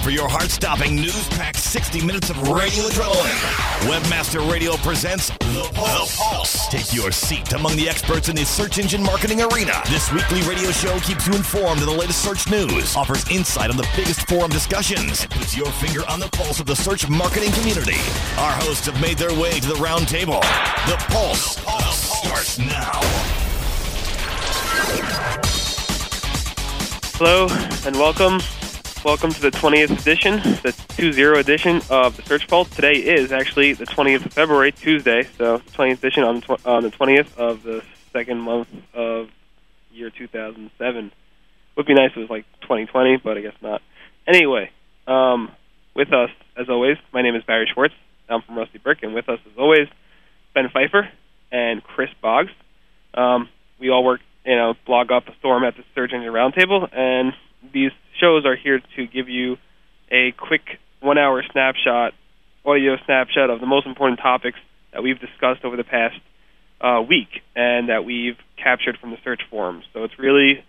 time 0.00 0.04
for 0.04 0.10
your 0.10 0.28
heart-stopping, 0.28 0.96
news-packed 0.96 1.58
60 1.58 2.04
minutes 2.04 2.30
of 2.30 2.36
radio 2.42 2.84
adrenaline. 2.84 3.88
Webmaster 3.88 4.50
Radio 4.50 4.76
presents 4.78 5.28
The 5.30 5.70
Pulse. 5.74 6.16
The 6.16 6.22
Pulse. 6.22 6.68
Take 6.68 6.92
your 6.92 7.10
seat 7.10 7.52
among 7.52 7.76
the 7.76 7.88
experts 7.88 8.28
in 8.28 8.36
the 8.36 8.44
search 8.44 8.78
engine 8.78 9.02
marketing 9.02 9.42
arena. 9.42 9.82
This 9.88 10.12
weekly 10.12 10.42
radio 10.42 10.70
show 10.70 10.98
keeps 11.00 11.26
you 11.26 11.34
informed 11.34 11.80
of 11.80 11.86
the 11.86 11.92
latest 11.92 12.22
search 12.22 12.48
news, 12.50 12.96
offers 12.96 13.28
insight 13.30 13.70
on 13.70 13.76
the 13.76 13.88
biggest 13.96 14.28
forum 14.28 14.50
discussions, 14.50 15.22
and 15.22 15.30
puts 15.30 15.56
your 15.56 15.70
finger 15.72 16.02
on 16.08 16.20
the 16.20 16.28
pulse 16.28 16.60
of 16.60 16.66
the 16.66 16.76
search 16.76 17.08
marketing 17.08 17.52
community. 17.52 17.98
Our 18.38 18.52
hosts 18.52 18.86
have 18.86 19.00
made 19.00 19.18
their 19.18 19.34
way 19.38 19.60
to 19.60 19.68
the 19.68 19.76
round 19.76 20.08
table. 20.08 20.40
The 20.86 20.96
Pulse, 21.08 21.56
the 21.56 21.62
Pulse. 21.62 22.18
starts 22.22 22.58
now. 22.58 23.00
Hello 27.18 27.48
and 27.84 27.96
welcome. 27.96 28.40
Welcome 29.02 29.32
to 29.32 29.40
the 29.40 29.50
20th 29.50 29.98
edition, 29.98 30.36
the 30.62 30.74
2-0 30.88 31.38
edition 31.38 31.80
of 31.88 32.16
the 32.16 32.22
Search 32.22 32.46
Pulse. 32.46 32.68
Today 32.68 32.92
is 32.92 33.32
actually 33.32 33.72
the 33.72 33.86
20th 33.86 34.26
of 34.26 34.32
February, 34.34 34.72
Tuesday, 34.72 35.22
so 35.38 35.58
20th 35.58 35.98
edition 35.98 36.22
on, 36.22 36.42
tw- 36.42 36.66
on 36.66 36.82
the 36.82 36.90
20th 36.90 37.34
of 37.38 37.62
the 37.62 37.82
second 38.12 38.40
month 38.40 38.68
of 38.92 39.30
year 39.90 40.10
2007. 40.10 41.12
Would 41.76 41.86
be 41.86 41.94
nice 41.94 42.10
if 42.10 42.18
it 42.18 42.20
was 42.20 42.28
like 42.28 42.44
2020, 42.60 43.16
but 43.24 43.38
I 43.38 43.40
guess 43.40 43.54
not. 43.62 43.80
Anyway, 44.26 44.70
um, 45.06 45.50
with 45.96 46.12
us, 46.12 46.30
as 46.58 46.68
always, 46.68 46.98
my 47.10 47.22
name 47.22 47.34
is 47.34 47.42
Barry 47.44 47.70
Schwartz. 47.72 47.94
I'm 48.28 48.42
from 48.42 48.56
RustyBrick, 48.56 49.02
and 49.02 49.14
with 49.14 49.30
us, 49.30 49.38
as 49.46 49.58
always, 49.58 49.88
Ben 50.54 50.68
Pfeiffer 50.68 51.08
and 51.50 51.82
Chris 51.82 52.10
Boggs. 52.20 52.52
Um, 53.14 53.48
we 53.78 53.88
all 53.88 54.04
work 54.04 54.20
you 54.44 54.56
know, 54.56 54.74
blog 54.86 55.10
up 55.10 55.28
a 55.28 55.34
storm 55.38 55.64
at 55.64 55.76
the 55.76 55.84
Search 55.94 56.12
Engine 56.12 56.32
Roundtable, 56.32 56.88
and 56.92 57.32
these 57.72 57.92
shows 58.20 58.44
are 58.44 58.56
here 58.56 58.80
to 58.96 59.06
give 59.06 59.28
you 59.28 59.56
a 60.10 60.32
quick 60.32 60.62
one-hour 61.00 61.42
snapshot, 61.52 62.12
audio 62.64 62.96
snapshot 63.06 63.50
of 63.50 63.60
the 63.60 63.66
most 63.66 63.86
important 63.86 64.20
topics 64.20 64.58
that 64.92 65.02
we've 65.02 65.18
discussed 65.18 65.64
over 65.64 65.76
the 65.76 65.84
past 65.84 66.16
uh, 66.80 67.00
week 67.06 67.28
and 67.56 67.88
that 67.88 68.04
we've 68.04 68.36
captured 68.62 68.98
from 68.98 69.10
the 69.10 69.16
search 69.24 69.40
forums. 69.50 69.84
So 69.92 70.04
it's 70.04 70.18
really 70.18 70.64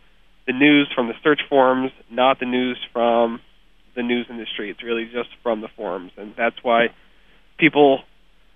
the 0.47 0.53
news 0.53 0.89
from 0.95 1.07
the 1.07 1.13
search 1.23 1.41
forums, 1.49 1.91
not 2.09 2.39
the 2.39 2.45
news 2.45 2.77
from 2.93 3.41
the 3.95 4.03
news 4.03 4.27
industry. 4.29 4.69
It's 4.69 4.83
really 4.83 5.05
just 5.05 5.29
from 5.43 5.61
the 5.61 5.67
forums, 5.75 6.11
and 6.17 6.33
that's 6.37 6.55
why 6.61 6.87
people 7.57 7.99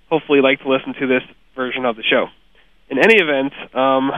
hopefully 0.09 0.39
like 0.41 0.61
to 0.61 0.69
listen 0.69 0.93
to 0.99 1.07
this 1.07 1.23
version 1.55 1.85
of 1.85 1.95
the 1.95 2.03
show. 2.03 2.27
In 2.89 2.99
any 2.99 3.15
event, 3.15 3.53
um, 3.75 4.11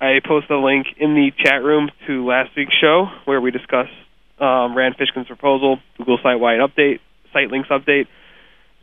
I 0.00 0.20
posted 0.26 0.50
a 0.50 0.58
link 0.58 0.86
in 0.98 1.14
the 1.14 1.30
chat 1.38 1.62
room 1.62 1.90
to 2.06 2.26
last 2.26 2.50
week's 2.56 2.74
show 2.80 3.06
where 3.24 3.40
we 3.40 3.50
discussed 3.50 3.92
um, 4.40 4.76
Rand 4.76 4.96
Fishkin's 4.96 5.26
proposal, 5.26 5.78
Google 5.98 6.18
site-wide 6.22 6.60
update, 6.60 7.00
site 7.32 7.50
links 7.50 7.68
update, 7.68 8.06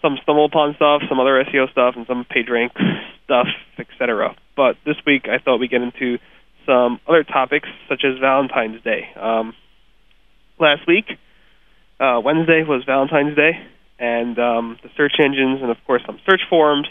some 0.02 0.18
StumbleUpon 0.26 0.76
stuff, 0.76 1.02
some 1.10 1.20
other 1.20 1.44
SEO 1.44 1.72
stuff, 1.72 1.96
and 1.96 2.06
some 2.08 2.26
PageRank 2.26 2.70
stuff, 3.24 3.48
etc. 3.78 4.36
But 4.56 4.78
this 4.86 4.96
week 5.06 5.28
I 5.28 5.40
thought 5.44 5.58
we'd 5.58 5.72
get 5.72 5.82
into 5.82 6.18
some 6.66 7.00
other 7.08 7.24
topics 7.24 7.70
such 7.90 8.04
as 8.04 8.20
Valentine's 8.20 8.84
Day. 8.84 9.10
Um, 9.20 9.54
last 10.60 10.88
week, 10.88 11.06
uh, 12.00 12.22
Wednesday 12.24 12.64
was 12.64 12.84
Valentine's 12.86 13.36
Day, 13.36 13.54
and 13.98 14.38
um, 14.38 14.78
the 14.84 14.90
search 14.96 15.14
engines 15.20 15.62
and 15.62 15.72
of 15.72 15.78
course 15.88 16.04
some 16.06 16.20
search 16.30 16.42
forums 16.50 16.88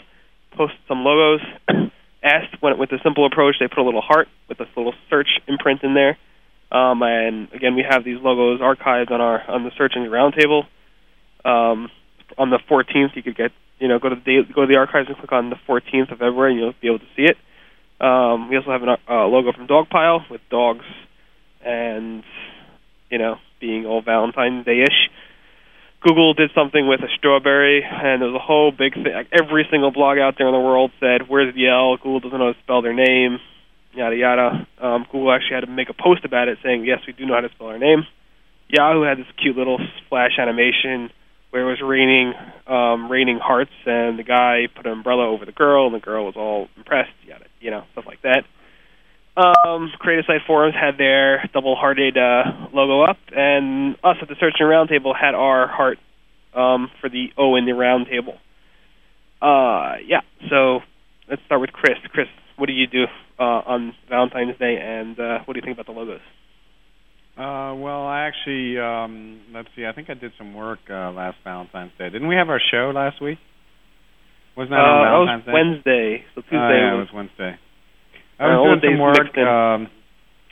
posted 0.51 0.79
some 0.87 1.05
logos 1.05 1.41
asked 2.23 2.61
when, 2.61 2.77
with 2.77 2.91
a 2.91 2.99
simple 3.03 3.25
approach, 3.25 3.55
they 3.59 3.67
put 3.67 3.77
a 3.77 3.83
little 3.83 4.01
heart 4.01 4.27
with 4.49 4.59
a 4.59 4.67
little 4.75 4.93
search 5.09 5.39
imprint 5.47 5.83
in 5.83 5.93
there. 5.93 6.17
Um, 6.71 7.01
and 7.01 7.51
again, 7.53 7.75
we 7.75 7.85
have 7.87 8.03
these 8.03 8.17
logos 8.21 8.59
archived 8.59 9.11
on 9.11 9.21
our 9.21 9.49
on 9.49 9.63
the 9.63 9.71
search 9.77 9.93
engine 9.95 10.11
roundtable. 10.11 10.63
Um, 11.45 11.89
on 12.37 12.49
the 12.49 12.59
14th, 12.69 13.15
you 13.15 13.23
could 13.23 13.37
get 13.37 13.51
you 13.79 13.87
know 13.87 13.99
go 13.99 14.09
to 14.09 14.15
the 14.15 14.41
go 14.53 14.61
to 14.61 14.67
the 14.67 14.75
archives 14.75 15.07
and 15.07 15.17
click 15.17 15.31
on 15.31 15.49
the 15.49 15.55
14th 15.67 16.11
of 16.11 16.19
February, 16.19 16.51
and 16.51 16.59
you'll 16.59 16.73
be 16.81 16.87
able 16.87 16.99
to 16.99 17.11
see 17.15 17.23
it. 17.23 17.37
Um, 17.99 18.49
we 18.49 18.57
also 18.57 18.71
have 18.71 18.83
a 18.83 18.97
uh, 19.09 19.25
logo 19.27 19.53
from 19.53 19.67
Dogpile 19.67 20.29
with 20.29 20.41
dogs, 20.49 20.85
and 21.65 22.23
you 23.09 23.17
know 23.17 23.37
being 23.59 23.85
all 23.85 24.01
Valentine's 24.01 24.65
Day 24.65 24.81
ish. 24.81 25.09
Google 26.01 26.33
did 26.35 26.51
something 26.53 26.87
with 26.87 26.99
a 26.99 27.07
strawberry, 27.17 27.83
and 27.83 28.21
there 28.21 28.29
was 28.29 28.35
a 28.35 28.45
whole 28.45 28.71
big 28.71 28.93
thing. 28.93 29.13
Like 29.13 29.29
every 29.31 29.65
single 29.71 29.91
blog 29.91 30.19
out 30.19 30.35
there 30.37 30.47
in 30.47 30.53
the 30.53 30.59
world 30.59 30.91
said, 30.99 31.27
"Where's 31.27 31.55
the 31.55 31.69
L?" 31.69 31.95
Google 31.97 32.19
doesn't 32.19 32.37
know 32.37 32.47
how 32.47 32.53
to 32.53 32.59
spell 32.59 32.81
their 32.81 32.93
name, 32.93 33.39
yada 33.93 34.15
yada. 34.15 34.67
Um, 34.81 35.05
Google 35.11 35.31
actually 35.31 35.55
had 35.55 35.65
to 35.65 35.71
make 35.71 35.89
a 35.89 35.93
post 35.93 36.25
about 36.25 36.47
it 36.47 36.57
saying, 36.63 36.85
"Yes, 36.85 36.99
we 37.07 37.13
do 37.13 37.25
know 37.25 37.35
how 37.35 37.41
to 37.41 37.49
spell 37.49 37.67
our 37.67 37.79
name." 37.79 38.05
Yahoo 38.69 39.03
had 39.03 39.17
this 39.17 39.27
cute 39.41 39.55
little 39.55 39.79
splash 40.05 40.37
animation 40.39 41.09
where 41.51 41.63
it 41.63 41.69
was 41.69 41.81
raining, 41.81 42.33
um, 42.67 43.09
raining 43.09 43.39
hearts, 43.39 43.71
and 43.85 44.19
the 44.19 44.23
guy 44.23 44.67
put 44.75 44.85
an 44.85 44.91
umbrella 44.91 45.27
over 45.27 45.45
the 45.45 45.53
girl, 45.53 45.85
and 45.85 45.95
the 45.95 45.99
girl 45.99 46.25
was 46.25 46.35
all 46.35 46.67
impressed, 46.75 47.13
yada, 47.25 47.45
you 47.61 47.71
know, 47.71 47.83
stuff 47.93 48.05
like 48.05 48.21
that. 48.23 48.43
Um, 49.37 49.91
Cre8asite 50.01 50.45
Forums 50.45 50.75
had 50.75 50.97
their 50.97 51.47
double-hearted 51.53 52.17
uh, 52.17 52.67
logo 52.73 53.01
up, 53.03 53.17
and 53.31 53.95
us 54.03 54.17
at 54.21 54.27
the 54.27 54.35
Search 54.39 54.55
Engine 54.59 54.67
Roundtable 54.67 55.13
had 55.15 55.35
our 55.35 55.67
heart 55.67 55.99
um, 56.53 56.89
for 56.99 57.09
the 57.09 57.27
O 57.37 57.55
in 57.55 57.65
the 57.65 57.71
roundtable. 57.71 58.37
Uh, 59.39 59.97
yeah, 60.05 60.21
so 60.49 60.79
let's 61.29 61.41
start 61.45 61.61
with 61.61 61.71
Chris. 61.71 61.97
Chris, 62.11 62.27
what 62.57 62.67
do 62.67 62.73
you 62.73 62.87
do 62.87 63.05
uh, 63.39 63.61
on 63.65 63.93
Valentine's 64.09 64.57
Day, 64.59 64.77
and 64.81 65.19
uh, 65.19 65.39
what 65.45 65.53
do 65.53 65.59
you 65.59 65.65
think 65.65 65.77
about 65.77 65.85
the 65.85 65.97
logos? 65.97 66.21
Uh, 67.37 67.77
well, 67.77 68.07
I 68.07 68.25
actually, 68.25 68.79
um, 68.79 69.41
let's 69.53 69.69
see, 69.75 69.85
I 69.85 69.93
think 69.93 70.09
I 70.09 70.15
did 70.15 70.31
some 70.37 70.55
work 70.55 70.79
uh, 70.89 71.11
last 71.11 71.37
Valentine's 71.43 71.91
Day. 71.97 72.09
Didn't 72.09 72.27
we 72.27 72.35
have 72.35 72.49
our 72.49 72.61
show 72.71 72.91
last 72.93 73.21
week? 73.21 73.37
Wasn't 74.57 74.71
that 74.71 74.81
uh, 74.81 74.81
on 74.81 75.05
Valentine's 75.05 75.45
that 75.45 75.53
was 75.53 75.83
Wednesday, 75.85 76.25
so 76.33 76.41
Tuesday 76.41 76.57
Oh, 76.57 76.69
yeah, 76.73 76.93
was, 76.93 77.07
it 77.09 77.13
was 77.13 77.13
Wednesday. 77.13 77.53
Uh, 78.39 78.43
I 78.43 78.53
all 78.53 78.73
was 78.73 78.81
doing 78.81 78.97
some 78.97 79.05
work. 79.05 79.37
Um, 79.37 79.87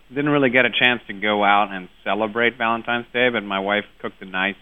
didn't 0.10 0.30
really 0.30 0.52
get 0.52 0.66
a 0.66 0.70
chance 0.70 1.02
to 1.08 1.14
go 1.14 1.44
out 1.44 1.70
and 1.72 1.90
celebrate 2.04 2.58
Valentine's 2.58 3.08
Day, 3.12 3.30
but 3.34 3.42
my 3.42 3.60
wife 3.60 3.86
cooked 4.02 4.22
a 4.22 4.26
nice 4.26 4.56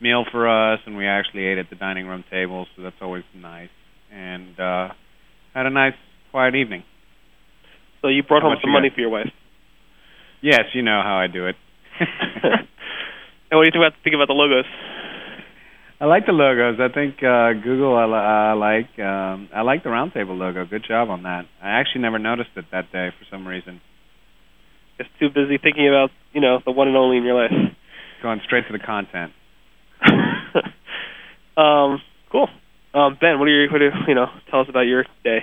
meal 0.00 0.24
for 0.32 0.48
us, 0.48 0.80
and 0.84 0.96
we 0.96 1.06
actually 1.06 1.46
ate 1.46 1.58
at 1.58 1.70
the 1.70 1.76
dining 1.76 2.06
room 2.06 2.24
table, 2.30 2.66
so 2.74 2.82
that's 2.82 2.96
always 3.00 3.22
nice. 3.36 3.70
And 4.12 4.58
uh, 4.58 4.88
had 5.54 5.66
a 5.66 5.70
nice, 5.70 5.94
quiet 6.32 6.54
evening. 6.56 6.82
so 8.00 8.08
you 8.08 8.22
brought 8.24 8.42
How 8.42 8.48
home 8.48 8.58
some 8.60 8.72
money 8.72 8.88
got? 8.88 8.94
for 8.96 9.00
your 9.02 9.10
wife. 9.10 9.30
Yes, 10.42 10.64
you 10.74 10.82
know 10.82 11.00
how 11.04 11.16
I 11.16 11.28
do 11.28 11.46
it. 11.46 11.54
and 12.00 13.54
what 13.54 13.62
do 13.62 13.66
you 13.68 13.70
think 13.70 13.76
about 13.76 13.92
think 14.02 14.14
about 14.16 14.26
the 14.26 14.34
logos? 14.34 14.64
I 16.00 16.06
like 16.06 16.26
the 16.26 16.32
logos. 16.32 16.80
I 16.80 16.92
think 16.92 17.22
uh, 17.22 17.52
Google. 17.62 17.94
I, 17.94 18.04
I 18.10 18.52
like. 18.54 18.98
Um, 18.98 19.48
I 19.54 19.62
like 19.62 19.84
the 19.84 19.90
roundtable 19.90 20.36
logo. 20.36 20.66
Good 20.66 20.84
job 20.88 21.10
on 21.10 21.22
that. 21.22 21.44
I 21.62 21.78
actually 21.78 22.00
never 22.00 22.18
noticed 22.18 22.50
it 22.56 22.64
that 22.72 22.90
day 22.90 23.10
for 23.16 23.24
some 23.30 23.46
reason. 23.46 23.80
Just 24.98 25.10
too 25.20 25.28
busy 25.28 25.58
thinking 25.62 25.86
about 25.86 26.10
you 26.32 26.40
know 26.40 26.58
the 26.64 26.72
one 26.72 26.88
and 26.88 26.96
only 26.96 27.18
in 27.18 27.22
your 27.22 27.40
life. 27.40 27.52
Going 28.22 28.40
straight 28.44 28.64
to 28.66 28.72
the 28.72 28.82
content. 28.82 29.32
um, 31.56 32.00
cool. 32.32 32.48
Um, 32.94 33.16
ben, 33.20 33.38
what 33.38 33.46
do 33.46 33.52
you 33.52 33.68
what 33.70 33.80
you, 33.80 33.90
you 34.08 34.14
know? 34.14 34.26
Tell 34.50 34.60
us 34.60 34.66
about 34.68 34.86
your 34.90 35.04
day. 35.22 35.40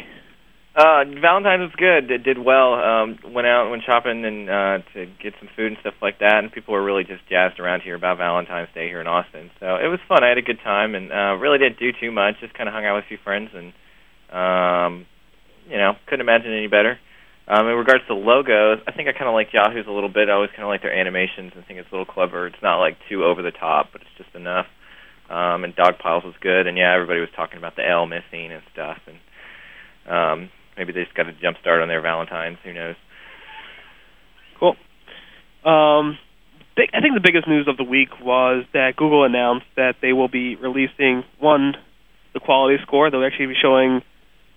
Uh, 0.75 1.03
Valentine's 1.19 1.61
was 1.61 1.75
good. 1.75 2.11
It 2.11 2.23
did 2.23 2.37
well. 2.37 2.75
Um, 2.75 3.19
went 3.33 3.47
out, 3.47 3.69
went 3.69 3.83
shopping, 3.83 4.23
and 4.23 4.49
uh, 4.49 4.77
to 4.93 5.07
get 5.21 5.33
some 5.39 5.49
food 5.55 5.73
and 5.73 5.77
stuff 5.81 5.95
like 6.01 6.19
that. 6.19 6.43
And 6.43 6.51
people 6.51 6.73
were 6.73 6.83
really 6.83 7.03
just 7.03 7.27
jazzed 7.27 7.59
around 7.59 7.81
here 7.81 7.95
about 7.95 8.17
Valentine's 8.17 8.69
Day 8.73 8.87
here 8.87 9.01
in 9.01 9.07
Austin. 9.07 9.49
So 9.59 9.75
it 9.75 9.87
was 9.87 9.99
fun. 10.07 10.23
I 10.23 10.29
had 10.29 10.37
a 10.37 10.43
good 10.43 10.59
time, 10.63 10.95
and 10.95 11.11
uh, 11.11 11.35
really 11.41 11.57
didn't 11.57 11.79
do 11.79 11.91
too 11.99 12.11
much. 12.11 12.35
Just 12.39 12.53
kind 12.53 12.69
of 12.69 12.73
hung 12.73 12.85
out 12.85 12.95
with 12.95 13.05
a 13.05 13.07
few 13.07 13.17
friends, 13.23 13.49
and 13.53 13.73
um, 14.31 15.05
you 15.67 15.77
know, 15.77 15.93
couldn't 16.05 16.21
imagine 16.21 16.53
any 16.53 16.67
better. 16.67 16.99
Um, 17.47 17.67
in 17.67 17.73
regards 17.73 18.05
to 18.05 18.13
logos, 18.13 18.77
I 18.87 18.91
think 18.91 19.09
I 19.09 19.11
kind 19.11 19.25
of 19.25 19.33
like 19.33 19.49
Yahoo's 19.51 19.87
a 19.87 19.91
little 19.91 20.09
bit. 20.09 20.29
I 20.29 20.33
always 20.33 20.51
kind 20.51 20.63
of 20.63 20.69
like 20.69 20.83
their 20.83 20.93
animations 20.93 21.51
and 21.55 21.65
think 21.65 21.79
it's 21.79 21.89
a 21.89 21.95
little 21.95 22.05
clever. 22.05 22.45
It's 22.45 22.61
not 22.61 22.77
like 22.77 22.97
too 23.09 23.25
over 23.25 23.41
the 23.41 23.51
top, 23.51 23.89
but 23.91 24.01
it's 24.01 24.17
just 24.23 24.35
enough. 24.35 24.67
Um, 25.31 25.63
and 25.63 25.75
Dogpiles 25.75 26.23
was 26.23 26.35
good, 26.41 26.67
and 26.67 26.77
yeah, 26.77 26.93
everybody 26.93 27.19
was 27.19 27.29
talking 27.35 27.57
about 27.57 27.75
the 27.75 27.87
L 27.87 28.05
missing 28.05 28.51
and 28.53 28.61
stuff, 28.71 28.97
and 29.07 29.17
um, 30.05 30.49
maybe 30.79 30.93
they 30.93 31.03
just 31.03 31.13
got 31.13 31.27
a 31.27 31.33
jump 31.33 31.57
start 31.59 31.81
on 31.81 31.89
their 31.89 32.01
Valentines. 32.01 32.57
Who 32.63 32.73
knows? 32.73 32.95
Cool. 34.59 34.75
Um, 35.63 36.17
big, 36.75 36.89
I 36.93 37.01
think 37.01 37.13
the 37.13 37.21
biggest 37.23 37.47
news 37.47 37.67
of 37.67 37.75
the 37.77 37.83
week 37.83 38.09
was 38.21 38.65
that 38.73 38.95
Google 38.95 39.25
announced 39.25 39.67
that 39.75 39.95
they 40.01 40.13
will 40.13 40.29
be 40.29 40.55
releasing 40.55 41.23
one, 41.37 41.75
the 42.33 42.39
quality 42.39 42.77
score. 42.81 43.11
They'll 43.11 43.25
actually 43.25 43.47
be 43.47 43.59
showing 43.61 44.01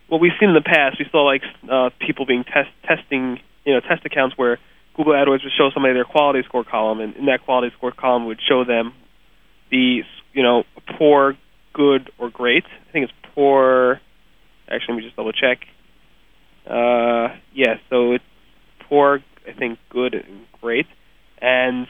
what 0.08 0.20
we've 0.20 0.32
seen 0.38 0.50
in 0.50 0.54
the 0.54 0.62
past. 0.62 0.96
We 0.98 1.06
saw 1.10 1.24
like 1.26 1.42
uh, 1.70 1.90
people 1.98 2.24
being 2.24 2.44
test 2.44 2.70
testing, 2.86 3.38
you 3.64 3.74
know, 3.74 3.80
test 3.80 4.06
accounts 4.06 4.38
where 4.38 4.58
Google 4.96 5.14
AdWords 5.14 5.42
would 5.42 5.52
show 5.58 5.70
somebody 5.74 5.94
their 5.94 6.04
quality 6.04 6.42
score 6.46 6.64
column, 6.64 7.00
and 7.00 7.16
in 7.16 7.26
that 7.26 7.44
quality 7.44 7.74
score 7.76 7.92
column 7.92 8.26
would 8.26 8.38
show 8.46 8.64
them 8.64 8.92
the, 9.70 10.02
you 10.34 10.42
know, 10.42 10.64
poor, 10.98 11.34
good, 11.72 12.10
or 12.18 12.30
great. 12.30 12.64
I 12.88 12.92
think 12.92 13.04
it's 13.04 13.34
poor. 13.34 14.00
Actually, 14.68 14.94
let 14.94 14.96
me 14.98 15.04
just 15.04 15.16
double 15.16 15.32
check. 15.32 15.58
Uh, 16.66 17.36
yeah, 17.54 17.76
so 17.90 18.12
it's 18.12 18.24
poor, 18.88 19.20
I 19.48 19.52
think 19.58 19.78
good 19.90 20.14
and 20.14 20.46
great. 20.60 20.86
And 21.40 21.86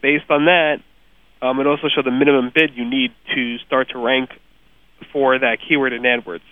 based 0.00 0.30
on 0.30 0.46
that, 0.46 0.82
Um, 1.42 1.58
it 1.58 1.66
also 1.66 1.88
showed 1.88 2.04
the 2.06 2.12
minimum 2.12 2.52
bid 2.54 2.70
you 2.76 2.88
need 2.88 3.10
to 3.34 3.58
start 3.66 3.88
to 3.90 3.98
rank 3.98 4.30
for 5.12 5.36
that 5.36 5.58
keyword 5.66 5.92
in 5.92 6.02
AdWords. 6.02 6.46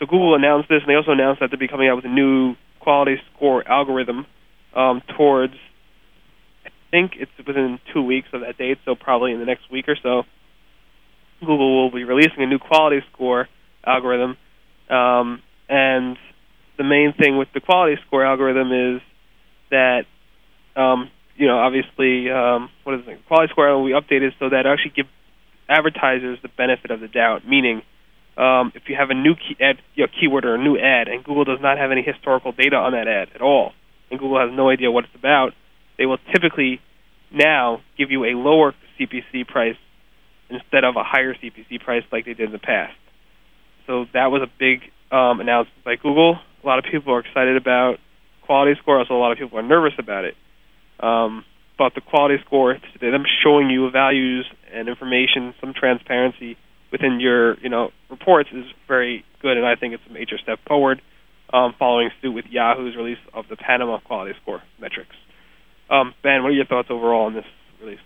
So 0.00 0.06
Google 0.06 0.34
announced 0.34 0.68
this, 0.68 0.80
and 0.82 0.90
they 0.90 0.96
also 0.96 1.12
announced 1.12 1.38
that 1.38 1.50
they'll 1.52 1.60
be 1.60 1.68
coming 1.68 1.88
out 1.88 1.94
with 1.94 2.06
a 2.06 2.08
new 2.08 2.56
quality 2.80 3.22
score 3.30 3.62
algorithm 3.68 4.26
um, 4.74 5.00
towards, 5.16 5.54
I 6.66 6.70
think 6.90 7.12
it's 7.14 7.30
within 7.46 7.78
two 7.94 8.02
weeks 8.02 8.26
of 8.32 8.40
that 8.40 8.58
date, 8.58 8.78
so 8.84 8.96
probably 8.96 9.30
in 9.30 9.38
the 9.38 9.46
next 9.46 9.70
week 9.70 9.86
or 9.86 9.94
so. 10.02 10.24
Google 11.38 11.70
will 11.76 11.92
be 11.92 12.02
releasing 12.02 12.42
a 12.42 12.46
new 12.46 12.58
quality 12.58 13.00
score 13.12 13.48
algorithm, 13.86 14.36
um, 14.90 15.40
and 15.68 16.16
the 16.82 16.88
main 16.88 17.14
thing 17.14 17.38
with 17.38 17.48
the 17.54 17.60
quality 17.60 17.96
score 18.06 18.26
algorithm 18.26 18.72
is 18.72 19.02
that 19.70 20.02
um, 20.74 21.10
you 21.36 21.46
know 21.46 21.58
obviously 21.58 22.28
um, 22.28 22.70
what 22.82 22.96
is 22.96 23.02
it? 23.06 23.24
Quality 23.28 23.52
score 23.52 23.70
will 23.78 23.86
be 23.86 23.92
updated 23.92 24.30
so 24.40 24.50
that 24.50 24.66
actually 24.66 24.92
give 24.96 25.06
advertisers 25.68 26.38
the 26.42 26.48
benefit 26.48 26.90
of 26.90 27.00
the 27.00 27.06
doubt, 27.06 27.46
meaning 27.46 27.82
um, 28.36 28.72
if 28.74 28.82
you 28.88 28.96
have 28.98 29.10
a 29.10 29.14
new 29.14 29.34
key 29.34 29.56
ad, 29.60 29.76
you 29.94 30.04
know, 30.04 30.12
keyword 30.18 30.44
or 30.44 30.56
a 30.56 30.58
new 30.58 30.76
ad, 30.76 31.06
and 31.06 31.22
Google 31.22 31.44
does 31.44 31.60
not 31.60 31.78
have 31.78 31.92
any 31.92 32.02
historical 32.02 32.50
data 32.50 32.76
on 32.76 32.92
that 32.92 33.06
ad 33.06 33.28
at 33.34 33.42
all, 33.42 33.72
and 34.10 34.18
Google 34.18 34.40
has 34.40 34.50
no 34.52 34.68
idea 34.68 34.90
what 34.90 35.04
it's 35.04 35.14
about, 35.14 35.52
they 35.98 36.06
will 36.06 36.18
typically 36.34 36.80
now 37.32 37.80
give 37.96 38.10
you 38.10 38.24
a 38.24 38.34
lower 38.34 38.74
CPC 38.98 39.46
price 39.46 39.76
instead 40.50 40.84
of 40.84 40.96
a 40.96 41.04
higher 41.04 41.34
CPC 41.34 41.80
price 41.80 42.02
like 42.10 42.24
they 42.24 42.34
did 42.34 42.46
in 42.46 42.52
the 42.52 42.58
past. 42.58 42.96
So 43.86 44.06
that 44.12 44.30
was 44.30 44.42
a 44.42 44.50
big 44.58 44.80
um, 45.10 45.40
announcement 45.40 45.84
by 45.84 45.96
Google. 45.96 46.38
A 46.62 46.66
lot 46.66 46.78
of 46.78 46.84
people 46.90 47.12
are 47.14 47.20
excited 47.20 47.56
about 47.56 47.96
quality 48.46 48.78
score. 48.80 48.98
Also, 48.98 49.14
a 49.14 49.18
lot 49.18 49.32
of 49.32 49.38
people 49.38 49.58
are 49.58 49.62
nervous 49.62 49.94
about 49.98 50.24
it. 50.24 50.34
Um, 51.00 51.44
but 51.78 51.94
the 51.94 52.00
quality 52.00 52.36
score, 52.46 52.76
them 53.00 53.24
showing 53.42 53.70
you 53.70 53.90
values 53.90 54.46
and 54.72 54.88
information, 54.88 55.54
some 55.60 55.74
transparency 55.74 56.56
within 56.92 57.18
your 57.18 57.58
you 57.60 57.68
know 57.68 57.90
reports 58.10 58.50
is 58.52 58.64
very 58.86 59.24
good, 59.40 59.56
and 59.56 59.66
I 59.66 59.74
think 59.74 59.94
it's 59.94 60.02
a 60.08 60.12
major 60.12 60.38
step 60.38 60.58
forward. 60.66 61.00
Um, 61.52 61.74
following 61.78 62.08
suit 62.22 62.32
with 62.32 62.46
Yahoo's 62.48 62.96
release 62.96 63.18
of 63.34 63.44
the 63.50 63.56
Panama 63.56 63.98
quality 63.98 64.32
score 64.40 64.62
metrics. 64.80 65.14
Um, 65.90 66.14
ben, 66.22 66.42
what 66.42 66.48
are 66.48 66.52
your 66.52 66.64
thoughts 66.64 66.88
overall 66.90 67.26
on 67.26 67.34
this 67.34 67.44
release? 67.82 68.00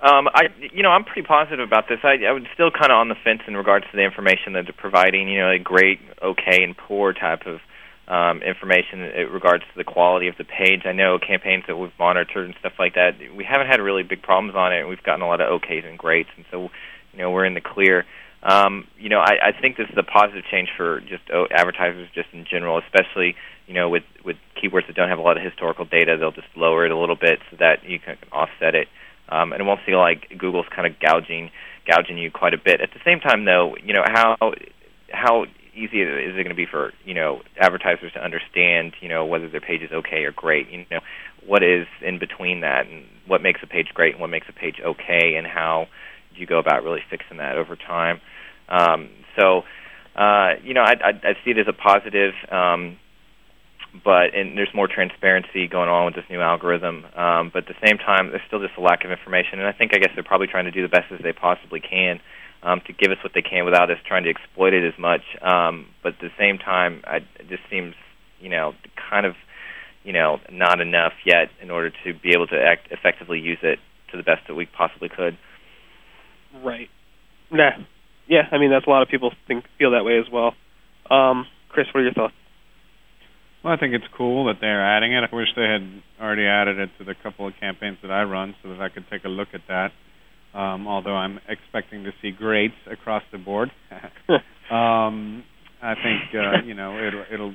Um, 0.00 0.28
I, 0.32 0.44
you 0.72 0.82
know, 0.82 0.90
I'm 0.90 1.04
pretty 1.04 1.26
positive 1.26 1.66
about 1.66 1.88
this. 1.88 1.98
I, 2.04 2.22
I 2.28 2.32
was 2.32 2.44
still 2.54 2.70
kind 2.70 2.92
of 2.92 2.98
on 2.98 3.08
the 3.08 3.16
fence 3.24 3.42
in 3.48 3.56
regards 3.56 3.84
to 3.90 3.96
the 3.96 4.04
information 4.04 4.52
that 4.52 4.64
they're 4.64 4.72
providing. 4.76 5.28
You 5.28 5.40
know, 5.40 5.50
a 5.50 5.58
great, 5.58 5.98
okay, 6.22 6.62
and 6.62 6.76
poor 6.76 7.12
type 7.12 7.46
of 7.46 7.58
um, 8.06 8.40
information 8.42 9.02
in 9.02 9.28
regards 9.28 9.64
to 9.64 9.76
the 9.76 9.84
quality 9.84 10.28
of 10.28 10.36
the 10.38 10.44
page. 10.44 10.82
I 10.86 10.92
know 10.92 11.18
campaigns 11.18 11.64
that 11.66 11.76
we've 11.76 11.92
monitored 11.98 12.46
and 12.46 12.54
stuff 12.60 12.74
like 12.78 12.94
that. 12.94 13.18
We 13.36 13.44
haven't 13.44 13.66
had 13.66 13.80
really 13.80 14.02
big 14.02 14.22
problems 14.22 14.54
on 14.56 14.72
it. 14.72 14.88
We've 14.88 15.02
gotten 15.02 15.22
a 15.22 15.26
lot 15.26 15.40
of 15.40 15.48
okays 15.60 15.84
and 15.84 15.98
greats, 15.98 16.30
and 16.36 16.46
so 16.50 16.70
you 17.12 17.18
know 17.18 17.30
we're 17.30 17.44
in 17.44 17.54
the 17.54 17.60
clear. 17.60 18.06
Um, 18.42 18.86
you 18.96 19.08
know, 19.08 19.18
I, 19.18 19.50
I 19.50 19.60
think 19.60 19.76
this 19.76 19.88
is 19.90 19.98
a 19.98 20.04
positive 20.04 20.44
change 20.50 20.68
for 20.76 21.00
just 21.00 21.28
advertisers, 21.50 22.08
just 22.14 22.28
in 22.32 22.46
general, 22.48 22.78
especially 22.78 23.34
you 23.66 23.74
know 23.74 23.90
with 23.90 24.04
with 24.24 24.36
keywords 24.56 24.86
that 24.86 24.96
don't 24.96 25.08
have 25.08 25.18
a 25.18 25.22
lot 25.22 25.36
of 25.36 25.42
historical 25.42 25.84
data. 25.84 26.16
They'll 26.18 26.32
just 26.32 26.48
lower 26.56 26.86
it 26.86 26.92
a 26.92 26.96
little 26.96 27.16
bit 27.16 27.40
so 27.50 27.56
that 27.60 27.84
you 27.84 27.98
can 27.98 28.16
offset 28.32 28.74
it, 28.74 28.88
um, 29.28 29.52
and 29.52 29.60
it 29.60 29.64
won't 29.64 29.80
feel 29.84 29.98
like 29.98 30.26
Google's 30.36 30.66
kind 30.74 30.86
of 30.86 30.98
gouging 31.00 31.50
gouging 31.86 32.18
you 32.18 32.30
quite 32.30 32.52
a 32.52 32.58
bit. 32.58 32.80
At 32.80 32.90
the 32.92 33.00
same 33.04 33.20
time, 33.20 33.44
though, 33.44 33.74
you 33.82 33.94
know 33.94 34.04
how 34.06 34.36
how 35.10 35.44
easy 35.74 36.02
is 36.02 36.34
it 36.34 36.42
going 36.42 36.48
to 36.48 36.54
be 36.54 36.66
for 36.66 36.92
you 37.04 37.14
know 37.14 37.40
advertisers 37.58 38.12
to 38.12 38.22
understand 38.22 38.94
you 39.00 39.08
know 39.08 39.24
whether 39.24 39.48
their 39.48 39.60
page 39.60 39.82
is 39.82 39.92
okay 39.92 40.24
or 40.24 40.32
great 40.32 40.68
you 40.70 40.84
know 40.90 41.00
what 41.46 41.62
is 41.62 41.86
in 42.02 42.18
between 42.18 42.60
that 42.60 42.86
and 42.86 43.04
what 43.26 43.40
makes 43.40 43.60
a 43.62 43.66
page 43.66 43.88
great 43.94 44.12
and 44.14 44.20
what 44.20 44.28
makes 44.28 44.48
a 44.48 44.52
page 44.52 44.76
okay 44.84 45.34
and 45.36 45.46
how 45.46 45.86
do 46.34 46.40
you 46.40 46.46
go 46.46 46.58
about 46.58 46.82
really 46.82 47.00
fixing 47.10 47.38
that 47.38 47.56
over 47.56 47.76
time. 47.76 48.20
Um, 48.68 49.10
so, 49.38 49.62
uh, 50.16 50.54
you 50.62 50.74
know, 50.74 50.82
I, 50.82 50.92
I, 50.92 51.10
I 51.10 51.32
see 51.44 51.50
it 51.50 51.58
as 51.58 51.66
a 51.68 51.72
positive, 51.72 52.34
um, 52.50 52.98
but 54.04 54.34
and 54.34 54.56
there's 54.56 54.72
more 54.74 54.88
transparency 54.88 55.66
going 55.66 55.88
on 55.88 56.06
with 56.06 56.14
this 56.14 56.24
new 56.30 56.40
algorithm. 56.40 57.04
Um, 57.16 57.50
but 57.52 57.68
at 57.68 57.68
the 57.68 57.86
same 57.86 57.98
time, 57.98 58.30
there's 58.30 58.42
still 58.46 58.60
just 58.60 58.76
a 58.76 58.80
lack 58.80 59.04
of 59.04 59.10
information, 59.10 59.58
and 59.58 59.66
I 59.66 59.72
think 59.72 59.92
I 59.94 59.98
guess 59.98 60.10
they're 60.14 60.24
probably 60.24 60.46
trying 60.46 60.66
to 60.66 60.70
do 60.70 60.82
the 60.82 60.88
best 60.88 61.12
as 61.12 61.20
they 61.22 61.32
possibly 61.32 61.80
can 61.80 62.20
um, 62.62 62.80
to 62.86 62.92
give 62.92 63.10
us 63.10 63.18
what 63.22 63.32
they 63.34 63.42
can 63.42 63.64
without 63.64 63.90
us 63.90 63.98
trying 64.06 64.24
to 64.24 64.30
exploit 64.30 64.74
it 64.74 64.86
as 64.86 64.98
much. 64.98 65.22
Um, 65.42 65.86
but 66.02 66.14
at 66.14 66.20
the 66.20 66.30
same 66.38 66.58
time, 66.58 67.02
I, 67.06 67.16
it 67.16 67.48
just 67.48 67.62
seems, 67.70 67.94
you 68.40 68.50
know, 68.50 68.72
kind 69.10 69.26
of, 69.26 69.34
you 70.04 70.12
know, 70.12 70.38
not 70.50 70.80
enough 70.80 71.12
yet 71.24 71.48
in 71.62 71.70
order 71.70 71.90
to 71.90 72.14
be 72.14 72.32
able 72.34 72.46
to 72.48 72.60
act 72.60 72.88
effectively 72.90 73.38
use 73.38 73.58
it 73.62 73.78
to 74.10 74.16
the 74.16 74.22
best 74.22 74.42
that 74.48 74.54
we 74.54 74.66
possibly 74.66 75.08
could. 75.08 75.36
Right. 76.62 76.88
Nah. 77.50 77.70
Yeah, 78.26 78.42
I 78.50 78.58
mean 78.58 78.70
that's 78.70 78.86
a 78.86 78.90
lot 78.90 79.02
of 79.02 79.08
people 79.08 79.32
think 79.46 79.64
feel 79.78 79.92
that 79.92 80.04
way 80.04 80.18
as 80.18 80.26
well. 80.30 80.54
Um, 81.10 81.46
Chris, 81.70 81.86
what 81.94 82.00
are 82.00 82.04
your 82.04 82.12
thoughts? 82.12 82.34
Well, 83.62 83.72
I 83.72 83.76
think 83.76 83.92
it's 83.94 84.06
cool 84.16 84.46
that 84.46 84.56
they're 84.60 84.84
adding 84.84 85.12
it. 85.12 85.24
I 85.30 85.34
wish 85.34 85.48
they 85.56 85.62
had 85.62 86.02
already 86.22 86.46
added 86.46 86.78
it 86.78 86.90
to 86.98 87.04
the 87.04 87.14
couple 87.22 87.46
of 87.46 87.54
campaigns 87.58 87.98
that 88.02 88.10
I 88.10 88.22
run 88.22 88.54
so 88.62 88.68
that 88.68 88.80
I 88.80 88.88
could 88.88 89.04
take 89.10 89.24
a 89.24 89.28
look 89.28 89.48
at 89.52 89.62
that. 89.68 89.90
Um, 90.58 90.86
although 90.86 91.16
I'm 91.16 91.40
expecting 91.48 92.04
to 92.04 92.10
see 92.22 92.30
grades 92.30 92.74
across 92.90 93.22
the 93.32 93.38
board. 93.38 93.70
um, 94.70 95.44
I 95.82 95.94
think 95.94 96.34
uh, 96.34 96.66
you 96.66 96.74
know 96.74 96.96
it'll, 96.98 97.24
it'll 97.32 97.54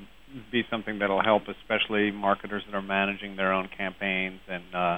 be 0.52 0.64
something 0.70 1.00
that'll 1.00 1.24
help, 1.24 1.44
especially 1.48 2.12
marketers 2.12 2.64
that 2.68 2.76
are 2.76 2.82
managing 2.82 3.36
their 3.36 3.52
own 3.52 3.70
campaigns 3.76 4.40
and 4.48 4.64
uh, 4.76 4.98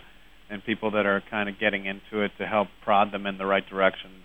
and 0.50 0.64
people 0.66 0.92
that 0.92 1.06
are 1.06 1.24
kind 1.30 1.50
of 1.50 1.60
getting 1.60 1.86
into 1.86 2.24
it 2.24 2.32
to 2.38 2.46
help 2.46 2.68
prod 2.84 3.12
them 3.12 3.26
in 3.26 3.38
the 3.38 3.46
right 3.46 3.68
directions 3.70 4.24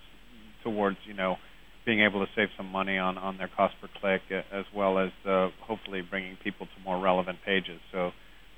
towards 0.63 0.99
you 1.07 1.15
know 1.15 1.37
being 1.85 2.03
able 2.03 2.25
to 2.25 2.31
save 2.37 2.49
some 2.57 2.67
money 2.67 2.99
on 2.99 3.17
on 3.19 3.39
their 3.39 3.49
cost 3.49 3.75
per 3.81 3.89
click 4.01 4.23
as 4.31 4.65
well 4.75 4.99
as 4.99 5.11
uh, 5.27 5.49
hopefully 5.61 6.03
bringing 6.03 6.37
people 6.43 6.67
to 6.67 6.85
more 6.85 7.01
relevant 7.01 7.39
pages. 7.45 7.81
So 7.93 8.11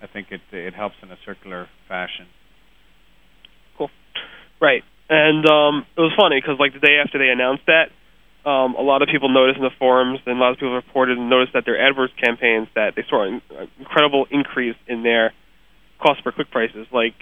I 0.02 0.06
think 0.06 0.28
it 0.30 0.40
it 0.52 0.74
helps 0.74 0.96
in 1.02 1.10
a 1.10 1.16
circular 1.24 1.68
fashion. 1.88 2.26
Cool, 3.78 3.90
right? 4.60 4.82
And 5.08 5.44
um, 5.46 5.86
it 5.96 6.00
was 6.00 6.12
funny 6.16 6.40
because 6.40 6.56
like 6.58 6.72
the 6.72 6.80
day 6.80 6.98
after 7.04 7.18
they 7.18 7.28
announced 7.28 7.64
that, 7.66 7.92
um, 8.48 8.74
a 8.74 8.82
lot 8.82 9.02
of 9.02 9.08
people 9.08 9.28
noticed 9.28 9.58
in 9.58 9.62
the 9.62 9.76
forums 9.78 10.20
and 10.26 10.36
a 10.36 10.40
lot 10.40 10.52
of 10.52 10.56
people 10.56 10.74
reported 10.74 11.18
and 11.18 11.30
noticed 11.30 11.52
that 11.54 11.64
their 11.64 11.78
AdWords 11.78 12.16
campaigns 12.18 12.68
that 12.74 12.94
they 12.96 13.04
saw 13.08 13.22
an 13.22 13.40
incredible 13.78 14.26
increase 14.30 14.76
in 14.88 15.02
their 15.02 15.32
cost 16.00 16.24
per 16.24 16.32
click 16.32 16.50
prices. 16.50 16.86
Like 16.92 17.14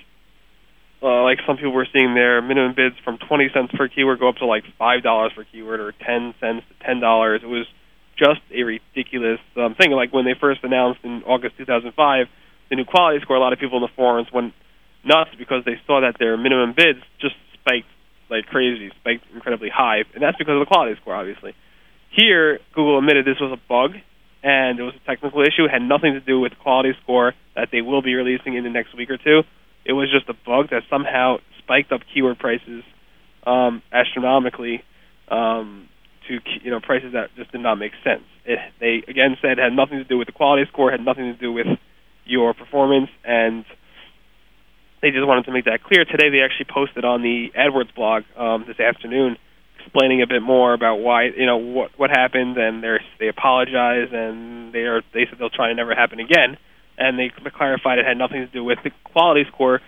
uh, 1.03 1.23
like 1.23 1.39
some 1.47 1.57
people 1.57 1.73
were 1.73 1.89
seeing 1.93 2.15
their 2.15 2.43
minimum 2.43 2.75
bids 2.77 2.97
from 3.05 3.19
20 3.19 3.49
cents 3.55 3.73
per 3.77 3.89
keyword 3.89 4.21
go 4.21 4.29
up 4.29 4.37
to 4.37 4.47
like 4.47 4.65
five 4.79 5.03
dollars 5.03 5.33
per 5.35 5.45
keyword 5.45 5.81
or 5.81 5.93
10 5.93 6.35
cents 6.41 6.63
to 6.69 6.87
10 6.87 7.01
dollars. 7.01 7.41
It 7.43 7.49
was 7.49 7.67
just 8.19 8.41
a 8.53 8.63
ridiculous 8.63 9.41
um, 9.57 9.75
thing. 9.75 9.93
Like 9.93 10.13
when 10.13 10.25
they 10.25 10.35
first 10.39 10.61
announced 10.63 11.01
in 11.05 11.23
August 11.25 11.57
2005 11.57 12.27
the 12.69 12.77
new 12.77 12.85
quality 12.85 13.19
score, 13.23 13.37
a 13.37 13.41
lot 13.41 13.53
of 13.53 13.59
people 13.59 13.79
in 13.79 13.83
the 13.83 13.95
forums 13.97 14.29
went 14.33 14.55
nuts 15.05 15.31
because 15.39 15.65
they 15.65 15.81
saw 15.87 16.01
that 16.01 16.17
their 16.19 16.37
minimum 16.37 16.73
bids 16.77 17.01
just 17.21 17.35
spiked 17.55 17.89
like 18.31 18.47
crazy, 18.47 18.91
spiked 19.01 19.25
incredibly 19.35 19.69
high, 19.69 20.07
and 20.15 20.23
that's 20.23 20.39
because 20.39 20.55
of 20.55 20.61
the 20.61 20.71
quality 20.71 20.95
score, 21.01 21.17
obviously. 21.17 21.53
Here, 22.15 22.61
Google 22.75 22.99
admitted 22.99 23.27
this 23.27 23.41
was 23.41 23.51
a 23.51 23.61
bug 23.69 23.99
and 24.43 24.79
it 24.79 24.83
was 24.83 24.95
a 24.95 25.07
technical 25.07 25.43
issue. 25.43 25.65
It 25.65 25.71
had 25.71 25.83
nothing 25.83 26.15
to 26.15 26.21
do 26.21 26.41
with 26.41 26.53
quality 26.63 26.93
score 27.03 27.35
that 27.57 27.69
they 27.73 27.83
will 27.83 28.03
be 28.03 28.15
releasing 28.15 28.55
in 28.55 28.65
the 28.65 28.71
next 28.71 28.97
week 28.97 29.11
or 29.11 29.19
two. 29.19 29.43
It 29.85 29.93
was 29.93 30.11
just 30.11 30.29
a 30.29 30.35
bug 30.47 30.71
that 30.71 30.83
somehow 30.91 31.39
spiked 31.59 31.93
up 31.93 32.03
keyword 32.13 32.39
prices 32.39 32.83
um, 33.47 33.83
astronomically 33.93 34.83
um, 35.29 35.89
to 36.29 36.39
you 36.63 36.71
know 36.71 36.81
prices 36.81 37.13
that 37.13 37.31
just 37.37 37.53
did 37.53 37.61
not 37.61 37.77
make 37.77 37.93
sense. 38.05 38.25
It, 38.45 38.59
they 38.81 39.03
again 39.09 39.37
said 39.41 39.59
had 39.59 39.73
nothing 39.73 39.99
to 39.99 40.05
do 40.05 40.19
with 40.19 40.27
the 40.27 40.33
quality 40.33 40.65
score, 40.71 40.91
had 40.91 41.05
nothing 41.05 41.33
to 41.33 41.39
do 41.39 41.53
with 41.53 41.67
your 42.25 42.55
performance, 42.55 43.11
and 43.25 43.65
they 45.03 45.11
just 45.11 45.27
wanted 45.27 45.47
to 45.47 45.53
make 45.53 45.65
that 45.65 45.83
clear. 45.83 46.05
Today, 46.05 46.29
they 46.29 46.43
actually 46.43 46.67
posted 46.73 47.05
on 47.05 47.23
the 47.23 47.49
AdWords 47.57 47.95
blog 47.95 48.25
um, 48.37 48.65
this 48.69 48.79
afternoon, 48.79 49.37
explaining 49.83 50.21
a 50.21 50.27
bit 50.27 50.43
more 50.43 50.75
about 50.75 50.97
why 50.97 51.25
you 51.25 51.47
know 51.47 51.57
what 51.57 51.91
what 51.97 52.11
happened, 52.11 52.59
and 52.59 52.83
they 52.83 52.99
they 53.19 53.29
apologize, 53.29 54.09
and 54.13 54.75
they 54.75 54.81
are 54.81 55.01
they 55.15 55.25
said 55.29 55.39
they'll 55.39 55.51
try 55.51 55.69
to 55.69 55.75
never 55.75 55.95
happen 55.95 56.21
again 56.21 56.59
and 57.01 57.19
they 57.19 57.33
clarified 57.57 57.99
it 57.99 58.07
had 58.07 58.19
nothing 58.19 58.41
to 58.41 58.47
do 58.47 58.63
with 58.63 58.79
the 58.85 58.91
quality 59.05 59.45
score 59.53 59.81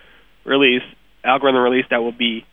release, 0.43 0.81
algorithm 1.23 1.61
release 1.61 1.85
that 1.91 2.01
will 2.01 2.11
be 2.11 2.43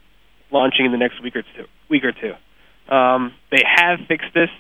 launching 0.53 0.85
in 0.85 0.93
the 0.93 0.99
next 0.99 1.23
week 1.23 1.35
or 1.35 1.43
two. 1.43 1.65
Week 1.89 2.05
or 2.05 2.13
two. 2.13 2.95
Um, 2.95 3.33
they 3.51 3.63
have 3.65 4.01
fixed 4.07 4.35
this, 4.35 4.51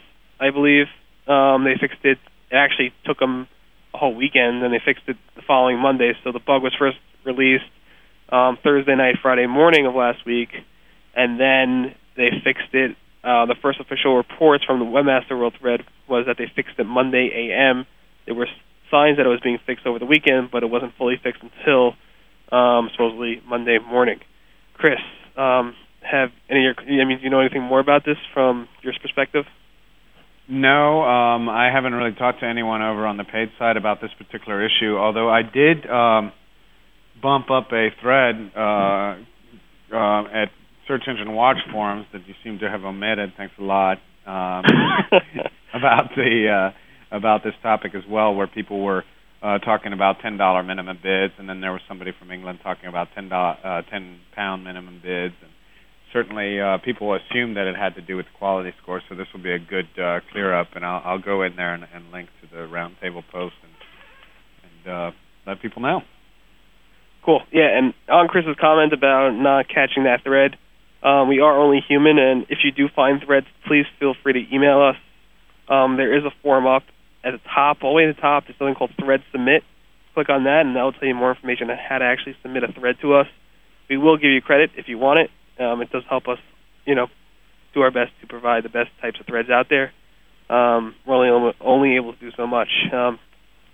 I 0.40 0.50
believe. 0.50 0.86
Um, 1.28 1.64
they 1.64 1.76
fixed 1.78 2.02
it. 2.02 2.18
It 2.50 2.56
actually 2.56 2.92
took 3.04 3.18
them 3.18 3.46
a 3.94 3.98
whole 3.98 4.14
weekend, 4.14 4.62
and 4.62 4.72
they 4.72 4.80
fixed 4.84 5.04
it 5.06 5.16
the 5.36 5.42
following 5.46 5.78
Monday. 5.78 6.12
So 6.24 6.32
the 6.32 6.40
bug 6.40 6.62
was 6.62 6.74
first 6.78 6.96
released 7.24 7.70
um, 8.30 8.58
Thursday 8.62 8.96
night, 8.96 9.16
Friday 9.20 9.46
morning 9.46 9.86
of 9.86 9.94
last 9.94 10.24
week, 10.24 10.48
and 11.14 11.38
then 11.38 11.94
they 12.16 12.30
fixed 12.42 12.72
it. 12.72 12.96
Uh, 13.22 13.44
the 13.44 13.56
first 13.60 13.78
official 13.80 14.16
reports 14.16 14.64
from 14.64 14.78
the 14.78 14.86
WebmasterWorld 14.86 15.58
thread 15.58 15.82
was 16.08 16.24
that 16.26 16.38
they 16.38 16.50
fixed 16.56 16.78
it 16.78 16.84
Monday 16.84 17.50
a.m. 17.50 17.86
There 18.24 18.34
were 18.34 18.48
signs 18.90 19.16
that 19.16 19.26
it 19.26 19.28
was 19.28 19.40
being 19.42 19.58
fixed 19.66 19.86
over 19.86 19.98
the 19.98 20.06
weekend, 20.06 20.50
but 20.50 20.62
it 20.62 20.70
wasn't 20.70 20.92
fully 20.96 21.16
fixed 21.22 21.42
until 21.42 21.94
um, 22.52 22.90
supposedly 22.92 23.40
Monday 23.46 23.78
morning. 23.78 24.20
Chris, 24.74 25.00
um, 25.36 25.74
have 26.02 26.30
any? 26.48 26.66
I 26.66 27.04
mean, 27.04 27.18
do 27.18 27.24
you 27.24 27.30
know 27.30 27.40
anything 27.40 27.62
more 27.62 27.80
about 27.80 28.04
this 28.04 28.16
from 28.34 28.68
your 28.82 28.92
perspective? 29.00 29.44
No, 30.48 31.02
um, 31.02 31.48
I 31.48 31.70
haven't 31.72 31.92
really 31.94 32.12
talked 32.12 32.40
to 32.40 32.46
anyone 32.46 32.82
over 32.82 33.06
on 33.06 33.16
the 33.16 33.24
paid 33.24 33.50
side 33.58 33.76
about 33.76 34.00
this 34.00 34.10
particular 34.18 34.64
issue. 34.64 34.96
Although 34.96 35.30
I 35.30 35.42
did 35.42 35.88
um, 35.88 36.32
bump 37.22 37.50
up 37.50 37.68
a 37.72 37.90
thread 38.00 38.50
uh, 38.56 39.16
uh, 39.94 40.22
at 40.32 40.48
Search 40.88 41.02
Engine 41.06 41.32
Watch 41.34 41.58
forums 41.70 42.06
that 42.12 42.26
you 42.26 42.34
seem 42.42 42.58
to 42.58 42.68
have 42.68 42.82
omitted. 42.82 43.34
Thanks 43.36 43.54
a 43.60 43.62
lot 43.62 43.98
um, 44.26 44.64
about 45.74 46.10
the 46.16 46.72
uh, 46.72 46.76
about 47.10 47.42
this 47.42 47.54
topic 47.62 47.94
as 47.94 48.02
well, 48.08 48.34
where 48.34 48.46
people 48.46 48.82
were 48.82 49.04
uh, 49.42 49.58
talking 49.58 49.92
about 49.92 50.16
ten 50.22 50.36
dollar 50.36 50.62
minimum 50.62 50.98
bids, 51.02 51.34
and 51.38 51.48
then 51.48 51.60
there 51.60 51.72
was 51.72 51.80
somebody 51.88 52.12
from 52.18 52.30
England 52.30 52.60
talking 52.62 52.88
about 52.88 53.08
ten 53.14 53.32
uh, 53.32 53.82
ten 53.90 54.20
pound 54.34 54.64
minimum 54.64 55.00
bids, 55.02 55.34
and 55.42 55.50
certainly 56.12 56.60
uh, 56.60 56.78
people 56.84 57.14
assumed 57.14 57.56
that 57.56 57.66
it 57.66 57.76
had 57.76 57.94
to 57.94 58.02
do 58.02 58.16
with 58.16 58.26
quality 58.38 58.72
score. 58.82 59.00
So 59.08 59.14
this 59.14 59.26
will 59.32 59.42
be 59.42 59.52
a 59.52 59.58
good 59.58 59.88
uh, 59.98 60.20
clear 60.30 60.54
up, 60.54 60.68
and 60.74 60.84
I'll, 60.84 61.02
I'll 61.04 61.22
go 61.22 61.42
in 61.42 61.56
there 61.56 61.74
and, 61.74 61.84
and 61.92 62.10
link 62.12 62.28
to 62.42 62.48
the 62.54 62.62
roundtable 62.68 63.22
post 63.32 63.54
and 63.62 63.72
and 64.62 64.94
uh, 64.94 65.10
let 65.46 65.62
people 65.62 65.82
know. 65.82 66.02
Cool. 67.24 67.40
Yeah, 67.52 67.76
and 67.76 67.92
on 68.08 68.28
Chris's 68.28 68.56
comment 68.60 68.92
about 68.92 69.30
not 69.30 69.68
catching 69.68 70.04
that 70.04 70.22
thread, 70.22 70.56
um, 71.02 71.28
we 71.28 71.40
are 71.40 71.58
only 71.58 71.80
human, 71.86 72.18
and 72.18 72.46
if 72.48 72.58
you 72.64 72.72
do 72.72 72.88
find 72.94 73.20
threads, 73.24 73.46
please 73.66 73.84
feel 73.98 74.14
free 74.22 74.32
to 74.32 74.54
email 74.54 74.80
us. 74.80 74.96
Um, 75.68 75.96
there 75.96 76.16
is 76.16 76.24
a 76.24 76.30
form 76.42 76.66
up 76.66 76.82
at 77.24 77.32
the 77.32 77.40
top, 77.54 77.78
all 77.82 77.92
the 77.92 77.96
way 77.96 78.08
at 78.08 78.16
the 78.16 78.20
top. 78.20 78.44
There's 78.46 78.58
something 78.58 78.74
called 78.74 78.92
Thread 78.98 79.22
Submit. 79.32 79.62
Click 80.14 80.28
on 80.28 80.44
that, 80.44 80.66
and 80.66 80.74
that 80.76 80.82
will 80.82 80.92
tell 80.92 81.06
you 81.06 81.14
more 81.14 81.30
information 81.30 81.70
on 81.70 81.76
how 81.78 81.98
to 81.98 82.04
actually 82.04 82.36
submit 82.42 82.64
a 82.64 82.72
thread 82.72 82.96
to 83.02 83.14
us. 83.14 83.26
We 83.88 83.96
will 83.96 84.16
give 84.16 84.30
you 84.30 84.40
credit 84.40 84.70
if 84.76 84.88
you 84.88 84.98
want 84.98 85.20
it. 85.20 85.30
Um, 85.62 85.82
it 85.82 85.90
does 85.90 86.02
help 86.08 86.26
us, 86.28 86.38
you 86.84 86.94
know, 86.94 87.06
do 87.74 87.80
our 87.82 87.90
best 87.90 88.10
to 88.20 88.26
provide 88.26 88.64
the 88.64 88.68
best 88.68 88.90
types 89.00 89.20
of 89.20 89.26
threads 89.26 89.50
out 89.50 89.66
there. 89.68 89.92
Um, 90.48 90.96
we're 91.06 91.14
only 91.14 91.54
only 91.60 91.96
able 91.96 92.12
to 92.12 92.18
do 92.18 92.30
so 92.36 92.46
much. 92.46 92.68
Um, 92.92 93.18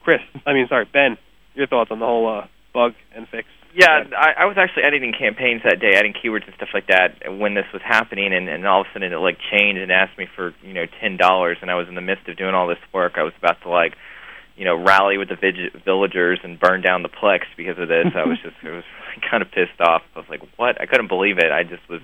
Chris, 0.03 0.21
I 0.47 0.53
mean, 0.53 0.67
sorry, 0.69 0.87
Ben, 0.93 1.17
your 1.55 1.67
thoughts 1.67 1.91
on 1.91 1.99
the 1.99 2.07
whole 2.07 2.41
uh, 2.41 2.47
bug 2.77 2.93
and 3.17 3.25
fix? 3.33 3.49
Yeah, 3.73 4.05
I, 4.13 4.45
I 4.45 4.45
was 4.45 4.57
actually 4.61 4.85
editing 4.85 5.13
campaigns 5.13 5.63
that 5.65 5.81
day, 5.81 5.97
adding 5.97 6.13
keywords 6.13 6.45
and 6.45 6.55
stuff 6.57 6.73
like 6.73 6.89
that 6.89 7.17
when 7.41 7.55
this 7.55 7.65
was 7.73 7.81
happening, 7.81 8.33
and, 8.33 8.49
and 8.49 8.67
all 8.67 8.83
of 8.83 8.87
a 8.89 8.93
sudden 8.93 9.13
it 9.13 9.17
like 9.17 9.37
changed 9.53 9.81
and 9.81 9.93
asked 9.93 10.17
me 10.17 10.29
for 10.37 10.55
you 10.63 10.73
know 10.73 10.85
ten 11.01 11.17
dollars, 11.17 11.57
and 11.61 11.71
I 11.71 11.75
was 11.75 11.89
in 11.89 11.95
the 11.95 12.05
midst 12.05 12.29
of 12.29 12.37
doing 12.37 12.55
all 12.55 12.69
this 12.69 12.81
work. 12.93 13.17
I 13.17 13.23
was 13.23 13.33
about 13.39 13.61
to 13.65 13.69
like, 13.69 13.93
you 14.57 14.65
know, 14.65 14.77
rally 14.77 15.17
with 15.17 15.29
the 15.29 15.37
vig- 15.37 15.85
villagers 15.85 16.41
and 16.45 16.61
burn 16.61 16.81
down 16.81 17.03
the 17.03 17.13
plex 17.13 17.49
because 17.57 17.79
of 17.79 17.89
this. 17.89 18.13
I 18.17 18.25
was 18.25 18.39
just, 18.41 18.57
I 18.65 18.81
was 18.81 18.89
kind 19.31 19.43
of 19.43 19.51
pissed 19.51 19.81
off. 19.81 20.03
I 20.15 20.21
was 20.21 20.29
like, 20.29 20.41
what? 20.57 20.81
I 20.81 20.87
couldn't 20.87 21.09
believe 21.09 21.37
it. 21.37 21.53
I 21.53 21.63
just 21.63 21.85
was, 21.89 22.01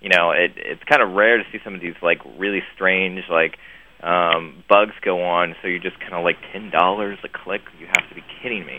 you 0.00 0.10
know, 0.10 0.30
it, 0.30 0.52
it's 0.54 0.82
kind 0.84 1.02
of 1.02 1.10
rare 1.10 1.38
to 1.38 1.44
see 1.50 1.58
some 1.64 1.74
of 1.74 1.80
these 1.80 1.98
like 2.02 2.18
really 2.38 2.62
strange 2.74 3.22
like 3.30 3.58
um 4.02 4.62
bugs 4.68 4.94
go 5.02 5.22
on. 5.26 5.56
So 5.62 5.66
you're 5.66 5.82
just 5.82 5.98
kind 5.98 6.14
of 6.14 6.22
like 6.22 6.36
ten 6.52 6.70
dollars 6.70 7.18
a 7.24 7.28
click. 7.28 7.62
You 7.80 7.86
have 7.86 8.08
to 8.10 8.14
be 8.14 8.22
kidding 8.42 8.64
me. 8.64 8.78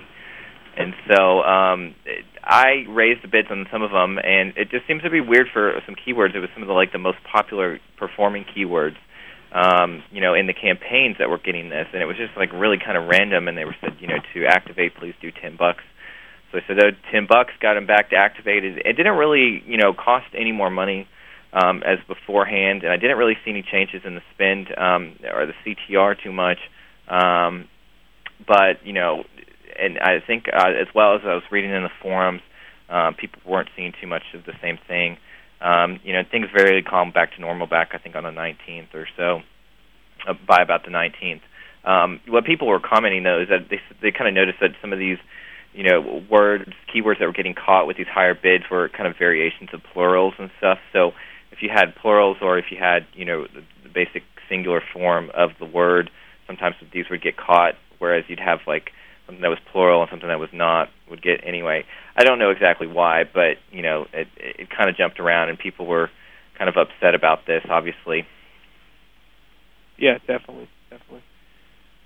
And 0.77 0.93
so 1.09 1.41
um, 1.41 1.95
I 2.43 2.85
raised 2.87 3.23
the 3.23 3.27
bids 3.27 3.47
on 3.49 3.65
some 3.71 3.81
of 3.81 3.89
them, 3.89 4.19
and 4.19 4.53
it 4.55 4.69
just 4.69 4.85
seems 4.85 5.01
to 5.01 5.09
be 5.09 5.21
weird 5.21 5.47
for 5.51 5.73
some 5.85 5.95
keywords. 5.95 6.35
It 6.35 6.39
was 6.39 6.49
some 6.53 6.61
of 6.61 6.67
the 6.67 6.73
like 6.77 6.91
the 6.91 7.01
most 7.01 7.17
popular 7.25 7.79
performing 7.97 8.45
keywords, 8.45 8.95
um, 9.51 10.03
you 10.11 10.21
know, 10.21 10.35
in 10.35 10.45
the 10.45 10.53
campaigns 10.53 11.17
that 11.17 11.29
were 11.29 11.39
getting 11.39 11.69
this, 11.69 11.87
and 11.93 12.01
it 12.01 12.05
was 12.05 12.15
just 12.15 12.37
like 12.37 12.53
really 12.53 12.77
kind 12.77 12.95
of 12.95 13.09
random. 13.09 13.47
And 13.47 13.57
they 13.57 13.65
were 13.65 13.75
said, 13.81 13.97
you 13.99 14.07
know, 14.07 14.21
to 14.35 14.45
activate, 14.45 14.95
please 14.95 15.15
do 15.19 15.31
ten 15.31 15.57
bucks. 15.57 15.83
So 16.51 16.59
I 16.59 16.61
said, 16.67 16.77
oh, 16.77 16.91
ten 17.11 17.25
bucks, 17.27 17.53
got 17.59 17.73
them 17.73 17.87
back 17.87 18.11
to 18.11 18.15
activated. 18.15 18.77
It 18.85 18.93
didn't 18.93 19.17
really, 19.17 19.63
you 19.65 19.77
know, 19.77 19.93
cost 19.93 20.27
any 20.37 20.51
more 20.51 20.69
money 20.69 21.07
um, 21.53 21.81
as 21.81 21.97
beforehand, 22.07 22.83
and 22.83 22.93
I 22.93 22.97
didn't 22.97 23.17
really 23.17 23.35
see 23.43 23.49
any 23.49 23.65
changes 23.65 24.01
in 24.05 24.13
the 24.13 24.21
spend 24.35 24.67
um, 24.77 25.17
or 25.33 25.47
the 25.47 25.57
CTR 25.65 26.21
too 26.21 26.31
much. 26.31 26.59
Um, 27.09 27.67
but 28.45 28.85
you 28.85 28.93
know, 28.93 29.23
and 29.79 29.99
I 29.99 30.19
think 30.25 30.45
uh, 30.51 30.69
as 30.69 30.87
well 30.93 31.15
as 31.15 31.21
I 31.23 31.33
was 31.33 31.43
reading 31.51 31.71
in 31.71 31.83
the 31.83 31.89
forums, 32.01 32.41
uh, 32.89 33.11
people 33.17 33.41
weren't 33.45 33.69
seeing 33.75 33.93
too 33.99 34.07
much 34.07 34.23
of 34.33 34.45
the 34.45 34.53
same 34.61 34.77
thing. 34.87 35.17
Um, 35.59 35.99
you 36.03 36.13
know, 36.13 36.21
things 36.29 36.47
very 36.55 36.83
calm 36.83 37.11
back 37.11 37.33
to 37.35 37.41
normal 37.41 37.67
back 37.67 37.89
I 37.93 37.97
think 37.97 38.15
on 38.15 38.23
the 38.23 38.29
19th 38.29 38.93
or 38.93 39.07
so, 39.17 39.41
uh, 40.27 40.33
by 40.47 40.61
about 40.61 40.85
the 40.85 40.91
19th. 40.91 41.41
Um, 41.83 42.19
what 42.27 42.45
people 42.45 42.67
were 42.67 42.79
commenting 42.79 43.23
though 43.23 43.41
is 43.41 43.49
that 43.49 43.69
they 43.69 43.79
they 44.01 44.11
kind 44.11 44.27
of 44.27 44.33
noticed 44.33 44.59
that 44.59 44.71
some 44.81 44.91
of 44.93 44.99
these 44.99 45.17
you 45.73 45.83
know 45.83 46.21
words 46.29 46.71
keywords 46.93 47.19
that 47.19 47.25
were 47.25 47.33
getting 47.33 47.55
caught 47.55 47.87
with 47.87 47.97
these 47.97 48.07
higher 48.07 48.35
bids 48.35 48.65
were 48.69 48.89
kind 48.89 49.07
of 49.07 49.17
variations 49.17 49.69
of 49.73 49.81
plurals 49.93 50.33
and 50.37 50.49
stuff. 50.57 50.79
So 50.91 51.13
if 51.51 51.61
you 51.61 51.69
had 51.73 51.95
plurals 51.95 52.37
or 52.41 52.57
if 52.57 52.65
you 52.71 52.77
had 52.77 53.05
you 53.13 53.25
know 53.25 53.43
the, 53.47 53.63
the 53.83 53.89
basic 53.89 54.23
singular 54.49 54.81
form 54.93 55.31
of 55.33 55.51
the 55.59 55.65
word, 55.65 56.09
sometimes 56.45 56.75
these 56.93 57.05
would 57.09 57.21
get 57.21 57.37
caught. 57.37 57.75
Whereas 57.99 58.25
you'd 58.27 58.39
have 58.39 58.59
like 58.67 58.91
something 59.27 59.41
that 59.41 59.49
was 59.49 59.59
plural 59.71 60.01
and 60.01 60.09
something 60.09 60.27
that 60.27 60.39
was 60.39 60.49
not 60.51 60.89
would 61.09 61.21
get 61.21 61.41
anyway. 61.45 61.85
I 62.15 62.23
don't 62.23 62.39
know 62.39 62.49
exactly 62.49 62.87
why, 62.87 63.23
but 63.31 63.57
you 63.71 63.83
know, 63.83 64.07
it 64.13 64.27
it 64.37 64.69
kind 64.75 64.89
of 64.89 64.97
jumped 64.97 65.19
around 65.19 65.49
and 65.49 65.59
people 65.59 65.85
were 65.85 66.09
kind 66.57 66.69
of 66.69 66.75
upset 66.77 67.13
about 67.13 67.45
this, 67.45 67.61
obviously. 67.69 68.25
Yeah, 69.99 70.17
definitely, 70.25 70.69
definitely. 70.89 71.23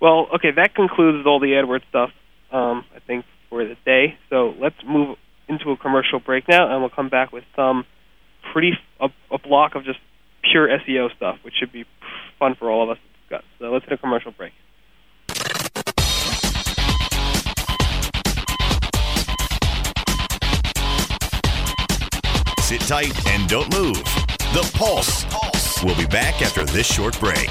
Well, 0.00 0.26
okay, 0.34 0.50
that 0.56 0.74
concludes 0.74 1.26
all 1.26 1.40
the 1.40 1.48
AdWords 1.48 1.88
stuff. 1.88 2.10
Um, 2.50 2.84
I 2.94 2.98
think 3.00 3.24
for 3.48 3.64
the 3.64 3.76
day. 3.84 4.16
So 4.30 4.54
let's 4.58 4.76
move 4.86 5.16
into 5.48 5.70
a 5.70 5.76
commercial 5.76 6.20
break 6.20 6.48
now, 6.48 6.72
and 6.72 6.80
we'll 6.80 6.90
come 6.90 7.08
back 7.08 7.32
with 7.32 7.44
some 7.54 7.84
pretty 8.52 8.72
a, 9.00 9.08
a 9.30 9.38
block 9.38 9.74
of 9.74 9.84
just 9.84 9.98
pure 10.50 10.68
SEO 10.68 11.14
stuff, 11.16 11.36
which 11.44 11.54
should 11.60 11.70
be 11.70 11.84
fun 12.38 12.56
for 12.58 12.70
all 12.70 12.82
of 12.82 12.90
us 12.90 12.98
to 12.98 13.36
discuss. 13.36 13.44
So 13.58 13.66
let's 13.66 13.84
hit 13.84 13.92
a 13.92 13.98
commercial 13.98 14.32
break. 14.32 14.52
Sit 22.72 22.80
tight 22.88 23.26
and 23.26 23.46
don't 23.50 23.70
move. 23.76 24.02
The 24.54 24.66
Pulse. 24.72 25.24
Pulse. 25.24 25.84
We'll 25.84 25.94
be 25.94 26.06
back 26.06 26.40
after 26.40 26.64
this 26.64 26.86
short 26.86 27.20
break. 27.20 27.50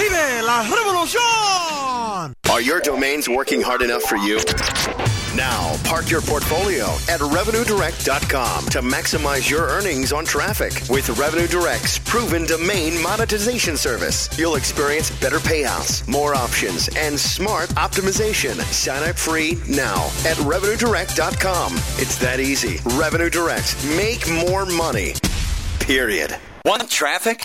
¡Vive 0.00 0.40
la 0.42 0.62
revolución! 0.62 2.32
Are 2.50 2.62
your 2.62 2.80
domains 2.80 3.28
working 3.28 3.60
hard 3.60 3.82
enough 3.82 4.02
for 4.02 4.16
you? 4.16 4.38
Now, 5.36 5.76
park 5.84 6.10
your 6.10 6.22
portfolio 6.22 6.86
at 7.08 7.20
RevenueDirect.com 7.20 8.68
to 8.70 8.80
maximize 8.80 9.50
your 9.50 9.68
earnings 9.68 10.10
on 10.12 10.24
traffic. 10.24 10.72
With 10.88 11.10
Revenue 11.18 11.46
Direct's 11.46 11.98
proven 11.98 12.46
domain 12.46 13.00
monetization 13.02 13.76
service, 13.76 14.30
you'll 14.38 14.56
experience 14.56 15.10
better 15.20 15.38
payouts, 15.38 16.08
more 16.08 16.34
options, 16.34 16.88
and 16.96 17.20
smart 17.20 17.68
optimization. 17.70 18.54
Sign 18.72 19.06
up 19.06 19.16
free 19.16 19.58
now 19.68 20.06
at 20.26 20.38
RevenueDirect.com. 20.38 21.74
It's 21.98 22.16
that 22.16 22.40
easy. 22.40 22.80
Revenue 22.98 23.28
Direct. 23.28 23.76
Make 23.96 24.28
more 24.46 24.64
money. 24.64 25.12
Period. 25.78 26.36
Want 26.64 26.88
traffic? 26.90 27.44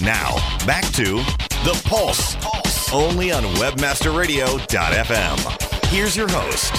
Now, 0.00 0.36
back 0.64 0.84
to 0.92 1.16
The 1.64 1.80
Pulse, 1.84 2.36
Pulse. 2.36 2.92
only 2.92 3.30
on 3.30 3.42
WebmasterRadio.fm. 3.42 5.86
Here's 5.90 6.16
your 6.16 6.28
host. 6.28 6.70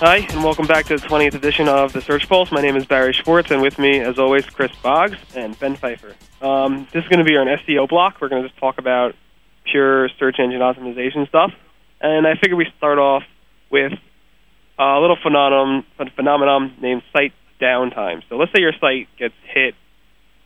Hi, 0.00 0.16
and 0.16 0.42
welcome 0.42 0.66
back 0.66 0.86
to 0.86 0.96
the 0.96 1.06
20th 1.06 1.34
edition 1.34 1.68
of 1.68 1.92
the 1.92 2.00
Search 2.00 2.28
Pulse. 2.28 2.50
My 2.50 2.60
name 2.60 2.76
is 2.76 2.86
Barry 2.86 3.12
Schwartz, 3.12 3.50
and 3.50 3.62
with 3.62 3.78
me, 3.78 4.00
as 4.00 4.18
always, 4.18 4.46
Chris 4.46 4.72
Boggs 4.82 5.18
and 5.36 5.58
Ben 5.60 5.76
Pfeiffer. 5.76 6.14
Um, 6.40 6.88
this 6.92 7.04
is 7.04 7.08
going 7.08 7.18
to 7.18 7.24
be 7.24 7.36
our 7.36 7.44
SEO 7.44 7.88
block. 7.88 8.16
We're 8.20 8.28
going 8.28 8.42
to 8.42 8.48
just 8.48 8.58
talk 8.58 8.78
about 8.78 9.14
pure 9.64 10.08
search 10.18 10.36
engine 10.38 10.60
optimization 10.60 11.28
stuff. 11.28 11.52
And 12.00 12.26
I 12.26 12.34
figure 12.34 12.56
we 12.56 12.66
start 12.78 12.98
off 12.98 13.22
with 13.70 13.92
a 14.78 14.98
little 14.98 15.18
phenomenon, 15.22 15.84
phenomenon 16.16 16.76
named 16.80 17.02
site 17.12 17.32
downtime. 17.60 18.22
So 18.28 18.36
let's 18.36 18.52
say 18.52 18.60
your 18.60 18.72
site 18.80 19.08
gets 19.18 19.34
hit. 19.54 19.74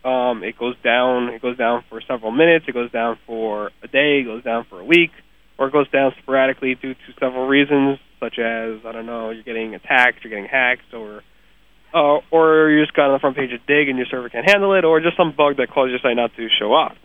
Um, 0.05 0.43
it 0.43 0.59
goes 0.59 0.75
down. 0.83 1.29
It 1.29 1.41
goes 1.41 1.57
down 1.57 1.85
for 1.89 2.01
several 2.07 2.33
minutes. 2.33 2.67
It 2.69 2.73
goes 2.73 2.91
down 2.91 3.19
for 3.27 3.71
a 3.83 3.89
day. 3.89 4.21
It 4.21 4.25
goes 4.25 4.43
down 4.43 4.67
for 4.69 4.81
a 4.81 4.85
week, 4.85 5.13
or 5.57 5.69
it 5.69 5.73
goes 5.73 5.89
down 5.91 6.13
sporadically 6.21 6.75
due 6.75 6.95
to 6.95 7.13
several 7.19 7.47
reasons, 7.47 7.99
such 8.21 8.39
as 8.39 8.85
I 8.85 8.93
don't 8.93 9.07
know, 9.07 9.31
you're 9.31 9.45
getting 9.45 9.75
attacked, 9.75 10.23
you're 10.23 10.31
getting 10.31 10.49
hacked, 10.49 10.93
or 10.93 11.23
uh, 11.95 12.19
or 12.31 12.71
you 12.71 12.83
just 12.83 12.95
got 12.95 13.07
on 13.07 13.13
the 13.15 13.21
front 13.21 13.37
page 13.37 13.53
of 13.53 13.65
Digg 13.67 13.89
and 13.89 13.97
your 13.97 14.07
server 14.11 14.29
can't 14.29 14.49
handle 14.49 14.75
it, 14.75 14.85
or 14.85 15.01
just 15.01 15.17
some 15.17 15.33
bug 15.35 15.57
that 15.57 15.71
caused 15.71 15.91
your 15.91 16.01
site 16.01 16.17
not 16.17 16.35
to 16.37 16.49
show 16.59 16.75
up. 16.75 16.97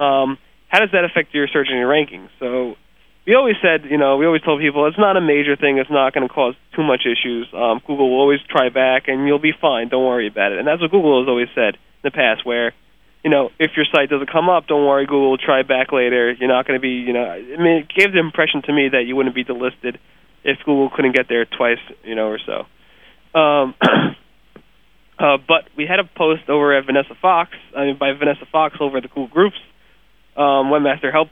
Um, 0.00 0.36
how 0.68 0.80
does 0.80 0.90
that 0.92 1.04
affect 1.04 1.32
your 1.32 1.46
search 1.46 1.68
engine 1.70 1.86
rankings? 1.86 2.28
So 2.40 2.74
we 3.26 3.34
always 3.34 3.56
said, 3.62 3.84
you 3.90 3.96
know, 3.96 4.16
we 4.16 4.26
always 4.26 4.42
told 4.42 4.60
people 4.60 4.86
it's 4.86 4.98
not 4.98 5.16
a 5.16 5.20
major 5.20 5.56
thing. 5.56 5.78
It's 5.78 5.90
not 5.90 6.12
going 6.12 6.26
to 6.26 6.32
cause 6.32 6.54
too 6.76 6.82
much 6.82 7.06
issues. 7.06 7.48
Um, 7.52 7.80
Google 7.86 8.10
will 8.10 8.20
always 8.20 8.40
try 8.48 8.68
back, 8.68 9.08
and 9.08 9.26
you'll 9.26 9.38
be 9.38 9.52
fine. 9.58 9.88
Don't 9.88 10.04
worry 10.04 10.28
about 10.28 10.52
it. 10.52 10.58
And 10.58 10.68
that's 10.68 10.80
what 10.80 10.90
Google 10.90 11.22
has 11.22 11.28
always 11.28 11.48
said 11.54 11.74
in 11.74 12.04
the 12.04 12.10
past, 12.10 12.44
where, 12.44 12.74
you 13.22 13.30
know, 13.30 13.50
if 13.58 13.72
your 13.76 13.86
site 13.90 14.10
doesn't 14.10 14.30
come 14.30 14.50
up, 14.50 14.66
don't 14.66 14.86
worry. 14.86 15.06
Google 15.06 15.30
will 15.30 15.38
try 15.38 15.62
back 15.62 15.92
later. 15.92 16.32
You're 16.32 16.48
not 16.48 16.66
going 16.66 16.78
to 16.78 16.82
be, 16.82 17.00
you 17.00 17.12
know, 17.12 17.24
I 17.24 17.40
mean, 17.40 17.84
it 17.84 17.88
gave 17.88 18.12
the 18.12 18.20
impression 18.20 18.62
to 18.62 18.72
me 18.72 18.90
that 18.90 19.04
you 19.06 19.16
wouldn't 19.16 19.34
be 19.34 19.44
delisted 19.44 19.96
if 20.44 20.58
Google 20.58 20.90
couldn't 20.94 21.14
get 21.14 21.26
there 21.28 21.46
twice, 21.46 21.80
you 22.02 22.14
know, 22.14 22.28
or 22.28 22.38
so. 22.38 22.66
Um, 23.38 23.74
uh, 25.18 25.38
but 25.48 25.64
we 25.76 25.86
had 25.86 25.98
a 25.98 26.04
post 26.04 26.50
over 26.50 26.76
at 26.76 26.84
Vanessa 26.84 27.14
Fox, 27.22 27.52
I 27.74 27.86
mean, 27.86 27.96
by 27.98 28.12
Vanessa 28.12 28.46
Fox 28.52 28.76
over 28.80 28.98
at 28.98 29.02
the 29.02 29.08
Google 29.08 29.28
Groups 29.28 29.56
um, 30.36 30.70
Webmaster 30.70 31.12
Help 31.12 31.28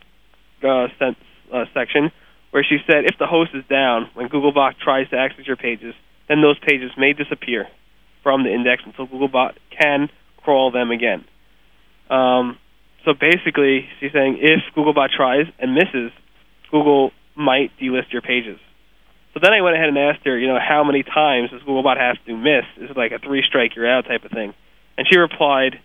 uh, 0.63 0.89
sent 0.99 1.17
uh, 1.53 1.65
section 1.75 2.11
where 2.51 2.65
she 2.65 2.79
said 2.87 3.05
if 3.05 3.19
the 3.19 3.27
host 3.27 3.51
is 3.55 3.65
down 3.69 4.09
when 4.15 4.29
Googlebot 4.29 4.79
tries 4.79 5.09
to 5.11 5.17
access 5.17 5.47
your 5.47 5.57
pages, 5.57 5.95
then 6.29 6.43
those 6.43 6.59
pages 6.59 6.91
may 6.97 7.13
disappear 7.13 7.67
from 8.23 8.45
the 8.45 8.53
index 8.53 8.83
until 8.85 9.07
Googlebot 9.07 9.55
can 9.71 10.09
crawl 10.37 10.71
them 10.71 10.91
again. 10.91 11.25
Um, 12.11 12.59
so 13.05 13.15
basically, 13.19 13.89
she's 13.99 14.13
saying 14.13 14.39
if 14.41 14.61
Googlebot 14.77 15.11
tries 15.17 15.47
and 15.59 15.75
misses, 15.75 16.13
Google 16.71 17.11
might 17.35 17.73
delist 17.81 18.13
your 18.13 18.23
pages. 18.23 18.59
So 19.35 19.41
then 19.43 19.53
I 19.53 19.63
went 19.63 19.77
ahead 19.77 19.89
and 19.89 19.99
asked 19.99 20.27
her, 20.27 20.39
you 20.39 20.47
know, 20.47 20.59
how 20.61 20.85
many 20.85 21.03
times 21.03 21.51
does 21.51 21.63
Googlebot 21.63 21.97
have 21.97 22.17
to 22.27 22.37
miss? 22.37 22.65
Is 22.77 22.91
it 22.91 22.97
like 22.97 23.13
a 23.13 23.19
three 23.19 23.43
strike 23.47 23.75
you're 23.75 23.91
out 23.91 24.05
type 24.05 24.25
of 24.25 24.31
thing? 24.31 24.53
And 24.99 25.07
she 25.11 25.19
replied 25.19 25.81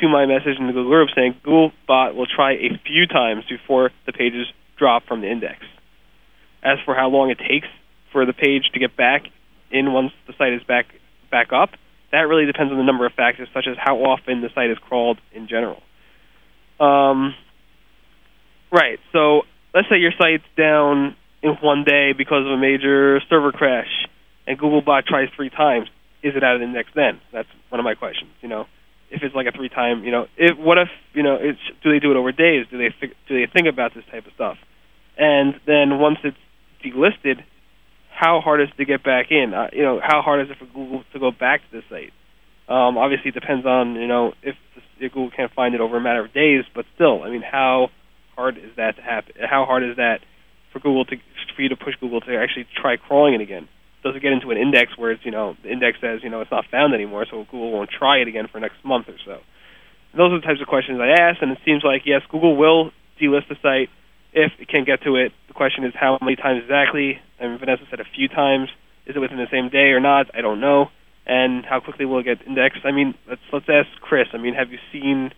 to 0.00 0.08
my 0.08 0.26
message 0.26 0.58
in 0.58 0.66
the 0.66 0.72
Google 0.72 0.90
group 0.90 1.08
saying 1.14 1.36
Googlebot 1.44 2.14
will 2.16 2.26
try 2.26 2.54
a 2.54 2.80
few 2.84 3.06
times 3.06 3.44
before 3.48 3.90
the 4.06 4.12
pages 4.12 4.46
drop 4.80 5.04
from 5.06 5.20
the 5.20 5.30
index. 5.30 5.60
As 6.64 6.78
for 6.84 6.94
how 6.94 7.08
long 7.08 7.30
it 7.30 7.38
takes 7.38 7.68
for 8.12 8.26
the 8.26 8.32
page 8.32 8.64
to 8.72 8.80
get 8.80 8.96
back 8.96 9.22
in 9.70 9.92
once 9.92 10.10
the 10.26 10.32
site 10.36 10.54
is 10.54 10.62
back 10.64 10.86
back 11.30 11.52
up, 11.52 11.70
that 12.10 12.22
really 12.22 12.46
depends 12.46 12.72
on 12.72 12.78
the 12.78 12.84
number 12.84 13.06
of 13.06 13.12
factors, 13.12 13.48
such 13.54 13.66
as 13.70 13.76
how 13.78 13.98
often 13.98 14.40
the 14.40 14.48
site 14.52 14.70
is 14.70 14.78
crawled 14.78 15.18
in 15.32 15.46
general. 15.46 15.80
Um, 16.80 17.34
right. 18.72 18.98
So 19.12 19.42
let's 19.74 19.88
say 19.88 19.98
your 19.98 20.12
site's 20.18 20.44
down 20.56 21.14
in 21.42 21.56
one 21.62 21.84
day 21.84 22.12
because 22.16 22.44
of 22.44 22.52
a 22.52 22.58
major 22.58 23.20
server 23.28 23.52
crash, 23.52 24.08
and 24.46 24.58
Googlebot 24.58 25.06
tries 25.06 25.28
three 25.36 25.50
times. 25.50 25.88
Is 26.22 26.34
it 26.36 26.42
out 26.42 26.56
of 26.56 26.60
the 26.60 26.66
index 26.66 26.90
then? 26.94 27.20
That's 27.32 27.48
one 27.68 27.78
of 27.78 27.84
my 27.84 27.94
questions. 27.94 28.30
You 28.42 28.48
know, 28.48 28.66
if 29.10 29.22
it's 29.22 29.34
like 29.34 29.46
a 29.46 29.52
three 29.52 29.68
time, 29.68 30.04
you 30.04 30.10
know, 30.10 30.26
if 30.36 30.58
what 30.58 30.78
if 30.78 30.88
you 31.14 31.22
know, 31.22 31.36
it's 31.40 31.60
do 31.82 31.92
they 31.92 31.98
do 31.98 32.10
it 32.10 32.16
over 32.16 32.32
days? 32.32 32.66
Do 32.70 32.76
they 32.76 32.90
do 33.00 33.40
they 33.40 33.50
think 33.50 33.68
about 33.68 33.94
this 33.94 34.04
type 34.10 34.26
of 34.26 34.32
stuff? 34.34 34.58
And 35.20 35.60
then 35.66 36.00
once 36.00 36.16
it's 36.24 36.40
delisted, 36.82 37.44
how 38.08 38.40
hard 38.40 38.62
is 38.62 38.68
it 38.72 38.76
to 38.78 38.86
get 38.86 39.04
back 39.04 39.26
in? 39.30 39.52
Uh, 39.52 39.68
you 39.72 39.82
know, 39.82 40.00
how 40.02 40.22
hard 40.22 40.40
is 40.40 40.50
it 40.50 40.56
for 40.56 40.64
Google 40.64 41.04
to 41.12 41.20
go 41.20 41.30
back 41.30 41.60
to 41.60 41.76
the 41.76 41.82
site? 41.90 42.12
Um, 42.72 42.96
obviously, 42.96 43.28
it 43.28 43.34
depends 43.34 43.66
on 43.66 43.96
you 43.96 44.08
know 44.08 44.32
if, 44.42 44.56
if 44.98 45.12
Google 45.12 45.30
can't 45.30 45.52
find 45.52 45.74
it 45.74 45.80
over 45.80 45.98
a 45.98 46.00
matter 46.00 46.24
of 46.24 46.32
days, 46.32 46.64
but 46.74 46.86
still, 46.94 47.22
I 47.22 47.28
mean, 47.28 47.42
how 47.42 47.90
hard 48.34 48.56
is 48.56 48.72
that 48.76 48.96
to 48.96 49.02
happen? 49.02 49.34
How 49.38 49.66
hard 49.66 49.84
is 49.84 49.96
that 49.96 50.20
for 50.72 50.78
Google 50.78 51.04
to 51.06 51.16
for 51.54 51.62
you 51.62 51.68
to 51.68 51.76
push 51.76 51.94
Google 52.00 52.20
to 52.22 52.36
actually 52.36 52.66
try 52.80 52.96
crawling 52.96 53.34
it 53.34 53.42
again? 53.42 53.68
does 54.02 54.16
it 54.16 54.22
get 54.22 54.32
into 54.32 54.50
an 54.50 54.56
index 54.56 54.96
where 54.96 55.10
it's 55.10 55.24
you 55.24 55.30
know 55.30 55.56
the 55.62 55.70
index 55.70 55.98
says 56.00 56.20
you 56.22 56.30
know 56.30 56.40
it's 56.40 56.50
not 56.50 56.64
found 56.70 56.94
anymore, 56.94 57.26
so 57.30 57.44
Google 57.44 57.72
won't 57.72 57.90
try 57.90 58.18
it 58.18 58.28
again 58.28 58.48
for 58.50 58.58
next 58.58 58.82
month 58.84 59.08
or 59.08 59.16
so. 59.24 59.40
those 60.16 60.32
are 60.32 60.40
the 60.40 60.46
types 60.46 60.60
of 60.60 60.68
questions 60.68 60.98
I 61.00 61.20
ask, 61.20 61.42
and 61.42 61.52
it 61.52 61.58
seems 61.64 61.82
like 61.84 62.02
yes, 62.06 62.22
Google 62.30 62.56
will 62.56 62.92
delist 63.20 63.48
the 63.48 63.56
site 63.60 63.90
if 64.32 64.52
it 64.58 64.68
can't 64.68 64.86
get 64.86 65.02
to 65.02 65.16
it. 65.16 65.32
The 65.48 65.54
question 65.54 65.84
is 65.84 65.92
how 65.94 66.18
many 66.20 66.36
times 66.36 66.62
exactly. 66.62 67.18
I 67.40 67.48
mean, 67.48 67.58
Vanessa 67.58 67.82
said 67.90 68.00
a 68.00 68.08
few 68.14 68.28
times. 68.28 68.68
Is 69.06 69.16
it 69.16 69.18
within 69.18 69.38
the 69.38 69.50
same 69.50 69.70
day 69.70 69.90
or 69.90 70.00
not? 70.00 70.26
I 70.34 70.40
don't 70.40 70.60
know. 70.60 70.86
And 71.26 71.64
how 71.64 71.80
quickly 71.80 72.06
will 72.06 72.20
it 72.20 72.24
get 72.24 72.46
indexed? 72.46 72.80
I 72.84 72.92
mean, 72.92 73.14
let's 73.28 73.40
let's 73.52 73.66
ask 73.68 73.88
Chris. 74.00 74.28
I 74.32 74.38
mean, 74.38 74.54
have 74.54 74.70
you 74.70 74.78
seen 74.92 75.30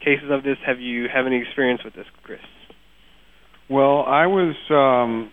cases 0.00 0.30
of 0.30 0.42
this? 0.42 0.56
Have 0.66 0.80
you 0.80 1.06
have 1.12 1.26
any 1.26 1.40
experience 1.40 1.82
with 1.84 1.94
this, 1.94 2.06
Chris? 2.22 2.40
Well, 3.68 4.04
I 4.06 4.26
was 4.26 4.56
um, 4.70 5.30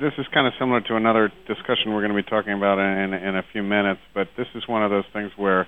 this 0.00 0.12
is 0.18 0.26
kind 0.32 0.46
of 0.46 0.52
similar 0.58 0.80
to 0.82 0.96
another 0.96 1.32
discussion 1.48 1.92
we're 1.92 2.06
going 2.06 2.14
to 2.14 2.22
be 2.22 2.28
talking 2.28 2.52
about 2.52 2.78
in, 2.78 3.14
in, 3.14 3.28
in 3.28 3.36
a 3.36 3.42
few 3.52 3.62
minutes, 3.62 4.00
but 4.14 4.28
this 4.36 4.46
is 4.54 4.62
one 4.68 4.82
of 4.84 4.90
those 4.90 5.04
things 5.12 5.30
where, 5.36 5.66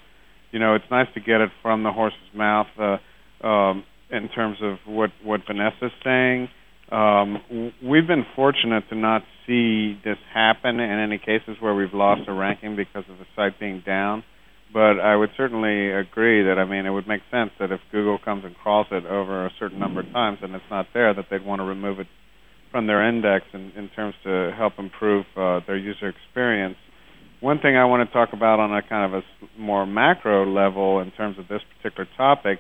you 0.53 0.59
know, 0.59 0.75
it's 0.75 0.85
nice 0.91 1.07
to 1.15 1.21
get 1.21 1.41
it 1.41 1.51
from 1.63 1.83
the 1.83 1.93
horse's 1.93 2.19
mouth 2.35 2.67
uh, 2.79 3.47
um, 3.47 3.85
in 4.11 4.29
terms 4.29 4.59
of 4.63 4.77
what 4.87 5.11
what 5.23 5.41
Vanessa's 5.47 5.93
saying. 6.05 6.49
Um, 6.91 7.73
we've 7.85 8.07
been 8.07 8.25
fortunate 8.35 8.85
to 8.89 8.97
not 8.97 9.23
see 9.47 9.99
this 10.05 10.17
happen 10.33 10.81
in 10.81 10.99
any 10.99 11.19
cases 11.19 11.57
where 11.61 11.75
we've 11.75 11.93
lost 11.93 12.23
a 12.29 12.33
ranking 12.33 12.77
because 12.77 13.05
of 13.11 13.19
the 13.19 13.27
site 13.37 13.61
being 13.61 13.83
down. 13.85 14.25
But 14.73 15.01
I 15.01 15.17
would 15.17 15.31
certainly 15.37 15.91
agree 15.91 16.45
that 16.45 16.57
I 16.59 16.65
mean 16.65 16.85
it 16.87 16.91
would 16.91 17.09
make 17.09 17.23
sense 17.31 17.51
that 17.59 17.73
if 17.73 17.81
Google 17.91 18.19
comes 18.23 18.45
and 18.45 18.55
crawls 18.55 18.87
it 18.91 19.07
over 19.07 19.47
a 19.47 19.51
certain 19.59 19.79
number 19.79 20.01
of 20.01 20.13
times 20.13 20.39
and 20.43 20.55
it's 20.55 20.65
not 20.71 20.87
there, 20.93 21.15
that 21.15 21.27
they'd 21.31 21.45
want 21.45 21.61
to 21.61 21.65
remove 21.65 22.01
it 22.01 22.07
from 22.71 22.87
their 22.87 23.07
index 23.09 23.47
in, 23.55 23.73
in 23.77 23.89
terms 23.97 24.15
to 24.25 24.53
help 24.57 24.75
improve 24.79 25.25
uh, 25.37 25.61
their 25.67 25.77
user 25.77 26.09
experience. 26.09 26.77
One 27.41 27.61
thing 27.61 27.77
I 27.77 27.85
want 27.87 28.07
to 28.07 28.13
talk 28.13 28.31
about 28.33 28.61
on 28.61 28.75
a 28.77 28.83
kind 28.87 29.15
of 29.15 29.23
a 29.23 29.61
more 29.61 29.87
macro 29.87 30.45
level 30.45 31.01
in 31.01 31.13
terms 31.13 31.39
of 31.39 31.49
this 31.49 31.63
particular 31.77 32.09
topic 32.17 32.59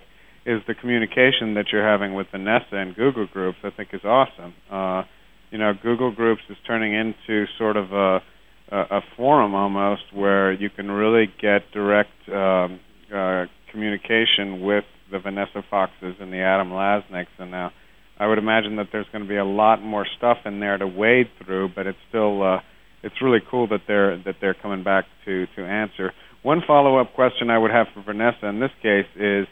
is 0.48 0.62
the 0.66 0.74
communication 0.74 1.54
that 1.54 1.66
you're 1.72 1.86
having 1.86 2.14
with 2.14 2.26
Vanessa 2.30 2.72
and 2.72 2.96
Google 2.96 3.26
Groups. 3.26 3.58
I 3.62 3.70
think 3.70 3.90
is 3.92 4.04
awesome. 4.04 4.54
Uh, 4.70 5.02
you 5.50 5.58
know, 5.58 5.72
Google 5.82 6.14
Groups 6.14 6.42
is 6.50 6.56
turning 6.66 6.94
into 6.94 7.44
sort 7.58 7.76
of 7.76 7.92
a 7.92 8.20
a, 8.70 9.00
forum 9.16 9.54
almost 9.54 10.02
where 10.12 10.52
you 10.52 10.68
can 10.68 10.90
really 10.90 11.26
get 11.40 11.62
direct 11.72 12.10
um, 12.28 12.78
uh, 13.14 13.46
communication 13.70 14.60
with 14.60 14.84
the 15.10 15.18
Vanessa 15.18 15.64
Foxes 15.70 16.16
and 16.20 16.30
the 16.30 16.40
Adam 16.40 16.70
Lasniks 16.70 17.32
and 17.38 17.50
now 17.50 17.72
I 18.18 18.26
would 18.26 18.38
imagine 18.38 18.76
that 18.76 18.88
there's 18.90 19.06
going 19.12 19.22
to 19.22 19.28
be 19.28 19.36
a 19.36 19.44
lot 19.44 19.80
more 19.80 20.04
stuff 20.16 20.38
in 20.44 20.58
there 20.58 20.76
to 20.76 20.86
wade 20.86 21.28
through, 21.44 21.70
but 21.74 21.86
it's 21.86 21.98
still 22.08 22.42
uh, 22.42 22.58
it's 23.02 23.14
really 23.22 23.38
cool 23.48 23.68
that 23.68 23.82
they're 23.86 24.18
that 24.24 24.36
they're 24.40 24.54
coming 24.60 24.82
back 24.82 25.04
to 25.24 25.46
to 25.56 25.62
answer. 25.62 26.12
One 26.42 26.62
follow-up 26.66 27.14
question 27.14 27.50
I 27.50 27.58
would 27.58 27.70
have 27.70 27.86
for 27.94 28.02
Vanessa 28.02 28.46
in 28.46 28.60
this 28.60 28.70
case 28.82 29.06
is, 29.16 29.46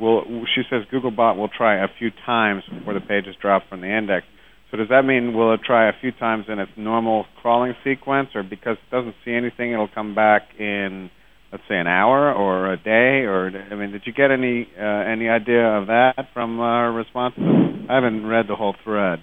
will 0.00 0.24
she 0.54 0.62
says 0.70 0.82
Googlebot 0.92 1.36
will 1.36 1.48
try 1.48 1.84
a 1.84 1.88
few 1.98 2.10
times 2.26 2.62
before 2.72 2.94
the 2.94 3.00
page 3.00 3.26
is 3.26 3.36
dropped 3.40 3.68
from 3.68 3.80
the 3.80 3.96
index. 3.96 4.26
So 4.70 4.76
does 4.76 4.88
that 4.88 5.04
mean 5.04 5.34
will 5.34 5.54
it 5.54 5.60
try 5.66 5.88
a 5.88 5.92
few 6.00 6.12
times 6.12 6.46
in 6.48 6.58
its 6.58 6.70
normal 6.76 7.26
crawling 7.42 7.74
sequence, 7.84 8.30
or 8.34 8.42
because 8.42 8.76
it 8.78 8.90
doesn't 8.90 9.14
see 9.24 9.32
anything, 9.32 9.72
it'll 9.72 9.88
come 9.88 10.14
back 10.14 10.42
in 10.58 11.10
let's 11.52 11.64
say 11.68 11.76
an 11.76 11.86
hour 11.86 12.32
or 12.32 12.72
a 12.72 12.76
day 12.76 13.26
or 13.26 13.50
I 13.70 13.74
mean 13.74 13.90
did 13.92 14.02
you 14.06 14.12
get 14.12 14.30
any 14.30 14.68
uh, 14.78 14.84
any 14.84 15.28
idea 15.28 15.66
of 15.66 15.88
that 15.88 16.14
from 16.32 16.60
our 16.60 16.86
her 16.86 16.92
response? 16.92 17.34
I 17.38 17.94
haven't 17.94 18.26
read 18.26 18.46
the 18.48 18.56
whole 18.56 18.74
thread. 18.84 19.18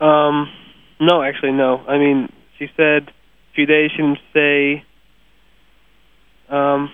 Um 0.00 0.46
no, 1.00 1.22
actually 1.22 1.52
no. 1.52 1.78
I 1.78 1.96
mean, 1.96 2.28
she 2.58 2.66
said 2.76 3.08
a 3.08 3.54
few 3.54 3.66
days 3.66 3.90
she 3.96 4.02
didn't 4.02 4.18
say 4.32 4.84
um 6.48 6.90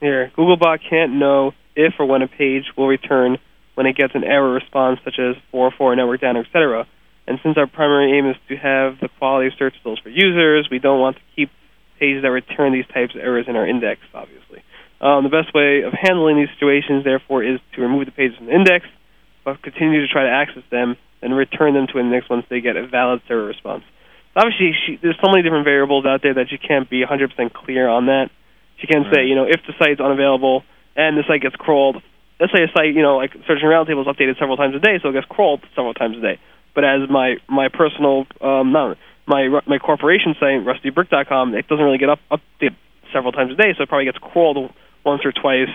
here, 0.00 0.30
Googlebot 0.36 0.78
can't 0.88 1.12
know 1.14 1.52
if 1.76 1.94
or 1.98 2.06
when 2.06 2.22
a 2.22 2.28
page 2.28 2.64
will 2.76 2.88
return 2.88 3.38
when 3.74 3.86
it 3.86 3.96
gets 3.96 4.14
an 4.14 4.24
error 4.24 4.52
response 4.52 4.98
such 5.04 5.18
as 5.18 5.36
404 5.52 5.96
network 5.96 6.20
down, 6.20 6.36
etc. 6.36 6.86
And 7.26 7.38
since 7.42 7.56
our 7.58 7.66
primary 7.66 8.18
aim 8.18 8.26
is 8.26 8.36
to 8.48 8.56
have 8.56 8.98
the 9.00 9.08
quality 9.18 9.48
of 9.48 9.52
search 9.58 9.74
results 9.84 10.00
for 10.00 10.08
users, 10.08 10.68
we 10.70 10.78
don't 10.78 11.00
want 11.00 11.16
to 11.16 11.22
keep 11.36 11.50
pages 12.00 12.22
that 12.22 12.30
return 12.30 12.72
these 12.72 12.86
types 12.92 13.14
of 13.14 13.20
errors 13.20 13.46
in 13.48 13.56
our 13.56 13.68
index, 13.68 14.00
obviously. 14.14 14.62
Um, 15.00 15.24
the 15.24 15.34
best 15.34 15.52
way 15.52 15.82
of 15.82 15.92
handling 15.92 16.36
these 16.36 16.48
situations, 16.56 17.04
therefore, 17.04 17.44
is 17.44 17.60
to 17.74 17.82
remove 17.82 18.06
the 18.06 18.12
pages 18.12 18.36
from 18.36 18.46
the 18.46 18.54
index, 18.54 18.86
but 19.44 19.62
continue 19.62 20.00
to 20.00 20.08
try 20.08 20.24
to 20.24 20.30
access 20.30 20.64
them 20.70 20.96
and 21.20 21.36
return 21.36 21.74
them 21.74 21.86
to 21.92 21.98
index 21.98 22.28
once 22.30 22.46
they 22.48 22.60
get 22.60 22.76
a 22.76 22.86
valid 22.86 23.20
server 23.28 23.44
response. 23.44 23.84
Obviously, 24.34 24.72
she, 24.86 24.98
there's 25.00 25.16
so 25.20 25.30
many 25.30 25.42
different 25.42 25.64
variables 25.64 26.04
out 26.06 26.20
there 26.22 26.34
that 26.34 26.52
you 26.52 26.58
can't 26.58 26.88
be 26.88 27.04
100% 27.04 27.52
clear 27.52 27.88
on 27.88 28.06
that. 28.06 28.30
She 28.80 28.86
can 28.86 29.04
say, 29.12 29.24
you 29.24 29.34
know, 29.34 29.44
if 29.44 29.60
the 29.66 29.72
site's 29.78 30.00
unavailable 30.00 30.62
and 30.96 31.16
the 31.16 31.22
site 31.28 31.42
gets 31.42 31.56
crawled, 31.56 32.02
let's 32.40 32.52
say 32.52 32.62
a 32.64 32.68
site, 32.72 32.94
you 32.94 33.02
know, 33.02 33.16
like 33.16 33.32
Search 33.46 33.62
Engine 33.62 33.68
Roundtable 33.68 34.02
is 34.02 34.08
updated 34.08 34.38
several 34.38 34.56
times 34.56 34.74
a 34.74 34.80
day, 34.80 34.98
so 35.02 35.10
it 35.10 35.12
gets 35.12 35.26
crawled 35.26 35.60
several 35.74 35.94
times 35.94 36.16
a 36.16 36.20
day. 36.20 36.40
But 36.74 36.84
as 36.84 37.08
my 37.08 37.36
my 37.48 37.68
personal, 37.68 38.26
um, 38.40 38.72
my 38.72 39.60
my 39.66 39.78
corporation 39.78 40.34
site, 40.40 40.64
RustyBrick.com, 40.64 41.54
it 41.54 41.68
doesn't 41.68 41.84
really 41.84 41.98
get 41.98 42.08
up 42.08 42.20
updated 42.30 42.76
several 43.12 43.32
times 43.32 43.52
a 43.52 43.56
day, 43.56 43.72
so 43.76 43.82
it 43.82 43.88
probably 43.88 44.04
gets 44.04 44.18
crawled 44.18 44.72
once 45.04 45.22
or 45.24 45.32
twice 45.32 45.72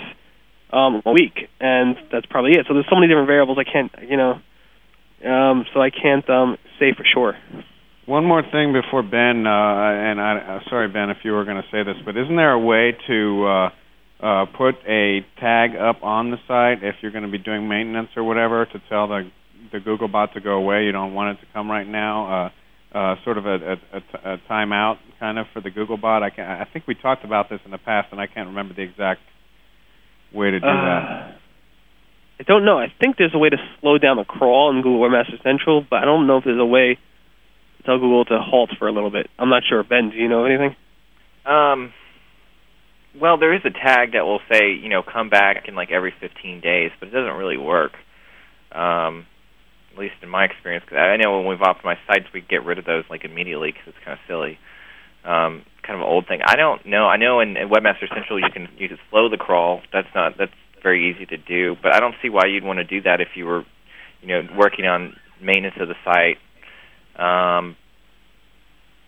um, 0.74 1.02
a 1.06 1.12
week, 1.12 1.50
and 1.60 1.98
that's 2.12 2.26
probably 2.26 2.52
it. 2.52 2.66
So 2.68 2.74
there's 2.74 2.88
so 2.90 2.96
many 2.96 3.08
different 3.08 3.28
variables 3.28 3.58
I 3.58 3.64
can't, 3.64 3.92
you 4.08 4.18
know, 4.18 4.42
um, 5.26 5.66
so 5.74 5.82
I 5.82 5.90
can't 5.90 6.28
um, 6.30 6.58
say 6.80 6.94
for 6.96 7.04
sure. 7.06 7.38
One 8.06 8.26
more 8.26 8.44
thing 8.44 8.74
before 8.74 9.04
Ben, 9.04 9.46
uh, 9.46 9.50
and 9.50 10.20
I, 10.20 10.38
uh, 10.38 10.70
sorry 10.70 10.88
Ben 10.90 11.10
if 11.10 11.18
you 11.24 11.32
were 11.32 11.46
going 11.46 11.62
to 11.62 11.68
say 11.72 11.84
this, 11.84 11.96
but 12.04 12.18
isn't 12.18 12.36
there 12.36 12.52
a 12.52 12.60
way 12.60 12.98
to 13.08 13.46
uh, 13.46 13.70
uh, 14.22 14.46
put 14.58 14.76
a 14.88 15.22
tag 15.40 15.72
up 15.76 16.04
on 16.04 16.32
the 16.32 16.38
site 16.48 16.84
if 16.84 16.96
you're 17.02 17.12
going 17.12 17.26
to 17.26 17.32
be 17.32 17.38
doing 17.38 17.68
maintenance 17.68 18.10
or 18.16 18.24
whatever 18.24 18.66
to 18.66 18.82
tell 18.90 19.08
the 19.08 19.30
the 19.72 19.78
Googlebot 19.80 20.34
to 20.34 20.42
go 20.42 20.52
away? 20.54 20.84
You 20.86 20.92
don't 20.92 21.14
want 21.14 21.38
it 21.38 21.42
to 21.42 21.48
come 21.54 21.70
right 21.70 21.88
now. 21.88 22.46
Uh, 22.46 22.50
uh, 22.94 23.16
sort 23.24 23.38
of 23.38 23.46
a, 23.46 23.56
a, 23.56 23.74
a, 23.98 24.34
a 24.34 24.38
timeout 24.50 24.98
kind 25.20 25.40
of 25.40 25.46
for 25.54 25.62
the 25.62 25.70
Googlebot. 25.72 26.22
I 26.24 26.30
can 26.30 26.46
I 26.46 26.66
think 26.72 26.88
we 26.88 26.96
talked 26.96 27.24
about 27.24 27.50
this 27.50 27.60
in 27.66 27.72
the 27.72 27.78
past, 27.78 28.10
and 28.12 28.20
I 28.20 28.28
can't 28.28 28.48
remember 28.50 28.74
the 28.74 28.82
exact 28.82 29.22
way 30.34 30.52
to 30.52 30.60
do 30.60 30.66
Uh, 30.68 30.72
that. 30.72 31.38
I 32.42 32.44
don't 32.44 32.66
know. 32.66 32.80
I 32.80 32.88
think 33.00 33.18
there's 33.18 33.36
a 33.36 33.38
way 33.38 33.50
to 33.50 33.58
slow 33.80 33.98
down 33.98 34.18
the 34.18 34.24
crawl 34.26 34.72
in 34.72 34.82
Google 34.82 35.00
Webmaster 35.00 35.42
Central, 35.44 35.86
but 35.88 35.98
I 35.98 36.06
don't 36.06 36.26
know 36.28 36.38
if 36.38 36.44
there's 36.44 36.60
a 36.60 36.66
way 36.66 36.98
to 37.78 37.84
tell 37.84 37.98
Google 38.00 38.26
to 38.26 38.40
halt 38.42 38.72
for 38.80 38.88
a 38.88 38.92
little 38.92 39.12
bit. 39.12 39.30
I'm 39.38 39.50
not 39.50 39.64
sure. 39.70 39.84
Ben, 39.84 40.10
do 40.10 40.18
you 40.18 40.28
know 40.28 40.44
anything? 40.46 40.76
Um, 41.46 41.94
well, 43.19 43.38
there 43.38 43.54
is 43.54 43.62
a 43.65 43.69
tag 43.71 44.13
that 44.13 44.26
will 44.26 44.39
say, 44.52 44.71
you 44.74 44.89
know, 44.89 45.02
come 45.04 45.30
back 45.30 45.67
in 45.67 45.76
like 45.76 45.91
every 45.91 46.13
15 46.19 46.62
days, 46.62 46.91
but 47.00 47.10
it 47.10 47.12
doesn't 47.12 47.36
really 47.36 47.58
work. 47.58 47.93
Um, 48.71 49.26
at 49.93 50.00
least 50.00 50.15
in 50.21 50.30
my 50.30 50.45
experience, 50.45 50.86
'cause 50.86 50.97
I 50.97 51.17
know 51.17 51.38
when 51.38 51.47
we've 51.47 51.60
optimized 51.60 52.00
sites, 52.08 52.32
we 52.32 52.39
get 52.41 52.63
rid 52.63 52.78
of 52.78 52.86
those 52.86 53.04
like 53.10 53.26
immediately 53.26 53.71
because 53.71 53.88
it's 53.88 53.97
kind 54.06 54.17
of 54.17 54.26
silly. 54.28 54.58
Um, 55.26 55.65
kind 55.84 55.95
of 56.00 56.02
an 56.02 56.08
old 56.08 56.28
thing. 56.28 56.41
I 56.43 56.56
don't 56.56 56.86
know. 56.86 57.08
I 57.08 57.17
know 57.17 57.41
in, 57.41 57.58
in 57.58 57.69
Webmaster 57.69 58.08
Central 58.13 58.39
you 58.39 58.50
can 58.52 58.69
you 58.78 58.88
can 58.88 58.97
slow 59.10 59.28
the 59.30 59.38
crawl. 59.38 59.82
That's 59.91 60.08
not 60.15 60.38
that's 60.38 60.54
very 60.82 61.12
easy 61.12 61.26
to 61.28 61.38
do, 61.38 61.76
but 61.84 61.93
I 61.93 62.00
don't 62.00 62.15
see 62.21 62.30
why 62.30 62.45
you'd 62.45 62.63
want 62.63 62.78
to 62.78 62.84
do 62.84 63.02
that 63.02 63.21
if 63.21 63.36
you 63.36 63.45
were, 63.45 63.65
you 64.21 64.28
know, 64.30 64.41
working 64.58 64.86
on 64.86 65.15
maintenance 65.41 65.76
of 65.80 65.89
the 65.89 65.95
site. 66.06 66.38
Um, 67.21 67.76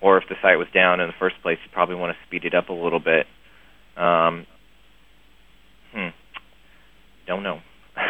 or 0.01 0.17
if 0.17 0.27
the 0.27 0.35
site 0.41 0.57
was 0.57 0.67
down 0.73 0.99
in 0.99 1.07
the 1.07 1.13
first 1.17 1.41
place, 1.41 1.57
you 1.63 1.71
probably 1.71 1.95
want 1.95 2.15
to 2.15 2.27
speed 2.27 2.45
it 2.45 2.53
up 2.53 2.69
a 2.69 2.73
little 2.73 2.99
bit. 2.99 3.25
Um, 3.97 4.45
hmm. 5.93 6.10
Don't 7.27 7.43
know. 7.43 7.60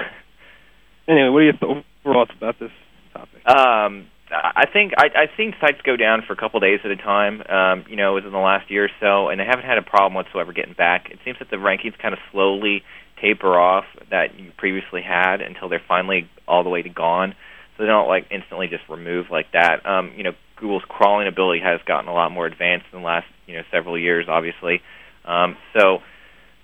Anyway, 1.05 1.27
what 1.29 1.39
are 1.39 1.43
your 1.43 1.53
th- 1.53 1.85
thoughts 2.03 2.31
about 2.37 2.55
this 2.59 2.71
topic? 3.11 3.45
Um, 3.45 4.07
I 4.31 4.65
think 4.71 4.93
I, 4.97 5.07
I've 5.23 5.35
seen 5.37 5.53
sites 5.59 5.79
go 5.85 5.97
down 5.97 6.23
for 6.25 6.33
a 6.33 6.35
couple 6.37 6.59
days 6.59 6.79
at 6.83 6.91
a 6.91 6.95
time. 6.95 7.43
Um, 7.47 7.85
you 7.89 7.95
know, 7.95 8.13
within 8.15 8.31
the 8.31 8.39
last 8.39 8.71
year 8.71 8.85
or 8.85 8.89
so, 8.99 9.27
and 9.27 9.39
they 9.39 9.45
haven't 9.45 9.65
had 9.65 9.77
a 9.77 9.81
problem 9.81 10.13
whatsoever 10.13 10.53
getting 10.53 10.73
back. 10.73 11.09
It 11.11 11.19
seems 11.25 11.37
that 11.39 11.49
the 11.49 11.57
rankings 11.57 11.97
kind 12.01 12.13
of 12.13 12.19
slowly 12.31 12.83
taper 13.21 13.59
off 13.59 13.85
that 14.09 14.39
you 14.39 14.51
previously 14.57 15.01
had 15.01 15.41
until 15.41 15.69
they're 15.69 15.83
finally 15.87 16.29
all 16.47 16.63
the 16.63 16.69
way 16.69 16.81
to 16.81 16.89
gone. 16.89 17.35
So 17.77 17.83
they 17.83 17.87
don't 17.87 18.07
like 18.07 18.27
instantly 18.31 18.67
just 18.67 18.83
remove 18.89 19.27
like 19.29 19.51
that. 19.53 19.85
Um, 19.85 20.13
you 20.15 20.23
know, 20.23 20.33
Google's 20.59 20.83
crawling 20.87 21.27
ability 21.27 21.59
has 21.63 21.81
gotten 21.85 22.07
a 22.07 22.13
lot 22.13 22.31
more 22.31 22.45
advanced 22.45 22.85
in 22.93 22.99
the 22.99 23.05
last 23.05 23.27
you 23.45 23.55
know 23.55 23.63
several 23.71 23.99
years, 23.99 24.27
obviously. 24.29 24.81
Um, 25.25 25.57
so 25.77 25.99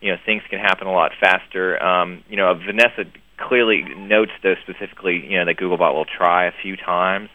you 0.02 0.12
know 0.12 0.18
things 0.26 0.44
can 0.50 0.60
happen 0.60 0.88
a 0.88 0.92
lot 0.92 1.12
faster. 1.20 1.82
Um, 1.82 2.24
you 2.30 2.38
know, 2.38 2.54
Vanessa 2.54 3.10
clearly 3.38 3.84
notes 3.98 4.32
though 4.44 4.56
specifically 4.64 5.24
you 5.28 5.38
know 5.38 5.46
that 5.46 5.58
Googlebot 5.58 5.94
will 5.94 6.06
try 6.06 6.48
a 6.48 6.52
few 6.62 6.76
times. 6.76 7.30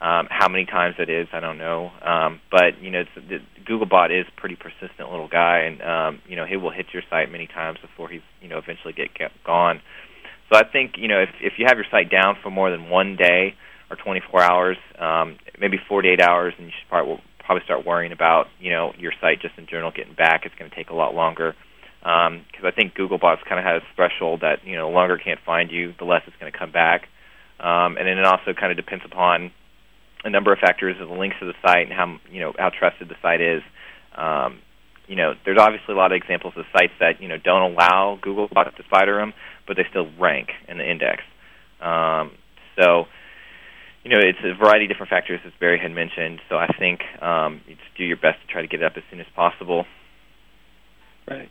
Um, 0.00 0.28
how 0.30 0.48
many 0.48 0.64
times 0.64 0.94
it 1.00 1.10
is, 1.10 1.26
I 1.32 1.40
don't 1.40 1.58
know. 1.58 1.90
Um, 2.02 2.40
but 2.52 2.80
you 2.80 2.92
know, 2.92 3.00
it's, 3.00 3.10
the 3.16 3.38
Googlebot 3.68 4.14
is 4.14 4.26
a 4.28 4.40
pretty 4.40 4.54
persistent 4.54 5.10
little 5.10 5.26
guy, 5.26 5.66
and 5.66 5.82
um, 5.82 6.22
you 6.28 6.36
know 6.36 6.46
he 6.46 6.56
will 6.56 6.70
hit 6.70 6.86
your 6.92 7.02
site 7.10 7.32
many 7.32 7.48
times 7.48 7.78
before 7.82 8.08
he's 8.08 8.22
you 8.40 8.48
know 8.48 8.58
eventually 8.58 8.92
get, 8.92 9.12
get 9.14 9.32
gone. 9.44 9.80
So 10.52 10.58
I 10.58 10.62
think 10.70 10.92
you 10.96 11.08
know 11.08 11.20
if 11.20 11.30
if 11.40 11.54
you 11.58 11.66
have 11.66 11.76
your 11.76 11.86
site 11.90 12.10
down 12.10 12.36
for 12.42 12.50
more 12.50 12.70
than 12.70 12.88
one 12.88 13.16
day 13.16 13.54
or 13.90 13.96
24 13.96 14.42
hours, 14.42 14.76
um, 14.98 15.36
maybe 15.58 15.78
48 15.88 16.20
hours, 16.20 16.54
and 16.58 16.66
you 16.66 16.72
should 16.78 16.88
probably 16.88 17.20
probably 17.48 17.64
start 17.64 17.86
worrying 17.86 18.12
about 18.12 18.44
you 18.60 18.70
know 18.70 18.92
your 18.98 19.12
site 19.22 19.40
just 19.40 19.56
in 19.56 19.66
general 19.66 19.90
getting 19.90 20.12
back. 20.14 20.42
It's 20.44 20.54
going 20.54 20.68
to 20.70 20.76
take 20.76 20.90
a 20.90 20.94
lot 20.94 21.14
longer 21.14 21.56
because 22.00 22.64
I 22.64 22.70
think 22.70 22.94
Googlebot's 22.94 23.40
kind 23.48 23.58
of 23.58 23.64
has 23.64 23.80
a 23.80 23.94
threshold 23.96 24.42
that 24.42 24.68
you 24.68 24.76
know 24.76 24.90
longer 24.90 25.16
can't 25.16 25.40
find 25.46 25.70
you, 25.70 25.94
the 25.98 26.04
less 26.04 26.20
it's 26.26 26.36
going 26.38 26.52
to 26.52 26.58
come 26.58 26.70
back. 26.70 27.08
Um, 27.58 27.96
and 27.96 28.06
then 28.06 28.18
it 28.18 28.24
also 28.26 28.52
kind 28.52 28.70
of 28.70 28.76
depends 28.76 29.02
upon 29.04 29.50
a 30.24 30.30
number 30.30 30.52
of 30.52 30.58
factors 30.58 30.96
of 31.00 31.08
the 31.08 31.14
links 31.14 31.36
to 31.40 31.46
the 31.46 31.54
site 31.64 31.88
and 31.88 31.92
how 31.92 32.18
you 32.30 32.40
know 32.40 32.52
how 32.58 32.68
trusted 32.68 33.08
the 33.08 33.16
site 33.22 33.40
is. 33.40 33.62
Um, 34.14 34.60
you 35.06 35.16
know, 35.16 35.32
there's 35.46 35.58
obviously 35.58 35.94
a 35.94 35.96
lot 35.96 36.12
of 36.12 36.16
examples 36.16 36.52
of 36.56 36.66
sites 36.70 36.92
that 37.00 37.22
you 37.22 37.28
know 37.28 37.38
don't 37.42 37.72
allow 37.72 38.18
Googlebot 38.22 38.76
to 38.76 38.82
spider 38.84 39.16
them, 39.16 39.32
but 39.66 39.76
they 39.76 39.84
still 39.88 40.06
rank 40.20 40.48
in 40.68 40.76
the 40.76 40.84
index. 40.84 41.22
Um, 41.80 42.32
so, 42.76 43.06
you 44.08 44.16
know, 44.16 44.24
it's 44.24 44.38
a 44.42 44.54
variety 44.56 44.86
of 44.86 44.88
different 44.88 45.10
factors, 45.10 45.40
as 45.44 45.52
Barry 45.60 45.78
had 45.78 45.92
mentioned. 45.92 46.40
So 46.48 46.56
I 46.56 46.68
think 46.78 47.00
um, 47.20 47.60
you 47.66 47.74
just 47.74 47.94
do 47.98 48.04
your 48.04 48.16
best 48.16 48.40
to 48.40 48.50
try 48.50 48.62
to 48.62 48.68
get 48.68 48.80
it 48.80 48.86
up 48.86 48.92
as 48.96 49.02
soon 49.10 49.20
as 49.20 49.26
possible. 49.36 49.84
Right. 51.28 51.50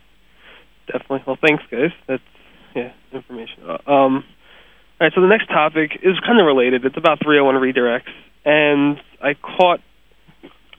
Definitely. 0.86 1.22
Well, 1.24 1.38
thanks, 1.40 1.62
guys. 1.70 1.92
That's 2.08 2.22
yeah 2.74 2.92
information. 3.12 3.62
Um, 3.62 3.78
all 3.86 4.22
right. 5.00 5.12
So 5.14 5.20
the 5.20 5.28
next 5.28 5.46
topic 5.46 5.92
is 6.02 6.18
kind 6.26 6.40
of 6.40 6.46
related. 6.46 6.84
It's 6.84 6.96
about 6.96 7.22
301 7.22 7.54
redirects, 7.62 8.10
and 8.44 8.98
I 9.22 9.34
caught 9.34 9.78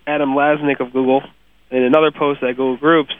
Adam 0.05 0.31
Lasnik 0.31 0.81
of 0.81 0.91
Google 0.91 1.21
in 1.71 1.83
another 1.83 2.11
post 2.11 2.43
at 2.43 2.57
Google 2.57 2.75
Groups 2.75 3.13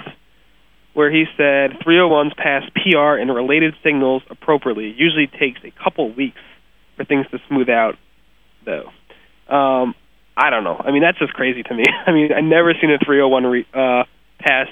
where 0.93 1.09
he 1.09 1.25
said 1.37 1.79
301s 1.85 2.35
pass 2.35 2.63
PR 2.75 3.15
and 3.21 3.33
related 3.33 3.73
signals 3.83 4.23
appropriately. 4.29 4.89
It 4.89 4.95
usually 4.97 5.27
takes 5.27 5.61
a 5.63 5.71
couple 5.81 6.13
weeks 6.13 6.41
for 6.97 7.05
things 7.05 7.25
to 7.31 7.37
smooth 7.47 7.69
out, 7.69 7.95
though. 8.65 8.89
Um, 9.53 9.95
I 10.37 10.49
don't 10.49 10.63
know. 10.63 10.77
I 10.79 10.91
mean, 10.91 11.01
that's 11.01 11.19
just 11.19 11.33
crazy 11.33 11.63
to 11.63 11.73
me. 11.73 11.83
I 12.05 12.11
mean, 12.11 12.31
I've 12.31 12.43
never 12.43 12.73
seen 12.79 12.91
a 12.91 12.97
301 12.97 13.43
re- 13.43 13.67
uh, 13.73 14.03
pass 14.39 14.67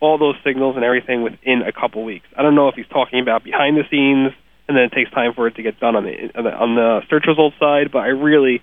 all 0.00 0.18
those 0.18 0.36
signals 0.44 0.76
and 0.76 0.84
everything 0.84 1.22
within 1.22 1.62
a 1.66 1.72
couple 1.72 2.04
weeks. 2.04 2.26
I 2.36 2.42
don't 2.42 2.54
know 2.54 2.68
if 2.68 2.74
he's 2.74 2.86
talking 2.86 3.20
about 3.20 3.42
behind 3.42 3.76
the 3.76 3.84
scenes, 3.90 4.32
and 4.68 4.76
then 4.76 4.84
it 4.84 4.92
takes 4.92 5.10
time 5.10 5.32
for 5.34 5.48
it 5.48 5.56
to 5.56 5.62
get 5.62 5.80
done 5.80 5.96
on 5.96 6.04
the 6.04 6.30
on 6.36 6.74
the, 6.76 7.00
search 7.08 7.24
results 7.26 7.56
side. 7.58 7.90
But 7.90 8.00
I 8.00 8.08
really, 8.08 8.62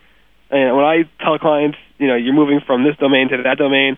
and 0.52 0.76
when 0.76 0.86
I 0.86 1.04
tell 1.20 1.38
clients, 1.40 1.78
you 1.98 2.08
know, 2.08 2.16
you're 2.16 2.34
moving 2.34 2.62
from 2.66 2.84
this 2.84 2.96
domain 2.98 3.30
to 3.30 3.42
that 3.44 3.58
domain, 3.58 3.98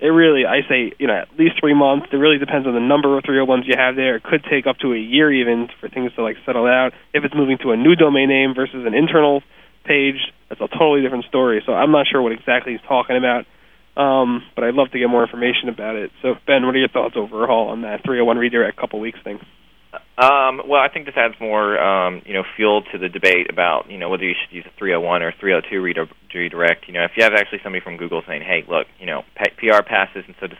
it 0.00 0.06
really, 0.06 0.46
I 0.46 0.62
say, 0.68 0.92
you 0.98 1.08
know, 1.08 1.14
at 1.14 1.28
least 1.36 1.58
three 1.58 1.74
months. 1.74 2.06
It 2.12 2.16
really 2.16 2.38
depends 2.38 2.66
on 2.66 2.74
the 2.74 2.80
number 2.80 3.18
of 3.18 3.24
301s 3.24 3.66
you 3.66 3.74
have 3.76 3.96
there. 3.96 4.16
It 4.16 4.22
could 4.22 4.44
take 4.48 4.66
up 4.66 4.78
to 4.78 4.94
a 4.94 4.98
year 4.98 5.32
even 5.32 5.68
for 5.80 5.88
things 5.88 6.14
to 6.14 6.22
like 6.22 6.36
settle 6.46 6.66
out. 6.66 6.92
If 7.12 7.24
it's 7.24 7.34
moving 7.34 7.58
to 7.62 7.72
a 7.72 7.76
new 7.76 7.96
domain 7.96 8.28
name 8.28 8.54
versus 8.54 8.86
an 8.86 8.94
internal 8.94 9.42
page, 9.84 10.32
that's 10.48 10.60
a 10.60 10.68
totally 10.68 11.02
different 11.02 11.24
story. 11.26 11.62
So 11.66 11.72
I'm 11.72 11.92
not 11.92 12.06
sure 12.10 12.22
what 12.22 12.32
exactly 12.32 12.72
he's 12.72 12.86
talking 12.88 13.16
about. 13.16 13.46
Um, 13.98 14.44
but 14.54 14.62
I'd 14.62 14.74
love 14.74 14.92
to 14.92 14.98
get 14.98 15.08
more 15.08 15.24
information 15.24 15.68
about 15.68 15.96
it. 15.96 16.12
So, 16.22 16.34
Ben, 16.46 16.64
what 16.64 16.74
are 16.76 16.78
your 16.78 16.88
thoughts 16.88 17.16
overall 17.16 17.70
on 17.70 17.82
that 17.82 18.04
301 18.04 18.38
redirect 18.38 18.78
couple 18.78 19.00
weeks 19.00 19.18
thing? 19.24 19.40
Um, 20.18 20.62
well, 20.68 20.80
I 20.80 20.88
think 20.92 21.06
this 21.06 21.16
adds 21.16 21.34
more, 21.40 21.78
um, 21.78 22.22
you 22.24 22.34
know, 22.34 22.44
fuel 22.56 22.82
to 22.92 22.98
the 22.98 23.08
debate 23.08 23.50
about, 23.50 23.90
you 23.90 23.98
know, 23.98 24.08
whether 24.08 24.24
you 24.24 24.34
should 24.34 24.54
use 24.54 24.64
a 24.66 24.78
301 24.78 25.22
or 25.22 25.32
302 25.32 25.80
redi- 25.80 26.12
redirect. 26.34 26.86
You 26.86 26.94
know, 26.94 27.04
if 27.04 27.12
you 27.16 27.24
have 27.24 27.32
actually 27.34 27.60
somebody 27.62 27.82
from 27.82 27.96
Google 27.96 28.22
saying, 28.26 28.42
"Hey, 28.42 28.64
look, 28.68 28.86
you 29.00 29.06
know, 29.06 29.24
PR 29.58 29.82
passes 29.82 30.24
and 30.26 30.34
so 30.40 30.48
does 30.48 30.58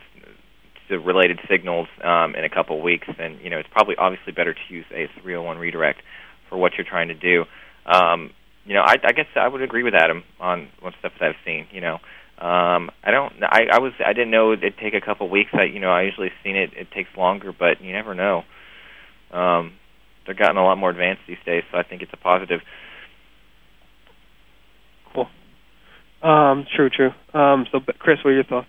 the 0.89 0.97
related 0.97 1.39
signals 1.47 1.87
um, 2.03 2.35
in 2.35 2.43
a 2.43 2.49
couple 2.49 2.77
of 2.77 2.83
weeks," 2.83 3.07
then 3.17 3.37
you 3.43 3.49
know 3.49 3.59
it's 3.59 3.69
probably 3.69 3.95
obviously 3.97 4.33
better 4.33 4.53
to 4.53 4.73
use 4.73 4.85
a 4.91 5.07
301 5.21 5.57
redirect 5.57 6.01
for 6.49 6.57
what 6.57 6.73
you're 6.77 6.87
trying 6.87 7.09
to 7.09 7.13
do. 7.13 7.45
Um, 7.85 8.31
you 8.69 8.75
know, 8.75 8.81
I, 8.81 8.97
I 9.03 9.13
guess 9.13 9.25
I 9.35 9.47
would 9.47 9.63
agree 9.63 9.81
with 9.81 9.95
Adam 9.95 10.23
on 10.39 10.69
what 10.79 10.93
stuff 10.99 11.13
that 11.19 11.29
I've 11.29 11.35
seen. 11.43 11.65
You 11.71 11.81
know, 11.81 11.95
um, 12.37 12.91
I 13.03 13.09
don't. 13.09 13.33
I, 13.41 13.61
I 13.73 13.79
was. 13.79 13.93
I 14.05 14.13
didn't 14.13 14.29
know 14.29 14.53
it'd 14.53 14.77
take 14.77 14.93
a 14.93 15.03
couple 15.03 15.27
weeks. 15.27 15.49
I, 15.53 15.63
you 15.63 15.79
know, 15.79 15.89
I 15.89 16.03
usually 16.03 16.29
seen 16.43 16.55
it. 16.55 16.69
It 16.77 16.87
takes 16.93 17.09
longer, 17.17 17.51
but 17.51 17.81
you 17.81 17.91
never 17.91 18.13
know. 18.13 18.43
Um, 19.31 19.73
they're 20.23 20.35
gotten 20.35 20.57
a 20.57 20.63
lot 20.63 20.77
more 20.77 20.91
advanced 20.91 21.23
these 21.27 21.41
days, 21.47 21.63
so 21.71 21.79
I 21.79 21.83
think 21.83 22.03
it's 22.03 22.13
a 22.13 22.17
positive. 22.17 22.59
Cool. 25.15 25.27
Um, 26.21 26.67
true, 26.75 26.91
true. 26.91 27.09
Um, 27.33 27.65
so, 27.71 27.79
Chris, 27.97 28.19
what 28.23 28.29
are 28.29 28.35
your 28.35 28.43
thoughts? 28.43 28.67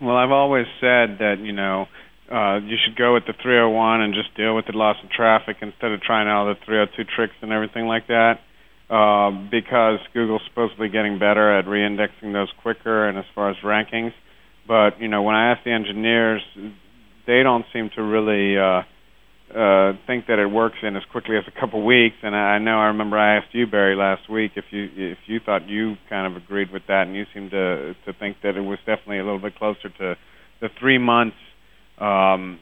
Well, 0.00 0.16
I've 0.16 0.32
always 0.32 0.66
said 0.80 1.18
that 1.20 1.36
you 1.40 1.52
know 1.52 1.86
uh, 2.32 2.58
you 2.58 2.76
should 2.84 2.96
go 2.96 3.14
with 3.14 3.26
the 3.28 3.34
301 3.40 4.00
and 4.00 4.12
just 4.12 4.36
deal 4.36 4.56
with 4.56 4.66
the 4.66 4.76
loss 4.76 4.96
of 5.04 5.10
traffic 5.10 5.58
instead 5.62 5.92
of 5.92 6.00
trying 6.00 6.26
all 6.26 6.46
the 6.46 6.56
302 6.66 7.04
tricks 7.14 7.34
and 7.42 7.52
everything 7.52 7.86
like 7.86 8.08
that. 8.08 8.40
Uh, 8.92 9.30
because 9.50 10.00
Google's 10.12 10.42
supposedly 10.46 10.90
getting 10.90 11.18
better 11.18 11.58
at 11.58 11.64
reindexing 11.64 12.34
those 12.34 12.52
quicker 12.60 13.08
and 13.08 13.16
as 13.16 13.24
far 13.34 13.48
as 13.48 13.56
rankings. 13.64 14.12
But 14.68 15.00
you 15.00 15.08
know, 15.08 15.22
when 15.22 15.34
I 15.34 15.52
ask 15.52 15.64
the 15.64 15.72
engineers, 15.72 16.42
they 17.26 17.42
don't 17.42 17.64
seem 17.72 17.88
to 17.96 18.02
really 18.02 18.58
uh, 18.58 18.82
uh, 19.58 19.92
think 20.06 20.26
that 20.26 20.38
it 20.38 20.46
works 20.46 20.76
in 20.82 20.94
as 20.94 21.04
quickly 21.10 21.38
as 21.38 21.44
a 21.48 21.58
couple 21.58 21.82
weeks. 21.86 22.16
And 22.22 22.36
I 22.36 22.58
know 22.58 22.80
I 22.80 22.88
remember 22.88 23.16
I 23.16 23.38
asked 23.38 23.54
you, 23.54 23.66
Barry, 23.66 23.96
last 23.96 24.28
week 24.28 24.52
if 24.56 24.66
you 24.70 24.90
if 24.94 25.18
you 25.26 25.40
thought 25.40 25.70
you 25.70 25.94
kind 26.10 26.26
of 26.26 26.42
agreed 26.42 26.70
with 26.70 26.82
that, 26.88 27.06
and 27.06 27.16
you 27.16 27.24
seemed 27.32 27.52
to 27.52 27.94
to 28.04 28.12
think 28.12 28.42
that 28.42 28.56
it 28.56 28.60
was 28.60 28.78
definitely 28.80 29.20
a 29.20 29.24
little 29.24 29.40
bit 29.40 29.56
closer 29.56 29.88
to 29.88 30.16
the 30.60 30.68
three 30.78 30.98
months 30.98 31.36
um, 31.96 32.60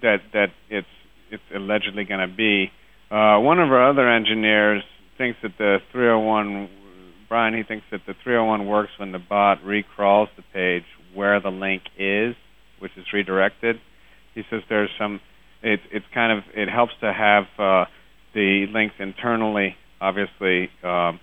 that 0.00 0.20
that 0.32 0.48
it's 0.70 0.88
it's 1.30 1.42
allegedly 1.54 2.04
going 2.04 2.26
to 2.26 2.34
be. 2.34 2.70
Uh, 3.10 3.38
one 3.40 3.58
of 3.58 3.70
our 3.70 3.90
other 3.90 4.08
engineers 4.08 4.82
thinks 5.20 5.38
that 5.42 5.52
the 5.58 5.76
301 5.92 6.70
Brian 7.28 7.54
he 7.54 7.62
thinks 7.62 7.84
that 7.92 8.00
the 8.06 8.14
301 8.24 8.66
works 8.66 8.90
when 8.98 9.12
the 9.12 9.18
bot 9.18 9.58
recrawls 9.62 10.28
the 10.34 10.42
page 10.54 10.84
where 11.14 11.38
the 11.40 11.50
link 11.50 11.82
is, 11.98 12.34
which 12.80 12.90
is 12.96 13.04
redirected. 13.12 13.76
He 14.34 14.42
says 14.50 14.62
there's 14.70 14.88
some 14.98 15.20
it 15.62 15.80
it's 15.92 16.06
kind 16.14 16.32
of 16.32 16.44
it 16.56 16.70
helps 16.70 16.92
to 17.02 17.12
have 17.12 17.44
uh, 17.58 17.84
the 18.34 18.64
links 18.72 18.94
internally, 18.98 19.76
obviously. 20.00 20.70
Um, 20.82 21.20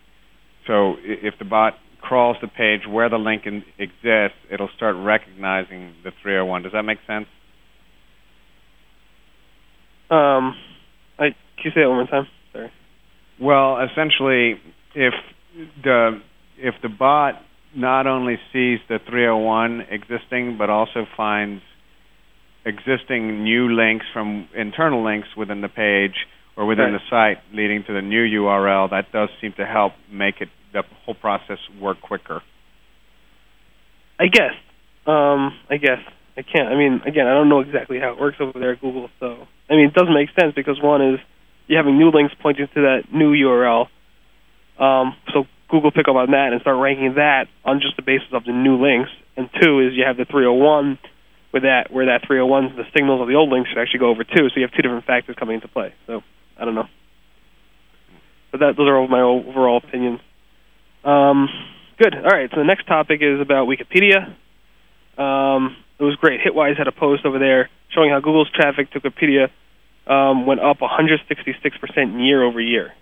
so 0.67 0.93
if 1.01 1.33
the 1.39 1.45
bot 1.45 1.73
crawls 1.99 2.37
the 2.39 2.47
page 2.47 2.81
where 2.87 3.09
the 3.09 3.17
link 3.17 3.47
in, 3.47 3.63
exists, 3.79 4.37
it'll 4.53 4.69
start 4.75 4.95
recognizing 4.95 5.95
the 6.03 6.11
301. 6.21 6.61
Does 6.61 6.73
that 6.73 6.83
make 6.83 6.99
sense? 7.07 7.25
Um, 10.11 10.53
I 11.17 11.33
can 11.57 11.65
you 11.65 11.71
say 11.73 11.81
it 11.81 11.87
one 11.87 11.97
more 11.97 12.07
time? 12.07 12.27
Well, 13.39 13.77
essentially, 13.79 14.55
if 14.95 15.13
the 15.83 16.21
if 16.57 16.75
the 16.81 16.89
bot 16.89 17.35
not 17.75 18.07
only 18.07 18.35
sees 18.51 18.79
the 18.89 18.97
301 19.07 19.81
existing, 19.91 20.57
but 20.57 20.69
also 20.69 21.05
finds 21.15 21.61
existing 22.65 23.43
new 23.43 23.69
links 23.69 24.05
from 24.13 24.47
internal 24.55 25.03
links 25.03 25.27
within 25.37 25.61
the 25.61 25.69
page 25.69 26.15
or 26.57 26.65
within 26.65 26.91
right. 26.91 26.99
the 27.09 27.09
site 27.09 27.55
leading 27.55 27.83
to 27.85 27.93
the 27.93 28.01
new 28.01 28.25
URL, 28.41 28.89
that 28.89 29.11
does 29.13 29.29
seem 29.39 29.53
to 29.57 29.65
help 29.65 29.93
make 30.11 30.41
it 30.41 30.49
the 30.73 30.81
whole 31.05 31.13
process 31.13 31.59
work 31.79 32.01
quicker. 32.01 32.41
I 34.19 34.25
guess. 34.25 34.53
Um, 35.05 35.53
I 35.69 35.77
guess. 35.77 35.99
I 36.35 36.41
can't. 36.41 36.67
I 36.67 36.75
mean, 36.75 37.01
again, 37.05 37.27
I 37.27 37.33
don't 37.33 37.49
know 37.49 37.61
exactly 37.61 37.99
how 37.99 38.13
it 38.13 38.19
works 38.19 38.37
over 38.39 38.59
there 38.59 38.73
at 38.73 38.81
Google. 38.81 39.09
So, 39.19 39.47
I 39.69 39.73
mean, 39.73 39.87
it 39.87 39.93
does 39.93 40.07
make 40.13 40.29
sense 40.39 40.53
because 40.55 40.79
one 40.81 41.01
is 41.01 41.19
you're 41.67 41.79
having 41.79 41.97
new 41.97 42.09
links 42.11 42.33
pointing 42.41 42.67
to 42.73 42.81
that 42.81 43.03
new 43.13 43.33
URL. 43.33 43.87
Um, 44.79 45.15
so 45.33 45.45
Google 45.69 45.91
pick 45.91 46.07
up 46.07 46.15
on 46.15 46.31
that 46.31 46.53
and 46.53 46.61
start 46.61 46.77
ranking 46.81 47.15
that 47.15 47.47
on 47.65 47.81
just 47.81 47.95
the 47.97 48.01
basis 48.01 48.27
of 48.31 48.45
the 48.45 48.53
new 48.53 48.81
links. 48.81 49.11
And 49.35 49.49
two 49.61 49.79
is 49.79 49.93
you 49.93 50.05
have 50.05 50.17
the 50.17 50.25
301 50.25 50.97
with 51.53 51.63
that 51.63 51.91
where 51.91 52.07
that 52.07 52.25
301 52.27 52.75
the 52.75 52.83
signals 52.95 53.21
of 53.21 53.27
the 53.27 53.35
old 53.35 53.49
links 53.49 53.69
should 53.69 53.79
actually 53.79 53.99
go 53.99 54.09
over 54.09 54.23
too. 54.23 54.49
So 54.49 54.55
you 54.55 54.63
have 54.63 54.71
two 54.71 54.81
different 54.81 55.05
factors 55.05 55.35
coming 55.37 55.55
into 55.55 55.67
play. 55.67 55.93
So 56.07 56.21
I 56.57 56.65
don't 56.65 56.75
know. 56.75 56.87
But 58.51 58.59
that 58.61 58.77
those 58.77 58.87
are 58.87 58.97
all 58.97 59.07
my 59.07 59.21
overall 59.21 59.77
opinions. 59.77 60.19
Um, 61.03 61.49
good. 61.99 62.15
All 62.15 62.31
right. 62.31 62.49
So 62.49 62.57
the 62.57 62.65
next 62.65 62.87
topic 62.87 63.21
is 63.21 63.41
about 63.41 63.67
Wikipedia. 63.67 64.35
Um, 65.19 65.75
it 65.99 66.03
was 66.03 66.15
great. 66.15 66.39
Hitwise 66.41 66.77
had 66.77 66.87
a 66.87 66.91
post 66.91 67.25
over 67.25 67.39
there 67.39 67.69
showing 67.89 68.11
how 68.11 68.19
Google's 68.19 68.49
traffic 68.51 68.91
to 68.91 69.01
Wikipedia 69.01 69.49
um, 70.07 70.45
went 70.45 70.61
up 70.61 70.79
166% 70.79 72.25
year 72.25 72.43
over 72.43 72.61
year. 72.61 72.93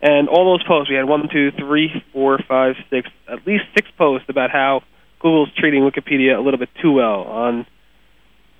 And 0.00 0.28
all 0.28 0.44
those 0.44 0.66
posts, 0.66 0.90
we 0.90 0.96
had 0.96 1.06
one, 1.06 1.28
two, 1.30 1.50
three, 1.58 1.90
four, 2.12 2.38
five, 2.48 2.76
six, 2.88 3.08
at 3.28 3.46
least 3.46 3.64
six 3.74 3.88
posts 3.98 4.28
about 4.28 4.50
how 4.50 4.82
Google's 5.18 5.50
treating 5.56 5.82
Wikipedia 5.82 6.38
a 6.38 6.40
little 6.40 6.58
bit 6.58 6.68
too 6.80 6.92
well. 6.92 7.22
On 7.22 7.66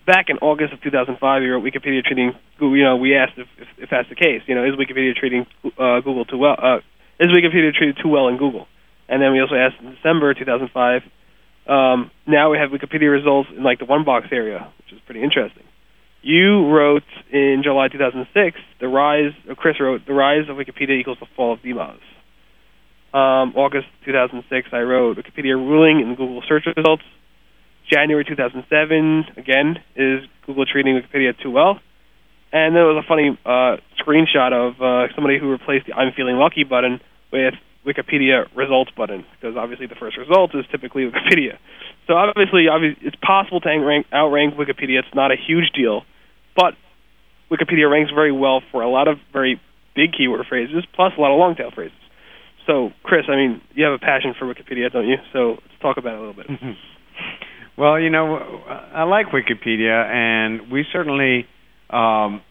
back 0.05 0.27
in 0.31 0.39
August 0.39 0.73
of 0.73 0.83
2005, 0.83 1.43
we 1.43 1.49
wrote 1.49 1.63
Wikipedia 1.63 2.03
treating 2.03 2.33
Google. 2.59 2.77
You 2.77 2.85
know, 2.85 2.97
we 2.97 3.15
asked 3.15 3.35
if, 3.37 3.47
if, 3.59 3.69
if 3.79 3.91
that's 3.91 4.09
the 4.09 4.17
case. 4.17 4.43
You 4.47 4.57
know, 4.57 4.65
is 4.65 4.75
Wikipedia 4.75 5.15
treating 5.15 5.47
uh, 5.79 6.01
Google 6.01 6.25
too 6.25 6.39
well? 6.39 6.57
Uh, 6.59 6.79
is 7.21 7.29
Wikipedia 7.29 7.73
treated 7.73 7.99
too 8.03 8.09
well 8.09 8.27
in 8.29 8.37
Google? 8.37 8.67
And 9.09 9.23
then 9.23 9.33
we 9.33 9.41
also 9.41 9.55
asked 9.55 9.77
in 9.81 9.95
December 9.95 10.35
2005. 10.35 11.03
Um, 11.69 12.11
now 12.27 12.51
we 12.51 12.59
have 12.59 12.71
Wikipedia 12.71 13.13
results 13.13 13.51
in 13.55 13.63
like 13.63 13.79
the 13.79 13.85
one 13.85 14.05
box 14.05 14.27
area, 14.33 14.73
which 14.79 14.93
is 14.93 15.01
pretty 15.07 15.23
interesting. 15.23 15.65
You 16.23 16.69
wrote 16.69 17.05
in 17.33 17.63
July 17.63 17.89
2006 17.89 18.57
the 18.81 18.89
rise. 18.89 19.33
Chris 19.57 19.77
wrote 19.81 20.03
the 20.07 20.13
rise 20.13 20.49
of 20.49 20.57
Wikipedia 20.57 20.99
equals 20.99 21.19
the 21.21 21.27
fall 21.37 21.53
of 21.53 21.61
DMOZ. 21.61 21.99
Um, 23.15 23.55
August 23.57 23.87
2006, 24.05 24.69
I 24.73 24.81
wrote 24.81 25.17
Wikipedia 25.17 25.55
ruling 25.55 26.01
in 26.01 26.15
Google 26.15 26.43
search 26.47 26.65
results. 26.77 27.05
January 27.91 28.25
2007, 28.25 29.25
again, 29.39 29.79
is 29.97 30.21
Google 30.47 30.67
treating 30.67 31.01
Wikipedia 31.01 31.33
too 31.43 31.51
well? 31.51 31.81
And 32.53 32.77
there 32.77 32.85
was 32.85 33.03
a 33.03 33.09
funny 33.09 33.39
uh, 33.47 33.77
screenshot 34.01 34.53
of 34.53 34.81
uh, 34.81 35.13
somebody 35.15 35.39
who 35.39 35.51
replaced 35.51 35.87
the 35.87 35.95
I'm 35.95 36.13
feeling 36.15 36.37
lucky 36.37 36.65
button 36.65 37.01
with 37.33 37.55
Wikipedia 37.89 38.45
results 38.55 38.91
button, 38.97 39.25
because 39.33 39.57
obviously 39.57 39.87
the 39.87 39.95
first 39.95 40.19
result 40.19 40.55
is 40.55 40.67
typically 40.71 41.09
Wikipedia. 41.09 41.57
So 42.07 42.15
obviously, 42.15 42.67
it's 43.01 43.17
possible 43.17 43.61
to 43.61 43.69
outrank, 43.69 44.07
outrank 44.13 44.55
Wikipedia. 44.55 45.01
It's 45.01 45.15
not 45.15 45.33
a 45.33 45.37
huge 45.37 45.73
deal, 45.75 46.03
but 46.55 46.75
Wikipedia 47.51 47.91
ranks 47.91 48.11
very 48.15 48.33
well 48.33 48.61
for 48.71 48.83
a 48.83 48.91
lot 48.91 49.09
of 49.09 49.19
very 49.33 49.61
big 49.97 50.13
keyword 50.13 50.45
phrases, 50.49 50.85
plus 50.95 51.13
a 51.17 51.21
lot 51.21 51.33
of 51.33 51.39
long 51.39 51.55
tail 51.57 51.71
phrases. 51.75 51.97
So, 52.67 52.91
Chris, 53.03 53.25
I 53.29 53.37
mean, 53.37 53.63
you 53.75 53.85
have 53.85 53.95
a 53.95 53.99
passion 53.99 54.35
for 54.39 54.45
Wikipedia, 54.45 54.93
don't 54.93 55.09
you? 55.09 55.17
So 55.33 55.57
let's 55.57 55.81
talk 55.81 55.97
about 55.97 56.15
it 56.15 56.19
a 56.19 56.21
little 56.21 56.35
bit. 56.35 56.47
well, 57.79 57.99
you 57.99 58.11
know, 58.11 58.37
I 58.95 59.05
like 59.05 59.29
Wikipedia, 59.29 60.05
and 60.05 60.71
we 60.71 60.85
certainly, 60.93 61.47
um, 61.89 62.43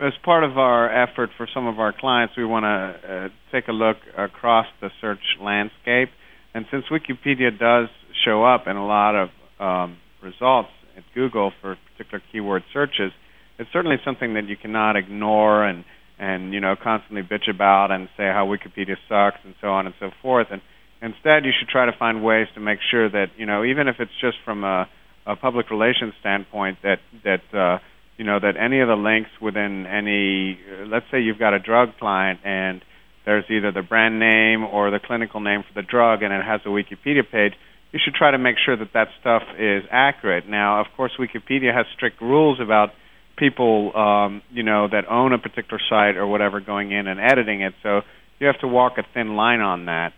as 0.00 0.12
part 0.24 0.44
of 0.44 0.58
our 0.58 0.90
effort 0.90 1.30
for 1.36 1.48
some 1.52 1.66
of 1.66 1.80
our 1.80 1.92
clients, 1.98 2.34
we 2.36 2.44
want 2.44 2.64
to 2.64 3.08
uh, 3.08 3.28
take 3.52 3.68
a 3.68 3.72
look 3.72 3.96
across 4.16 4.66
the 4.80 4.90
search 5.00 5.18
landscape. 5.40 6.10
And 6.54 6.66
since 6.70 6.84
Wikipedia 6.90 7.50
does 7.58 7.88
show 8.24 8.44
up 8.44 8.66
in 8.66 8.76
a 8.76 8.86
lot 8.86 9.14
of 9.14 9.28
um, 9.58 9.98
results 10.22 10.68
at 10.96 11.02
Google 11.14 11.52
for 11.60 11.76
particular 11.92 12.22
keyword 12.32 12.62
searches, 12.72 13.12
it's 13.58 13.70
certainly 13.72 13.96
something 14.04 14.34
that 14.34 14.46
you 14.48 14.56
cannot 14.56 14.96
ignore 14.96 15.64
and 15.64 15.84
and 16.18 16.54
you 16.54 16.60
know 16.60 16.74
constantly 16.82 17.22
bitch 17.22 17.50
about 17.50 17.90
and 17.90 18.08
say 18.16 18.24
how 18.24 18.46
Wikipedia 18.46 18.96
sucks 19.08 19.38
and 19.44 19.54
so 19.60 19.68
on 19.68 19.86
and 19.86 19.94
so 20.00 20.10
forth. 20.22 20.46
And 20.50 20.62
instead, 21.02 21.44
you 21.44 21.52
should 21.58 21.68
try 21.68 21.86
to 21.86 21.92
find 21.98 22.24
ways 22.24 22.46
to 22.54 22.60
make 22.60 22.78
sure 22.90 23.10
that 23.10 23.26
you 23.36 23.46
know 23.46 23.64
even 23.64 23.88
if 23.88 23.96
it's 23.98 24.12
just 24.20 24.36
from 24.44 24.64
a, 24.64 24.88
a 25.26 25.36
public 25.36 25.70
relations 25.70 26.14
standpoint 26.20 26.78
that 26.82 27.00
that 27.24 27.42
uh, 27.52 27.78
you 28.16 28.24
know 28.24 28.38
that 28.40 28.56
any 28.56 28.80
of 28.80 28.88
the 28.88 28.96
links 28.96 29.30
within 29.40 29.86
any 29.86 30.58
let's 30.86 31.06
say 31.10 31.20
you've 31.20 31.38
got 31.38 31.54
a 31.54 31.58
drug 31.58 31.90
client 31.98 32.40
and 32.44 32.82
there's 33.24 33.44
either 33.50 33.72
the 33.72 33.82
brand 33.82 34.20
name 34.20 34.64
or 34.64 34.90
the 34.90 35.00
clinical 35.04 35.40
name 35.40 35.62
for 35.62 35.80
the 35.80 35.86
drug 35.86 36.22
and 36.22 36.32
it 36.32 36.44
has 36.44 36.60
a 36.64 36.68
Wikipedia 36.68 37.22
page 37.30 37.52
you 37.92 38.00
should 38.02 38.14
try 38.14 38.30
to 38.30 38.38
make 38.38 38.56
sure 38.64 38.76
that 38.76 38.92
that 38.94 39.08
stuff 39.20 39.42
is 39.58 39.82
accurate 39.90 40.48
now 40.48 40.80
of 40.80 40.86
course 40.96 41.12
Wikipedia 41.18 41.74
has 41.74 41.86
strict 41.94 42.20
rules 42.20 42.58
about 42.60 42.90
people 43.36 43.94
um, 43.96 44.42
you 44.50 44.62
know 44.62 44.88
that 44.90 45.04
own 45.08 45.32
a 45.32 45.38
particular 45.38 45.80
site 45.88 46.16
or 46.16 46.26
whatever 46.26 46.60
going 46.60 46.92
in 46.92 47.06
and 47.06 47.20
editing 47.20 47.62
it. 47.62 47.74
So 47.82 48.00
you 48.38 48.46
have 48.46 48.58
to 48.60 48.68
walk 48.68 48.94
a 48.98 49.02
thin 49.14 49.36
line 49.36 49.60
on 49.60 49.86
that. 49.86 50.12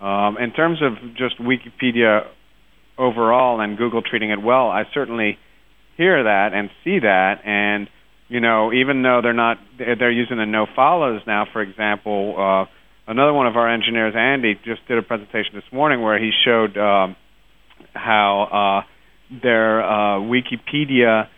Um, 0.00 0.36
in 0.38 0.52
terms 0.52 0.80
of 0.82 1.14
just 1.16 1.38
Wikipedia 1.38 2.26
overall 2.98 3.60
and 3.60 3.78
Google 3.78 4.02
treating 4.02 4.30
it 4.30 4.42
well, 4.42 4.68
I 4.68 4.84
certainly 4.92 5.38
hear 5.96 6.22
that 6.24 6.50
and 6.52 6.70
see 6.82 6.98
that. 7.00 7.44
And 7.44 7.88
you 8.28 8.40
know, 8.40 8.72
even 8.72 9.02
though 9.02 9.20
they're 9.22 9.32
not 9.32 9.58
they're 9.78 10.10
using 10.10 10.38
the 10.38 10.46
no 10.46 10.66
follows 10.74 11.22
now, 11.26 11.46
for 11.52 11.62
example. 11.62 12.34
Uh, 12.38 13.10
another 13.10 13.32
one 13.32 13.46
of 13.46 13.56
our 13.56 13.72
engineers, 13.72 14.14
Andy, 14.16 14.54
just 14.64 14.86
did 14.88 14.98
a 14.98 15.02
presentation 15.02 15.52
this 15.54 15.72
morning 15.72 16.02
where 16.02 16.18
he 16.18 16.30
showed 16.44 16.76
um, 16.76 17.16
how 17.92 18.82
uh, 18.82 19.38
their 19.42 19.82
uh, 19.82 20.20
Wikipedia 20.20 21.28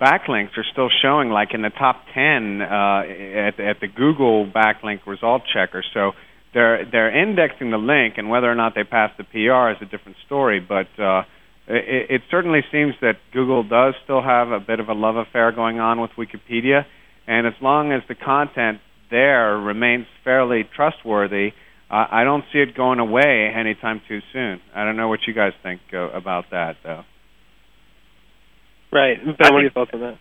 backlinks 0.00 0.56
are 0.56 0.64
still 0.72 0.88
showing 1.02 1.30
like 1.30 1.54
in 1.54 1.62
the 1.62 1.70
top 1.70 2.02
10 2.12 2.60
uh, 2.60 2.64
at, 2.64 3.60
at 3.60 3.80
the 3.80 3.86
Google 3.94 4.50
backlink 4.50 5.06
result 5.06 5.42
checker. 5.52 5.84
So 5.94 6.12
they're 6.54 6.84
they're 6.90 7.22
indexing 7.22 7.70
the 7.70 7.78
link, 7.78 8.14
and 8.16 8.30
whether 8.30 8.50
or 8.50 8.54
not 8.54 8.74
they 8.74 8.84
pass 8.84 9.10
the 9.18 9.24
PR 9.24 9.70
is 9.70 9.76
a 9.82 9.90
different 9.90 10.16
story. 10.24 10.58
But 10.60 10.88
uh, 11.00 11.22
it, 11.68 12.10
it 12.10 12.22
certainly 12.30 12.60
seems 12.70 12.94
that 13.00 13.14
Google 13.32 13.62
does 13.62 13.94
still 14.04 14.22
have 14.22 14.48
a 14.48 14.60
bit 14.60 14.80
of 14.80 14.88
a 14.88 14.94
love 14.94 15.16
affair 15.16 15.52
going 15.52 15.80
on 15.80 16.00
with 16.00 16.10
Wikipedia, 16.18 16.84
and 17.26 17.46
as 17.46 17.54
long 17.60 17.92
as 17.92 18.02
the 18.08 18.14
content 18.14 18.78
there 19.10 19.56
remains 19.56 20.06
fairly 20.24 20.68
trustworthy. 20.74 21.50
Uh, 21.90 22.06
I 22.10 22.24
don't 22.24 22.44
see 22.52 22.58
it 22.58 22.76
going 22.76 22.98
away 22.98 23.50
anytime 23.54 24.00
too 24.08 24.20
soon. 24.32 24.60
I 24.74 24.84
don't 24.84 24.96
know 24.96 25.08
what 25.08 25.20
you 25.26 25.34
guys 25.34 25.52
think 25.62 25.80
uh, 25.92 26.10
about 26.10 26.46
that, 26.50 26.76
though. 26.82 27.02
Right. 28.92 29.18
Ben, 29.24 29.34
what 29.38 29.54
are 29.54 29.62
your 29.62 29.70
thoughts 29.70 29.90
on 29.94 30.00
that? 30.00 30.18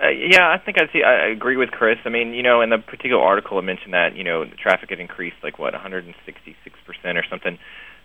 Uh, 0.00 0.10
yeah, 0.10 0.46
I 0.46 0.58
think 0.64 0.78
I 0.78 0.92
see. 0.92 1.02
I 1.02 1.28
agree 1.30 1.56
with 1.56 1.70
Chris. 1.70 1.98
I 2.04 2.08
mean, 2.08 2.32
you 2.32 2.42
know, 2.42 2.62
in 2.62 2.70
the 2.70 2.78
particular 2.78 3.22
article, 3.22 3.58
it 3.58 3.62
mentioned 3.62 3.94
that 3.94 4.14
you 4.14 4.22
know 4.22 4.44
the 4.44 4.54
traffic 4.54 4.90
had 4.90 5.00
increased 5.00 5.36
like 5.42 5.58
what 5.58 5.72
166 5.72 6.14
percent 6.86 7.18
or 7.18 7.24
something, 7.28 7.58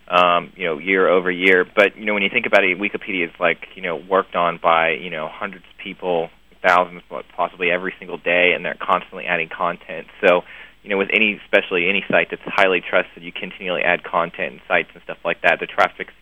um, 0.07 0.51
you 0.55 0.65
know, 0.65 0.77
year 0.79 1.07
over 1.07 1.31
year. 1.31 1.65
But 1.65 1.97
you 1.97 2.05
know, 2.05 2.13
when 2.13 2.23
you 2.23 2.29
think 2.29 2.45
about 2.45 2.63
it, 2.63 2.77
Wikipedia 2.77 3.25
is 3.25 3.33
like 3.39 3.67
you 3.75 3.81
know 3.81 3.95
worked 3.95 4.35
on 4.35 4.59
by 4.61 4.91
you 4.91 5.09
know 5.09 5.29
hundreds 5.31 5.65
of 5.65 5.77
people, 5.83 6.29
thousands, 6.65 7.01
possibly 7.35 7.71
every 7.71 7.93
single 7.99 8.17
day, 8.17 8.53
and 8.55 8.65
they're 8.65 8.77
constantly 8.79 9.25
adding 9.25 9.49
content. 9.49 10.07
So, 10.21 10.41
you 10.83 10.89
know, 10.89 10.97
with 10.97 11.09
any, 11.13 11.39
especially 11.43 11.89
any 11.89 12.03
site 12.09 12.27
that's 12.29 12.41
highly 12.45 12.81
trusted, 12.81 13.23
you 13.23 13.31
continually 13.31 13.81
add 13.83 14.03
content 14.03 14.53
and 14.53 14.61
sites 14.67 14.89
and 14.93 15.03
stuff 15.03 15.17
like 15.23 15.41
that. 15.41 15.57
The 15.59 15.67
traffic's 15.67 16.13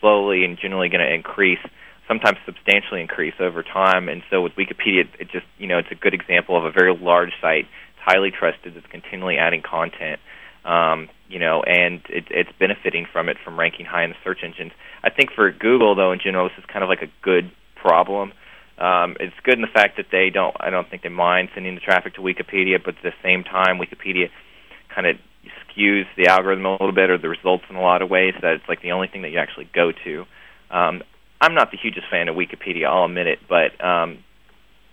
slowly 0.00 0.44
and 0.44 0.58
generally 0.58 0.88
going 0.88 1.04
to 1.04 1.12
increase 1.12 1.60
sometimes 2.08 2.38
substantially 2.46 3.00
increase 3.00 3.34
over 3.40 3.62
time. 3.62 4.08
And 4.08 4.22
so 4.30 4.40
with 4.40 4.52
Wikipedia, 4.52 5.04
it 5.18 5.28
just 5.30 5.46
you 5.58 5.66
know 5.66 5.78
it's 5.78 5.90
a 5.90 5.94
good 5.94 6.14
example 6.14 6.56
of 6.56 6.64
a 6.64 6.72
very 6.72 6.96
large 6.96 7.32
site. 7.40 7.66
It's 7.66 8.04
highly 8.04 8.30
trusted. 8.30 8.76
It's 8.76 8.86
continually 8.86 9.36
adding 9.38 9.62
content. 9.62 10.20
Um, 10.66 11.08
you 11.28 11.38
know, 11.38 11.62
and 11.62 12.02
it, 12.08 12.24
it's 12.30 12.50
benefiting 12.58 13.06
from 13.10 13.28
it 13.28 13.36
from 13.44 13.58
ranking 13.58 13.86
high 13.86 14.04
in 14.04 14.10
the 14.10 14.16
search 14.24 14.40
engines. 14.44 14.72
I 15.02 15.10
think 15.10 15.30
for 15.32 15.50
Google, 15.52 15.94
though, 15.94 16.12
in 16.12 16.18
general, 16.22 16.48
this 16.48 16.58
is 16.58 16.64
kind 16.66 16.82
of 16.82 16.88
like 16.88 17.02
a 17.02 17.10
good 17.22 17.50
problem. 17.74 18.32
Um, 18.78 19.16
it's 19.20 19.34
good 19.42 19.54
in 19.54 19.62
the 19.62 19.72
fact 19.72 19.96
that 19.96 20.06
they 20.10 20.30
don't. 20.30 20.54
I 20.60 20.70
don't 20.70 20.88
think 20.90 21.02
they 21.02 21.08
mind 21.08 21.48
sending 21.54 21.74
the 21.74 21.80
traffic 21.80 22.14
to 22.14 22.20
Wikipedia, 22.20 22.82
but 22.84 22.96
at 22.96 23.02
the 23.02 23.14
same 23.22 23.44
time, 23.44 23.78
Wikipedia 23.78 24.28
kind 24.94 25.06
of 25.06 25.16
skews 25.64 26.04
the 26.16 26.26
algorithm 26.26 26.66
a 26.66 26.72
little 26.72 26.92
bit 26.92 27.10
or 27.10 27.18
the 27.18 27.28
results 27.28 27.64
in 27.70 27.76
a 27.76 27.80
lot 27.80 28.02
of 28.02 28.10
ways. 28.10 28.34
That 28.42 28.54
it's 28.54 28.68
like 28.68 28.82
the 28.82 28.92
only 28.92 29.08
thing 29.08 29.22
that 29.22 29.30
you 29.30 29.38
actually 29.38 29.70
go 29.72 29.92
to. 30.04 30.24
Um, 30.70 31.02
I'm 31.40 31.54
not 31.54 31.70
the 31.70 31.78
hugest 31.80 32.06
fan 32.10 32.28
of 32.28 32.36
Wikipedia. 32.36 32.86
I'll 32.86 33.04
admit 33.04 33.26
it, 33.26 33.38
but 33.48 33.72
um, 33.84 34.18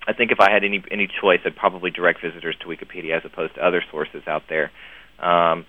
I 0.07 0.13
think 0.13 0.31
if 0.31 0.39
I 0.39 0.51
had 0.51 0.63
any 0.63 0.83
any 0.91 1.07
choice, 1.07 1.39
I'd 1.45 1.55
probably 1.55 1.91
direct 1.91 2.21
visitors 2.21 2.55
to 2.61 2.67
Wikipedia 2.67 3.17
as 3.17 3.23
opposed 3.25 3.55
to 3.55 3.65
other 3.65 3.83
sources 3.91 4.23
out 4.27 4.43
there. 4.49 4.71
Um, 5.23 5.65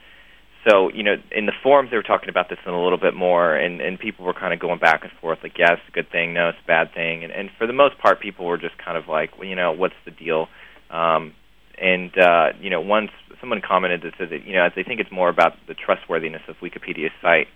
so 0.68 0.90
you 0.92 1.02
know, 1.02 1.16
in 1.30 1.46
the 1.46 1.52
forums 1.62 1.90
they 1.90 1.96
were 1.96 2.02
talking 2.02 2.28
about 2.28 2.48
this 2.48 2.58
in 2.66 2.72
a 2.72 2.82
little 2.82 2.98
bit 2.98 3.14
more, 3.14 3.54
and 3.54 3.80
and 3.80 3.98
people 3.98 4.24
were 4.24 4.34
kind 4.34 4.54
of 4.54 4.60
going 4.60 4.78
back 4.78 5.02
and 5.02 5.12
forth, 5.20 5.38
like, 5.42 5.58
yeah, 5.58 5.74
it's 5.74 5.82
a 5.88 5.92
good 5.92 6.10
thing, 6.10 6.32
no, 6.32 6.48
it's 6.48 6.58
a 6.64 6.66
bad 6.66 6.92
thing, 6.94 7.22
and 7.22 7.32
and 7.32 7.50
for 7.58 7.66
the 7.66 7.72
most 7.72 7.98
part, 7.98 8.20
people 8.20 8.46
were 8.46 8.58
just 8.58 8.76
kind 8.78 8.96
of 8.96 9.08
like, 9.08 9.38
well, 9.38 9.46
you 9.46 9.56
know, 9.56 9.72
what's 9.72 9.94
the 10.04 10.10
deal? 10.10 10.48
Um, 10.90 11.34
and 11.80 12.16
uh, 12.18 12.48
you 12.60 12.70
know, 12.70 12.80
once 12.80 13.10
someone 13.40 13.60
commented 13.60 14.02
that 14.02 14.14
said 14.18 14.30
that 14.30 14.46
you 14.46 14.54
know, 14.54 14.68
they 14.74 14.82
think 14.82 15.00
it's 15.00 15.12
more 15.12 15.28
about 15.28 15.52
the 15.68 15.74
trustworthiness 15.74 16.42
of 16.48 16.56
Wikipedia's 16.62 17.12
site 17.20 17.48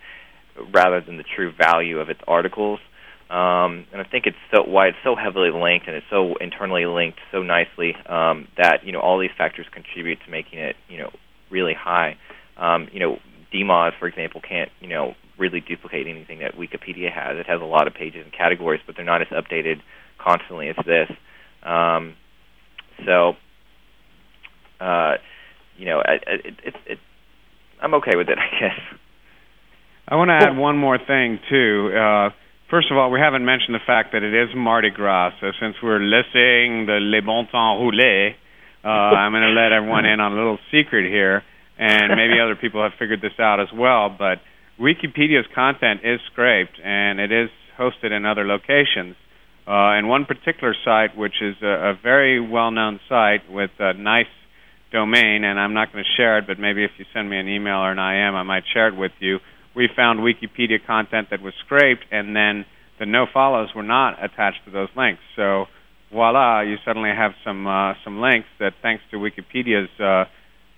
rather 0.73 1.01
than 1.01 1.17
the 1.17 1.25
true 1.25 1.53
value 1.53 2.01
of 2.01 2.11
its 2.11 2.21
articles. 2.27 2.81
Um, 3.31 3.87
and 3.93 4.01
I 4.01 4.05
think 4.05 4.25
it's 4.27 4.39
so 4.55 4.63
why 4.63 4.89
it's 4.89 4.99
so 5.05 5.15
heavily 5.15 5.51
linked 5.51 5.87
and 5.87 5.95
it's 5.95 6.07
so 6.09 6.37
internally 6.37 6.87
linked 6.87 7.19
so 7.31 7.43
nicely 7.43 7.95
um, 8.07 8.49
that 8.57 8.85
you 8.85 8.93
know 8.93 9.01
all 9.01 9.19
these 9.19 9.37
factors 9.37 9.67
contribute 9.71 10.19
to 10.25 10.31
making 10.31 10.61
it 10.61 10.77
you 10.89 10.97
know 10.97 11.11
really 11.51 11.75
high. 11.75 12.17
Um, 12.57 12.89
you 12.93 13.01
know, 13.01 13.19
DMOZ, 13.53 13.93
for 13.99 14.07
example, 14.07 14.41
can't 14.47 14.71
you 14.81 14.89
know 14.89 15.15
really 15.39 15.61
duplicate 15.61 16.07
anything 16.07 16.41
that 16.41 16.55
Wikipedia 16.55 17.13
has. 17.13 17.39
It 17.39 17.47
has 17.47 17.61
a 17.61 17.65
lot 17.65 17.87
of 17.87 17.95
pages 17.95 18.23
and 18.25 18.33
categories, 18.33 18.81
but 18.87 18.97
they're 18.97 19.05
not 19.05 19.23
as 19.23 19.29
updated 19.29 19.81
constantly 20.19 20.69
as 20.69 20.77
this. 20.85 21.09
Um, 21.63 22.17
so, 23.07 23.35
uh, 24.81 25.15
you 25.77 25.87
know, 25.87 26.01
it, 26.01 26.25
it, 26.27 26.55
it, 26.65 26.75
it, 26.87 26.99
I'm 27.81 27.95
okay 27.95 28.17
with 28.17 28.29
it, 28.29 28.39
I 28.39 28.61
guess. 28.61 28.81
I 30.09 30.17
want 30.17 30.31
to 30.31 30.35
add 30.35 30.57
one 30.57 30.77
more 30.77 30.99
thing 30.99 31.39
too. 31.49 31.93
Uh, 31.97 32.31
First 32.71 32.91
of 32.91 32.99
all, 32.99 33.11
we 33.11 33.19
haven't 33.19 33.47
mentioned 33.47 33.75
the 33.75 33.87
fact 33.87 34.13
that 34.13 34.23
it 34.23 34.35
is 34.35 34.55
Mardi 34.55 34.91
Gras. 34.91 35.33
So 35.41 35.53
since 35.59 35.77
we're 35.83 36.01
listing 36.01 36.85
the 36.85 36.99
Les 37.01 37.23
Bon 37.23 37.49
Temps 37.49 37.81
Roulés, 37.81 38.35
uh, 38.89 39.15
I'm 39.21 39.33
going 39.33 39.43
to 39.43 39.61
let 39.61 39.73
everyone 39.73 40.05
in 40.05 40.21
on 40.21 40.33
a 40.33 40.37
little 40.37 40.59
secret 40.73 41.11
here, 41.11 41.43
and 41.79 42.17
maybe 42.17 42.41
other 42.43 42.57
people 42.57 42.83
have 42.83 42.93
figured 42.99 43.21
this 43.21 43.39
out 43.39 43.61
as 43.61 43.69
well. 43.75 44.09
But 44.09 44.41
Wikipedia's 44.81 45.47
content 45.55 46.01
is 46.05 46.21
scraped, 46.33 46.81
and 46.83 47.21
it 47.21 47.33
is 47.33 47.51
hosted 47.79 48.13
in 48.13 48.25
other 48.25 48.47
locations. 48.47 49.17
Uh, 49.67 50.01
and 50.01 50.09
one 50.09 50.25
particular 50.25 50.75
site, 50.85 51.17
which 51.17 51.43
is 51.43 51.57
a, 51.63 51.93
a 51.93 51.95
very 52.03 52.41
well-known 52.41 53.01
site 53.09 53.51
with 53.51 53.71
a 53.79 53.93
nice 53.93 54.33
domain, 54.91 55.45
and 55.45 55.61
I'm 55.61 55.75
not 55.75 55.93
going 55.93 56.03
to 56.03 56.11
share 56.17 56.39
it, 56.39 56.47
but 56.47 56.59
maybe 56.59 56.83
if 56.85 56.93
you 56.97 57.05
send 57.13 57.29
me 57.29 57.39
an 57.39 57.49
email 57.49 57.77
or 57.77 57.93
an 57.93 57.99
IM, 57.99 58.35
I 58.35 58.43
might 58.43 58.65
share 58.73 58.89
it 58.89 58.97
with 58.97 59.13
you 59.21 59.41
we 59.79 59.89
found 59.95 60.19
Wikipedia 60.19 60.85
content 60.85 61.29
that 61.31 61.41
was 61.41 61.55
scraped, 61.65 62.05
and 62.11 62.35
then 62.35 62.67
the 62.99 63.07
no 63.07 63.27
follows 63.33 63.69
were 63.77 63.85
not 63.85 64.23
attached 64.23 64.65
to 64.65 64.73
those 64.73 64.89
links. 64.97 65.23
So 65.37 65.67
voila, 66.13 66.61
you 66.63 66.77
suddenly 66.85 67.11
have 67.11 67.33
some 67.45 67.67
uh, 67.67 67.95
some 68.05 68.21
links 68.21 68.49
that, 68.61 68.73
thanks 68.83 69.03
to 69.11 69.17
Wikipedia's 69.17 69.89
uh, 70.01 70.25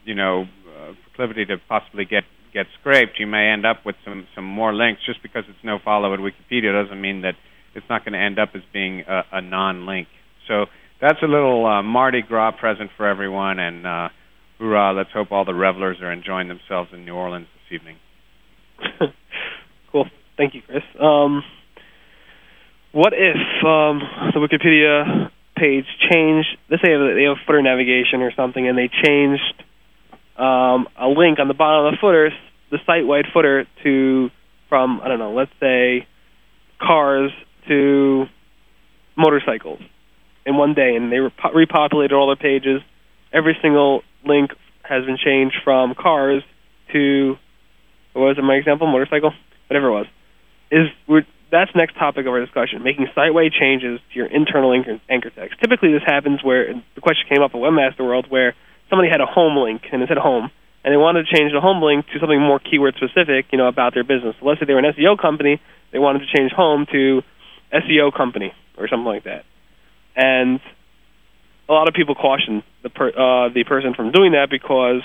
you 0.05 0.15
know 0.15 0.45
uh, 0.69 0.93
proclivity 1.05 1.45
to 1.47 1.57
possibly 1.69 2.05
get 2.05 2.25
get 2.53 2.67
scraped, 2.81 3.19
you 3.19 3.27
may 3.27 3.49
end 3.49 3.65
up 3.65 3.79
with 3.87 3.97
some 4.05 4.27
some 4.35 4.45
more 4.45 4.75
links. 4.75 5.01
Just 5.07 5.23
because 5.23 5.45
it's 5.49 5.65
no 5.65 5.79
follow 5.85 6.13
at 6.15 6.21
Wikipedia 6.21 6.73
doesn't 6.73 7.01
mean 7.01 7.23
that 7.23 7.35
it's 7.75 7.87
not 7.89 8.05
going 8.05 8.15
to 8.15 8.19
end 8.19 8.39
up 8.39 8.51
as 8.55 8.63
being 8.73 9.05
a, 9.09 9.23
a 9.33 9.41
non-link. 9.41 10.09
So 10.49 10.67
that's 11.01 11.23
a 11.23 11.27
little 11.27 11.65
uh, 11.67 11.83
Mardi 11.83 12.23
Gras 12.23 12.53
present 12.59 12.91
for 12.97 13.07
everyone, 13.07 13.59
and 13.59 13.87
uh, 13.87 14.09
hoorah! 14.59 14.93
Let's 14.93 15.11
hope 15.13 15.31
all 15.31 15.45
the 15.45 15.55
revelers 15.55 15.99
are 16.03 16.13
enjoying 16.13 16.49
themselves 16.49 16.91
in 16.93 17.05
New 17.05 17.15
Orleans 17.15 17.47
this 17.55 17.81
evening. 17.81 17.97
cool. 19.93 20.07
Thank 20.37 20.55
you, 20.55 20.63
Chris. 20.67 20.83
Um, 21.01 21.43
what 22.93 23.13
if 23.13 23.37
um, 23.65 24.01
the 24.35 24.41
Wikipedia 24.41 25.31
page 25.57 25.87
changed? 26.11 26.49
Let's 26.71 26.83
say 26.83 26.91
they 26.91 27.25
have 27.25 27.37
footer 27.47 27.63
navigation 27.63 28.23
or 28.23 28.33
something, 28.35 28.67
and 28.67 28.77
they 28.77 28.89
changed 28.89 29.65
um, 30.37 30.89
a 30.97 31.07
link 31.09 31.39
on 31.39 31.49
the 31.49 31.55
bottom 31.55 31.87
of 31.87 31.93
the 31.93 31.99
footer, 32.01 32.31
the 32.71 32.79
site-wide 32.87 33.27
footer, 33.33 33.67
to 33.85 34.31
from 34.69 35.01
I 35.03 35.09
don't 35.09 35.19
know, 35.19 35.33
let's 35.33 35.53
say 35.61 36.07
cars 36.81 37.31
to 37.69 38.27
motorcycles 39.17 39.81
in 40.47 40.57
one 40.57 40.75
day, 40.75 40.97
and 40.97 41.13
they 41.13 41.19
rep- 41.19 41.37
repopulated 41.55 42.13
all 42.13 42.27
their 42.29 42.37
pages. 42.37 42.81
Every 43.33 43.57
single 43.61 44.03
link 44.25 44.51
has 44.83 45.05
been 45.05 45.19
changed 45.23 45.57
from 45.63 45.95
cars 45.95 46.43
to 46.93 47.37
what 48.13 48.23
was 48.23 48.39
it 48.39 48.43
my 48.43 48.55
example? 48.55 48.87
Motorcycle, 48.87 49.33
whatever 49.69 49.89
it 49.89 49.93
was. 49.93 50.07
Is 50.73 50.89
we're, 51.07 51.27
that's 51.51 51.71
next 51.75 51.95
topic 51.95 52.27
of 52.27 52.33
our 52.33 52.41
discussion. 52.41 52.83
Making 52.83 53.09
site-wide 53.15 53.53
changes 53.53 54.01
to 54.13 54.15
your 54.17 54.27
internal 54.27 54.73
anchor, 54.73 55.01
anchor 55.09 55.31
text. 55.31 55.61
Typically, 55.61 55.93
this 55.93 56.03
happens 56.07 56.43
where 56.43 56.73
the 56.95 57.01
question 57.01 57.27
came 57.29 57.43
up 57.43 57.53
at 57.55 57.61
WebmasterWorld 57.61 58.31
where 58.31 58.55
somebody 58.89 59.09
had 59.11 59.21
a 59.21 59.27
home 59.27 59.57
link 59.57 59.83
and 59.93 60.03
it 60.03 60.09
said 60.09 60.19
home, 60.19 60.51
and 60.85 60.93
they 60.93 60.97
wanted 60.97 61.27
to 61.27 61.37
change 61.37 61.53
the 61.53 61.61
home 61.61 61.83
link 61.83 62.07
to 62.13 62.19
something 62.21 62.41
more 62.41 62.59
keyword 62.59 62.95
specific, 62.97 63.47
you 63.53 63.59
know, 63.59 63.69
about 63.69 63.95
their 63.95 64.05
business. 64.05 64.37
So 64.41 64.47
let's 64.47 64.61
say 64.61 64.67
they 64.67 64.75
were 64.75 64.81
an 64.81 64.93
SEO 64.95 65.19
company, 65.19 65.61
they 65.93 65.99
wanted 65.99 66.21
to 66.21 66.37
change 66.37 66.53
home 66.53 66.87
to 66.93 67.23
SEO 67.73 68.15
company 68.15 68.53
or 68.79 68.89
something 68.89 69.07
like 69.07 69.25
that, 69.25 69.45
and 70.17 70.61
a 71.69 71.73
lot 71.73 71.87
of 71.87 71.95
people 71.95 72.15
caution 72.15 72.63
the 72.83 72.91
per, 72.91 73.09
uh, 73.09 73.49
the 73.53 73.65
person 73.65 73.95
from 73.95 74.11
doing 74.11 74.33
that 74.33 74.49
because 74.51 75.03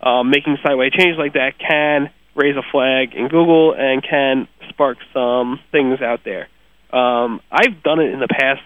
um, 0.00 0.30
making 0.30 0.56
site-wide 0.62 0.92
changes 0.92 1.18
like 1.18 1.32
that 1.32 1.58
can 1.58 2.10
raise 2.38 2.56
a 2.56 2.62
flag 2.70 3.14
in 3.14 3.28
Google 3.28 3.74
and 3.76 4.02
can 4.02 4.48
spark 4.70 4.98
some 5.12 5.60
things 5.72 6.00
out 6.00 6.20
there. 6.24 6.48
Um, 6.92 7.40
I've 7.50 7.82
done 7.82 8.00
it 8.00 8.12
in 8.12 8.20
the 8.20 8.28
past. 8.28 8.62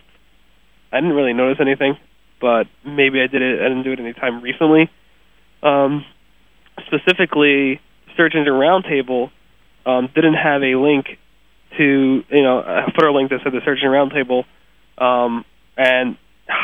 I 0.93 1.01
didn't 1.01 1.17
really 1.17 1.33
notice 1.33 1.59
anything, 1.61 1.97
but 2.41 2.65
maybe 2.85 3.21
I 3.21 3.27
did 3.27 3.41
it. 3.43 3.61
I 3.61 3.69
didn't 3.69 3.83
do 3.83 3.93
it 3.93 3.99
any 3.99 4.13
time 4.13 4.43
recently. 4.43 4.91
Um, 5.63 6.05
specifically, 6.87 7.81
Search 8.17 8.35
Engine 8.35 8.53
Roundtable 8.53 9.31
um, 9.87 10.09
didn't 10.15 10.35
have 10.35 10.63
a 10.63 10.77
link 10.77 11.07
to 11.79 12.25
you 12.29 12.43
know 12.43 12.59
a 12.59 12.93
footer 12.95 13.11
link 13.11 13.31
that 13.31 13.41
said 13.43 13.53
the 13.53 13.61
Search 13.65 13.79
Engine 13.83 13.91
Roundtable, 13.91 14.45
um, 15.03 15.45
and 15.77 16.19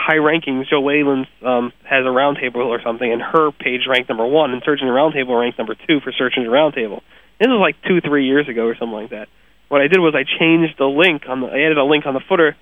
high 0.08 0.16
rankings. 0.16 0.66
Jill 0.70 0.82
Whalen 0.82 1.26
um, 1.44 1.70
has 1.84 2.08
a 2.08 2.08
roundtable 2.08 2.64
or 2.64 2.80
something, 2.82 3.12
and 3.12 3.20
her 3.20 3.52
page 3.52 3.84
ranked 3.86 4.08
number 4.08 4.26
one, 4.26 4.52
and 4.52 4.62
Engine 4.64 4.88
Roundtable 4.88 5.38
ranked 5.38 5.58
number 5.58 5.76
two 5.76 6.00
for 6.00 6.08
Engine 6.08 6.48
Roundtable. 6.48 7.04
This 7.38 7.46
was 7.46 7.60
like 7.60 7.76
two, 7.86 8.00
three 8.00 8.24
years 8.24 8.48
ago 8.48 8.64
or 8.64 8.74
something 8.74 8.96
like 8.96 9.10
that. 9.10 9.28
What 9.68 9.82
I 9.82 9.88
did 9.88 10.00
was 10.00 10.16
I 10.16 10.24
changed 10.24 10.78
the 10.78 10.88
link 10.88 11.28
on 11.28 11.42
the. 11.42 11.48
I 11.48 11.60
added 11.60 11.76
a 11.76 11.84
link 11.84 12.06
on 12.06 12.14
the 12.14 12.24
footer, 12.26 12.56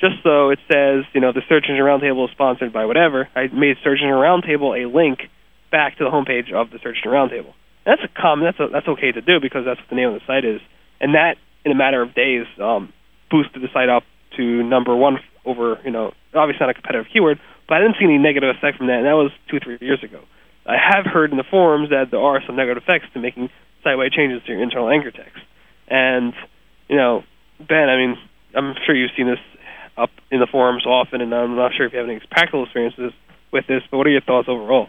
just 0.00 0.22
so 0.22 0.50
it 0.50 0.60
says, 0.70 1.02
you 1.12 1.20
know, 1.20 1.32
the 1.34 1.42
Engine 1.42 1.82
Roundtable 1.82 2.26
is 2.26 2.30
sponsored 2.30 2.72
by 2.72 2.86
whatever. 2.86 3.28
I 3.34 3.48
made 3.48 3.76
Engine 3.84 4.14
Roundtable 4.14 4.78
a 4.78 4.86
link 4.86 5.18
back 5.72 5.98
to 5.98 6.04
the 6.04 6.10
homepage 6.10 6.54
of 6.54 6.70
the 6.70 6.78
Engine 6.78 7.10
Roundtable. 7.10 7.54
That's 7.84 8.02
a 8.06 8.08
common. 8.08 8.46
That's 8.46 8.60
a, 8.60 8.72
that's 8.72 8.86
okay 8.86 9.10
to 9.10 9.20
do 9.20 9.40
because 9.42 9.66
that's 9.66 9.80
what 9.80 9.90
the 9.90 9.96
name 9.96 10.14
of 10.14 10.14
the 10.14 10.26
site 10.28 10.44
is, 10.44 10.60
and 11.00 11.18
that 11.18 11.42
in 11.66 11.72
a 11.72 11.74
matter 11.74 12.00
of 12.00 12.14
days 12.14 12.46
um, 12.62 12.92
boosted 13.32 13.60
the 13.60 13.68
site 13.74 13.88
up 13.88 14.04
to 14.38 14.62
number 14.62 14.94
one 14.94 15.18
over, 15.44 15.78
you 15.84 15.90
know, 15.90 16.12
obviously 16.34 16.66
not 16.66 16.70
a 16.70 16.74
competitive 16.74 17.06
keyword, 17.12 17.38
but 17.68 17.76
I 17.76 17.80
didn't 17.80 17.96
see 17.98 18.04
any 18.04 18.18
negative 18.18 18.54
effect 18.56 18.78
from 18.78 18.88
that, 18.88 18.98
and 18.98 19.06
that 19.06 19.16
was 19.16 19.30
two, 19.48 19.56
or 19.56 19.60
three 19.60 19.78
years 19.80 20.02
ago. 20.02 20.20
I 20.66 20.76
have 20.76 21.04
heard 21.04 21.30
in 21.30 21.36
the 21.36 21.44
forums 21.44 21.90
that 21.90 22.10
there 22.10 22.20
are 22.20 22.40
some 22.46 22.56
negative 22.56 22.82
effects 22.82 23.06
to 23.12 23.20
making 23.20 23.50
site-wide 23.82 24.12
changes 24.12 24.42
to 24.46 24.52
your 24.52 24.62
internal 24.62 24.88
anchor 24.88 25.10
text. 25.10 25.42
And, 25.88 26.32
you 26.88 26.96
know, 26.96 27.22
Ben, 27.58 27.88
I 27.88 27.96
mean, 27.96 28.16
I'm 28.54 28.74
sure 28.86 28.94
you've 28.94 29.10
seen 29.16 29.26
this 29.26 29.38
up 29.96 30.10
in 30.30 30.40
the 30.40 30.46
forums 30.50 30.86
often, 30.86 31.20
and 31.20 31.34
I'm 31.34 31.56
not 31.56 31.72
sure 31.76 31.86
if 31.86 31.92
you 31.92 31.98
have 31.98 32.08
any 32.08 32.20
practical 32.30 32.64
experiences 32.64 33.12
with 33.52 33.66
this. 33.66 33.82
But 33.90 33.98
what 33.98 34.06
are 34.06 34.10
your 34.10 34.22
thoughts 34.22 34.48
overall? 34.48 34.88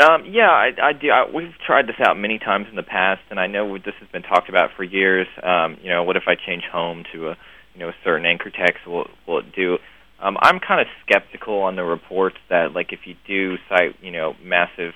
Um, 0.00 0.24
yeah, 0.26 0.48
I, 0.48 0.70
I 0.82 0.92
do. 0.92 1.10
I, 1.10 1.28
we've 1.28 1.54
tried 1.66 1.86
this 1.86 1.96
out 2.00 2.16
many 2.16 2.38
times 2.38 2.66
in 2.70 2.76
the 2.76 2.82
past, 2.82 3.20
and 3.30 3.38
I 3.38 3.46
know 3.46 3.76
this 3.78 3.94
has 4.00 4.08
been 4.10 4.22
talked 4.22 4.48
about 4.48 4.70
for 4.76 4.84
years. 4.84 5.26
Um, 5.42 5.76
you 5.82 5.90
know, 5.90 6.04
what 6.04 6.16
if 6.16 6.24
I 6.26 6.34
change 6.34 6.62
home 6.70 7.04
to 7.12 7.30
a 7.30 7.36
you 7.78 7.86
know 7.86 7.92
certain 8.04 8.26
anchor 8.26 8.50
text? 8.50 8.86
Will 8.86 9.06
will 9.26 9.42
do? 9.54 9.78
Um, 10.20 10.36
I'm 10.42 10.58
kind 10.58 10.80
of 10.80 10.88
skeptical 11.06 11.62
on 11.62 11.76
the 11.76 11.84
reports 11.84 12.36
that 12.50 12.72
like 12.74 12.92
if 12.92 13.00
you 13.06 13.14
do 13.26 13.56
site 13.68 13.94
you 14.02 14.10
know 14.10 14.34
massive 14.42 14.92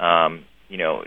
um, 0.00 0.44
you 0.68 0.78
know 0.78 1.04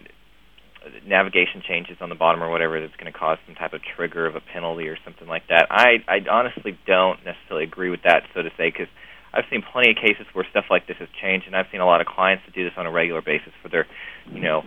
navigation 1.05 1.61
changes 1.68 1.97
on 1.99 2.09
the 2.09 2.15
bottom 2.15 2.41
or 2.41 2.49
whatever 2.49 2.80
that's 2.80 2.95
going 2.95 3.11
to 3.11 3.18
cause 3.18 3.38
some 3.45 3.55
type 3.55 3.74
of 3.74 3.82
trigger 3.95 4.26
of 4.26 4.36
a 4.36 4.41
penalty 4.53 4.88
or 4.88 4.97
something 5.03 5.28
like 5.28 5.47
that. 5.49 5.68
I 5.72 6.05
I 6.07 6.20
honestly 6.30 6.78
don't 6.86 7.18
necessarily 7.26 7.65
agree 7.65 7.89
with 7.89 8.03
that, 8.03 8.24
so 8.36 8.43
to 8.43 8.49
say, 8.55 8.70
because 8.70 8.88
I've 9.34 9.45
seen 9.49 9.63
plenty 9.74 9.91
of 9.91 9.97
cases 9.97 10.26
where 10.34 10.45
stuff 10.51 10.65
like 10.70 10.88
this 10.88 10.97
has 10.99 11.09
changed, 11.20 11.47
and 11.47 11.55
I've 11.55 11.68
seen 11.72 11.82
a 11.82 11.86
lot 11.86 11.99
of 11.99 12.07
clients 12.07 12.45
that 12.45 12.53
do 12.53 12.63
this 12.63 12.74
on 12.78 12.86
a 12.86 12.91
regular 12.91 13.22
basis 13.22 13.53
for 13.61 13.70
their, 13.70 13.86
you 14.32 14.41
know, 14.41 14.61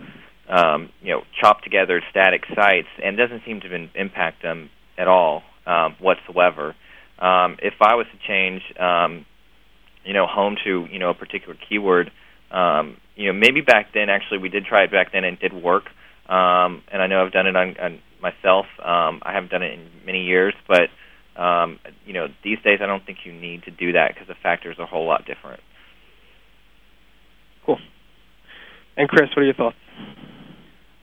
um, 0.47 0.89
you 1.01 1.11
know, 1.11 1.23
chopped 1.39 1.63
together 1.63 2.01
static 2.11 2.43
sites, 2.53 2.91
and 3.01 3.17
it 3.17 3.23
doesn't 3.23 3.43
seem 3.45 3.61
to 3.61 3.89
impact 3.95 4.43
them 4.43 4.69
at 4.97 5.07
all 5.07 5.43
um, 5.65 5.95
whatsoever. 5.99 6.75
Um, 7.19 7.57
if 7.61 7.75
I 7.81 7.95
was 7.95 8.07
to 8.11 8.27
change, 8.27 8.61
um, 8.79 9.25
you 10.03 10.13
know, 10.13 10.25
home 10.27 10.57
to 10.63 10.87
you 10.91 10.99
know 10.99 11.09
a 11.09 11.13
particular 11.13 11.55
keyword, 11.69 12.11
um, 12.51 12.97
you 13.15 13.27
know, 13.27 13.33
maybe 13.33 13.61
back 13.61 13.87
then 13.93 14.09
actually 14.09 14.39
we 14.39 14.49
did 14.49 14.65
try 14.65 14.83
it 14.83 14.91
back 14.91 15.11
then 15.11 15.23
and 15.23 15.37
it 15.37 15.41
did 15.41 15.53
work. 15.53 15.83
Um, 16.27 16.83
and 16.91 17.01
I 17.01 17.07
know 17.07 17.25
I've 17.25 17.33
done 17.33 17.47
it 17.47 17.55
on, 17.55 17.75
on 17.77 17.99
myself. 18.21 18.65
Um, 18.79 19.21
I 19.23 19.33
haven't 19.33 19.51
done 19.51 19.63
it 19.63 19.73
in 19.73 19.89
many 20.05 20.23
years, 20.23 20.53
but 20.67 20.89
um, 21.41 21.79
you 22.05 22.13
know, 22.13 22.27
these 22.43 22.57
days 22.63 22.79
I 22.81 22.85
don't 22.85 23.05
think 23.05 23.19
you 23.25 23.33
need 23.33 23.63
to 23.63 23.71
do 23.71 23.93
that 23.93 24.13
because 24.13 24.27
the 24.27 24.35
factors 24.41 24.77
are 24.79 24.83
a 24.83 24.87
whole 24.87 25.05
lot 25.05 25.25
different. 25.25 25.61
Cool. 27.65 27.77
And 28.97 29.07
Chris, 29.07 29.29
what 29.35 29.41
are 29.41 29.45
your 29.45 29.53
thoughts? 29.53 29.77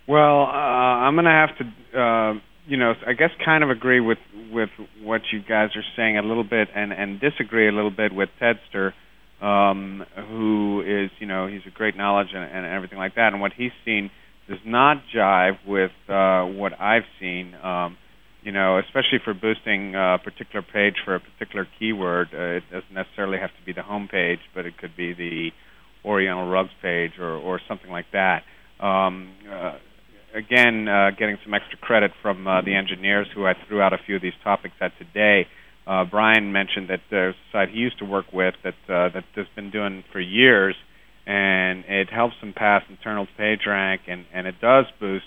Well, 0.07 0.43
uh, 0.43 1.05
I'm 1.05 1.15
going 1.15 1.25
to 1.25 1.31
have 1.31 1.51
to, 1.59 2.01
uh, 2.01 2.35
you 2.69 2.77
know, 2.77 2.93
I 3.07 3.15
guess 3.15 3.31
kind 3.43 3.65
of 3.65 3.71
agree 3.71 4.01
with 4.01 4.19
with 4.53 4.69
what 5.03 5.23
you 5.33 5.41
guys 5.41 5.71
are 5.75 5.85
saying 5.97 6.19
a 6.19 6.23
little 6.23 6.45
bit, 6.45 6.69
and 6.75 6.93
and 6.93 7.19
disagree 7.19 7.67
a 7.67 7.73
little 7.73 7.91
bit 7.91 8.15
with 8.15 8.29
Tedster, 8.41 8.93
um, 9.45 10.05
who 10.29 10.83
is, 10.87 11.11
you 11.19 11.27
know, 11.27 11.47
he's 11.47 11.63
a 11.67 11.71
great 11.71 11.97
knowledge 11.97 12.29
and, 12.35 12.45
and 12.45 12.67
everything 12.67 12.99
like 12.99 13.15
that, 13.15 13.33
and 13.33 13.41
what 13.41 13.53
he's 13.57 13.73
seen 13.85 14.11
does 14.49 14.59
not 14.67 14.99
jive 15.15 15.57
with 15.67 15.93
uh, 16.09 16.45
what 16.45 16.79
I've 16.79 17.09
seen. 17.19 17.55
Um, 17.55 17.97
you 18.43 18.53
know, 18.53 18.79
especially 18.79 19.19
for 19.25 19.35
boosting 19.35 19.95
a 19.95 20.19
particular 20.23 20.65
page 20.73 20.95
for 21.05 21.17
a 21.17 21.21
particular 21.21 21.67
keyword, 21.79 22.29
uh, 22.33 22.59
it 22.59 22.63
doesn't 22.71 22.95
necessarily 22.95 23.39
have 23.39 23.51
to 23.51 23.65
be 23.67 23.73
the 23.73 23.83
home 23.83 24.09
page, 24.11 24.39
but 24.55 24.65
it 24.65 24.79
could 24.79 24.97
be 24.97 25.13
the 25.13 25.51
Oriental 26.05 26.49
Rugs 26.49 26.71
page 26.81 27.13
or, 27.19 27.33
or 27.33 27.61
something 27.67 27.91
like 27.91 28.07
that. 28.13 28.43
Um, 28.81 29.35
uh, 29.51 29.79
again, 30.35 30.89
uh, 30.89 31.11
getting 31.19 31.39
some 31.45 31.55
extra 31.55 31.79
credit 31.79 32.13
from 32.23 32.47
uh, 32.47 32.63
the 32.63 32.75
engineers 32.75 33.27
who 33.35 33.47
I 33.47 33.55
threw 33.67 33.81
out 33.81 33.93
a 33.93 33.99
few 34.05 34.17
of 34.17 34.23
these 34.23 34.39
topics 34.45 34.75
at 34.81 34.93
today. 34.99 35.47
Uh, 35.87 36.05
Brian 36.05 36.53
mentioned 36.53 36.91
that 36.91 37.01
there's 37.11 37.35
a 37.35 37.53
site 37.53 37.71
he 37.71 37.79
used 37.79 37.99
to 37.99 38.05
work 38.05 38.27
with 38.33 38.55
that 38.63 38.75
uh, 38.89 39.09
that 39.15 39.25
has 39.35 39.47
been 39.57 39.71
doing 39.71 40.05
for 40.13 40.21
years 40.21 40.75
and 41.29 41.85
it 41.87 42.09
helps 42.11 42.35
them 42.41 42.55
pass 42.55 42.83
internal 42.89 43.27
PageRank, 43.39 43.99
and, 44.09 44.25
and 44.33 44.47
it 44.47 44.55
does 44.61 44.87
boost 44.99 45.27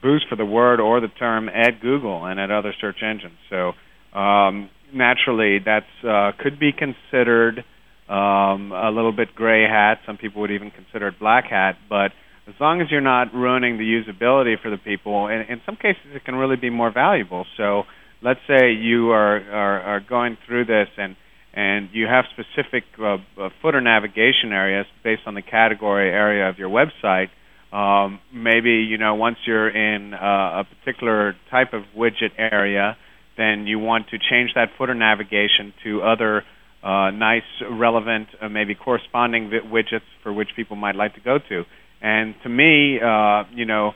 boost 0.00 0.24
for 0.28 0.36
the 0.36 0.46
word 0.46 0.80
or 0.80 1.00
the 1.00 1.08
term 1.08 1.48
at 1.48 1.80
Google 1.82 2.24
and 2.24 2.38
at 2.40 2.50
other 2.50 2.72
search 2.80 3.02
engines. 3.02 3.36
So 3.50 3.72
um, 4.18 4.70
naturally, 4.94 5.58
that's 5.58 5.84
uh, 6.08 6.32
could 6.38 6.58
be 6.58 6.72
considered 6.72 7.64
um, 8.08 8.72
a 8.72 8.90
little 8.90 9.12
bit 9.12 9.34
gray 9.34 9.64
hat. 9.64 9.98
Some 10.06 10.16
people 10.16 10.40
would 10.40 10.52
even 10.52 10.70
consider 10.70 11.08
it 11.08 11.18
black 11.18 11.44
hat, 11.50 11.76
but 11.88 12.12
as 12.50 12.60
long 12.60 12.80
as 12.80 12.88
you're 12.90 13.00
not 13.00 13.32
ruining 13.32 13.78
the 13.78 13.84
usability 13.84 14.60
for 14.60 14.70
the 14.70 14.76
people, 14.76 15.28
in, 15.28 15.42
in 15.48 15.60
some 15.64 15.76
cases 15.76 16.02
it 16.14 16.24
can 16.24 16.34
really 16.34 16.56
be 16.56 16.70
more 16.70 16.92
valuable. 16.92 17.46
So 17.56 17.84
let's 18.22 18.40
say 18.48 18.72
you 18.72 19.10
are, 19.10 19.36
are, 19.50 19.80
are 19.82 20.00
going 20.00 20.36
through 20.46 20.66
this 20.66 20.88
and 20.96 21.16
and 21.52 21.88
you 21.92 22.06
have 22.06 22.26
specific 22.30 22.84
uh, 23.00 23.16
uh, 23.36 23.48
footer 23.60 23.80
navigation 23.80 24.52
areas 24.52 24.86
based 25.02 25.22
on 25.26 25.34
the 25.34 25.42
category 25.42 26.08
area 26.08 26.48
of 26.48 26.58
your 26.58 26.70
website. 26.70 27.26
Um, 27.72 28.20
maybe 28.32 28.70
you 28.70 28.98
know 28.98 29.16
once 29.16 29.36
you're 29.46 29.68
in 29.68 30.14
uh, 30.14 30.62
a 30.62 30.64
particular 30.64 31.34
type 31.50 31.72
of 31.72 31.82
widget 31.96 32.38
area, 32.38 32.96
then 33.36 33.66
you 33.66 33.80
want 33.80 34.10
to 34.10 34.18
change 34.18 34.50
that 34.54 34.68
footer 34.78 34.94
navigation 34.94 35.72
to 35.82 36.02
other 36.02 36.44
uh, 36.82 37.10
nice, 37.10 37.42
relevant, 37.70 38.28
uh, 38.40 38.48
maybe 38.48 38.74
corresponding 38.74 39.50
widgets 39.72 40.06
for 40.22 40.32
which 40.32 40.48
people 40.56 40.76
might 40.76 40.94
like 40.94 41.14
to 41.14 41.20
go 41.20 41.38
to. 41.48 41.64
And 42.00 42.34
to 42.42 42.48
me, 42.48 42.98
uh, 43.00 43.44
you 43.54 43.66
know, 43.66 43.92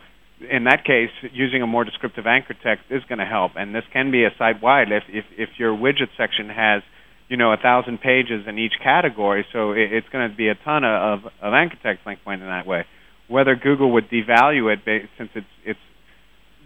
in 0.50 0.64
that 0.64 0.84
case, 0.84 1.10
using 1.32 1.62
a 1.62 1.66
more 1.66 1.84
descriptive 1.84 2.26
anchor 2.26 2.54
text 2.54 2.84
is 2.90 3.02
going 3.08 3.18
to 3.18 3.24
help. 3.24 3.52
And 3.56 3.74
this 3.74 3.84
can 3.92 4.10
be 4.10 4.24
a 4.24 4.30
site 4.38 4.62
wide 4.62 4.92
if, 4.92 5.04
if 5.08 5.24
if 5.36 5.48
your 5.58 5.74
widget 5.76 6.10
section 6.16 6.48
has 6.48 6.82
you 7.28 7.36
know 7.36 7.52
a 7.52 7.56
thousand 7.56 8.00
pages 8.00 8.46
in 8.46 8.58
each 8.58 8.74
category, 8.82 9.46
so 9.52 9.72
it, 9.72 9.92
it's 9.92 10.08
going 10.10 10.30
to 10.30 10.36
be 10.36 10.48
a 10.48 10.54
ton 10.54 10.84
of, 10.84 11.20
of 11.40 11.54
anchor 11.54 11.78
text 11.82 12.06
link 12.06 12.18
pointing 12.24 12.46
in 12.46 12.52
that 12.52 12.66
way. 12.66 12.84
Whether 13.28 13.56
Google 13.56 13.92
would 13.92 14.10
devalue 14.10 14.72
it 14.72 14.80
since 15.16 15.30
it's 15.34 15.46
it's 15.64 15.80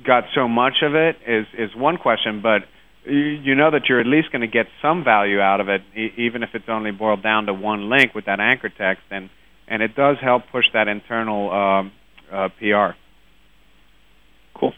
got 0.05 0.25
so 0.35 0.49
much 0.49 0.83
of 0.83 0.95
it 0.95 1.17
is 1.27 1.47
is 1.57 1.71
one 1.77 1.99
question, 1.99 2.43
but 2.43 2.63
you 3.05 3.55
know 3.55 3.71
that 3.71 3.83
you're 3.89 4.01
at 4.01 4.07
least 4.07 4.33
going 4.33 4.43
to 4.43 4.49
get 4.49 4.67
some 4.83 5.05
value 5.05 5.41
out 5.41 5.61
of 5.61 5.69
it, 5.69 5.83
even 6.19 6.43
if 6.43 6.51
it's 6.53 6.69
only 6.69 6.91
boiled 6.91 7.23
down 7.23 7.47
to 7.47 7.55
one 7.55 7.89
link 7.89 8.15
with 8.15 8.27
that 8.27 8.41
anchor 8.41 8.69
text, 8.69 9.05
and 9.11 9.31
and 9.69 9.83
it 9.83 9.95
does 9.95 10.17
help 10.21 10.45
push 10.51 10.65
that 10.73 10.89
internal 10.89 11.51
um, 11.51 11.93
uh, 12.33 12.49
PR. 12.59 12.97
Cool, 14.55 14.73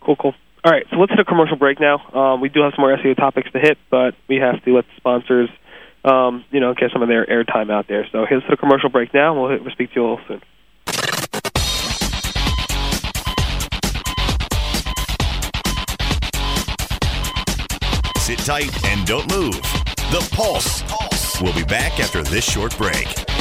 cool, 0.00 0.16
cool. 0.16 0.34
All 0.64 0.70
right, 0.70 0.86
so 0.90 0.96
let's 0.96 1.10
hit 1.10 1.18
a 1.18 1.24
commercial 1.24 1.56
break 1.56 1.80
now. 1.80 1.98
Um, 2.14 2.40
we 2.40 2.48
do 2.48 2.62
have 2.62 2.72
some 2.76 2.82
more 2.82 2.96
SEO 2.96 3.16
topics 3.16 3.50
to 3.52 3.58
hit, 3.58 3.78
but 3.90 4.14
we 4.28 4.36
have 4.36 4.62
to 4.64 4.74
let 4.74 4.84
the 4.84 4.92
sponsors, 4.96 5.48
um, 6.04 6.44
you 6.52 6.60
know, 6.60 6.72
get 6.74 6.92
some 6.92 7.02
of 7.02 7.08
their 7.08 7.26
airtime 7.26 7.70
out 7.70 7.88
there. 7.88 8.06
So 8.12 8.18
let's 8.20 8.30
hit 8.30 8.52
a 8.52 8.56
commercial 8.56 8.88
break 8.88 9.12
now. 9.12 9.34
We'll, 9.40 9.50
hit, 9.50 9.62
we'll 9.62 9.72
speak 9.72 9.92
to 9.94 10.00
you 10.00 10.06
all 10.06 10.20
soon. 10.28 10.40
Sit 18.18 18.38
tight 18.38 18.84
and 18.84 19.04
don't 19.04 19.28
move. 19.34 19.60
The 20.12 20.28
Pulse. 20.32 20.82
Pulse. 20.82 21.40
We'll 21.40 21.54
be 21.54 21.64
back 21.64 21.98
after 21.98 22.22
this 22.22 22.44
short 22.44 22.78
break. 22.78 23.31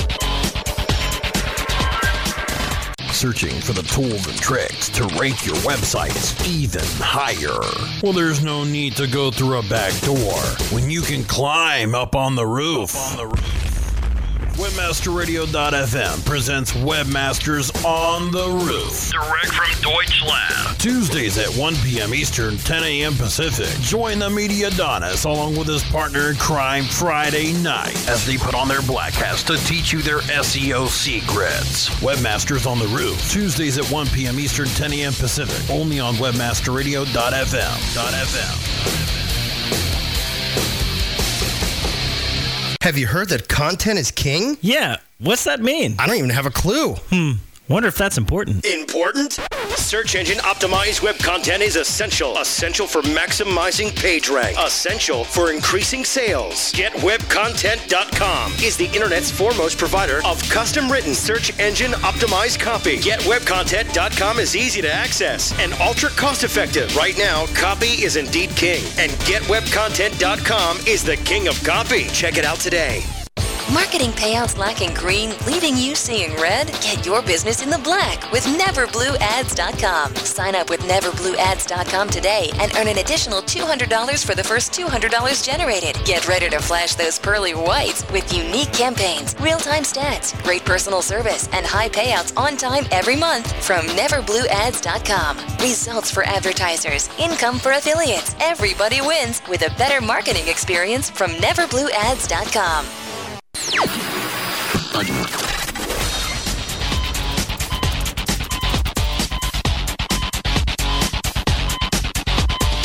Searching 3.21 3.61
for 3.61 3.73
the 3.73 3.83
tools 3.83 4.25
and 4.25 4.35
tricks 4.41 4.89
to 4.89 5.05
rank 5.19 5.45
your 5.45 5.53
websites 5.57 6.33
even 6.49 6.81
higher. 6.97 7.61
Well, 8.01 8.13
there's 8.13 8.43
no 8.43 8.63
need 8.63 8.95
to 8.95 9.05
go 9.05 9.29
through 9.29 9.59
a 9.59 9.63
back 9.69 9.93
door 10.01 10.33
when 10.71 10.89
you 10.89 11.03
can 11.03 11.23
climb 11.25 11.93
up 11.93 12.15
on 12.15 12.33
the 12.33 12.47
roof. 12.47 12.95
Up 12.95 13.11
on 13.11 13.17
the 13.17 13.27
roof. 13.27 13.80
WebmasterRadio.fm 14.53 16.25
presents 16.25 16.73
Webmasters 16.73 17.71
on 17.85 18.31
the 18.31 18.47
Roof. 18.47 19.09
Direct 19.11 19.47
from 19.47 19.81
Deutschland. 19.81 20.79
Tuesdays 20.79 21.37
at 21.37 21.47
1 21.57 21.75
p.m. 21.77 22.13
Eastern, 22.13 22.57
10 22.57 22.83
a.m. 22.83 23.15
Pacific. 23.15 23.69
Join 23.81 24.19
the 24.19 24.29
Media 24.29 24.67
Adonis 24.67 25.23
along 25.23 25.55
with 25.55 25.67
his 25.67 25.83
partner 25.85 26.29
in 26.29 26.35
crime 26.35 26.83
Friday 26.83 27.53
night 27.53 27.95
as 28.09 28.25
they 28.25 28.37
put 28.37 28.53
on 28.53 28.67
their 28.67 28.81
black 28.81 29.13
hats 29.13 29.43
to 29.43 29.57
teach 29.65 29.93
you 29.93 30.01
their 30.01 30.19
SEO 30.19 30.87
secrets. 30.87 31.89
Webmasters 32.01 32.69
on 32.69 32.77
the 32.77 32.87
Roof. 32.87 33.31
Tuesdays 33.31 33.77
at 33.77 33.85
1 33.89 34.07
p.m. 34.07 34.39
Eastern, 34.39 34.67
10 34.67 34.93
a.m. 34.93 35.13
Pacific. 35.13 35.69
Only 35.73 35.99
on 35.99 36.15
WebmasterRadio.fm. 36.15 37.77
.fm. 38.11 39.21
Have 42.81 42.97
you 42.97 43.05
heard 43.05 43.29
that 43.29 43.47
content 43.47 43.99
is 43.99 44.09
king? 44.09 44.57
Yeah. 44.61 44.97
What's 45.19 45.43
that 45.43 45.59
mean? 45.59 45.95
I 45.99 46.07
don't 46.07 46.15
even 46.17 46.31
have 46.31 46.47
a 46.47 46.49
clue. 46.49 46.95
Hmm. 47.11 47.33
Wonder 47.69 47.87
if 47.87 47.95
that's 47.95 48.17
important. 48.17 48.65
Important? 48.65 49.39
Search 49.77 50.15
engine 50.15 50.39
optimized 50.39 51.01
web 51.01 51.17
content 51.19 51.63
is 51.63 51.77
essential. 51.77 52.37
Essential 52.37 52.85
for 52.85 53.01
maximizing 53.01 53.95
page 53.95 54.27
rank. 54.27 54.57
Essential 54.59 55.23
for 55.23 55.51
increasing 55.53 56.03
sales. 56.03 56.73
GetWebContent.com 56.73 58.51
is 58.61 58.75
the 58.75 58.87
internet's 58.87 59.31
foremost 59.31 59.77
provider 59.77 60.19
of 60.25 60.41
custom 60.49 60.91
written 60.91 61.13
search 61.13 61.57
engine 61.59 61.91
optimized 61.91 62.59
copy. 62.59 62.97
GetWebContent.com 62.97 64.39
is 64.39 64.55
easy 64.55 64.81
to 64.81 64.91
access 64.91 65.57
and 65.57 65.71
ultra 65.75 66.09
cost 66.09 66.43
effective. 66.43 66.93
Right 66.97 67.17
now, 67.17 67.45
copy 67.55 68.03
is 68.03 68.17
indeed 68.17 68.49
king, 68.57 68.83
and 68.97 69.11
GetWebContent.com 69.23 70.77
is 70.87 71.03
the 71.05 71.15
king 71.17 71.47
of 71.47 71.63
copy. 71.63 72.07
Check 72.09 72.37
it 72.37 72.43
out 72.43 72.57
today. 72.57 73.01
Marketing 73.73 74.11
payouts 74.11 74.57
lacking 74.57 74.93
green, 74.93 75.33
leaving 75.47 75.77
you 75.77 75.95
seeing 75.95 76.35
red? 76.41 76.67
Get 76.81 77.05
your 77.05 77.21
business 77.21 77.61
in 77.61 77.69
the 77.69 77.77
black 77.77 78.29
with 78.29 78.43
NeverBlueAds.com. 78.43 80.15
Sign 80.15 80.55
up 80.55 80.69
with 80.69 80.81
NeverBlueAds.com 80.81 82.09
today 82.09 82.49
and 82.55 82.75
earn 82.75 82.89
an 82.89 82.97
additional 82.97 83.41
$200 83.41 84.25
for 84.25 84.35
the 84.35 84.43
first 84.43 84.73
$200 84.73 85.45
generated. 85.45 85.95
Get 86.03 86.27
ready 86.27 86.49
to 86.49 86.59
flash 86.59 86.95
those 86.95 87.17
pearly 87.17 87.53
whites 87.53 88.05
with 88.11 88.33
unique 88.33 88.73
campaigns, 88.73 89.37
real-time 89.39 89.83
stats, 89.83 90.41
great 90.43 90.65
personal 90.65 91.01
service, 91.01 91.47
and 91.53 91.65
high 91.65 91.87
payouts 91.87 92.37
on 92.37 92.57
time 92.57 92.83
every 92.91 93.15
month 93.15 93.53
from 93.63 93.85
NeverBlueAds.com. 93.87 95.37
Results 95.61 96.11
for 96.11 96.23
advertisers, 96.23 97.09
income 97.17 97.57
for 97.57 97.71
affiliates. 97.71 98.35
Everybody 98.41 98.99
wins 98.99 99.41
with 99.47 99.61
a 99.61 99.73
better 99.77 100.01
marketing 100.05 100.49
experience 100.49 101.09
from 101.09 101.31
NeverBlueAds.com. 101.35 103.10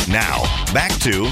Now, 0.09 0.43
back 0.75 0.93
to 1.01 1.23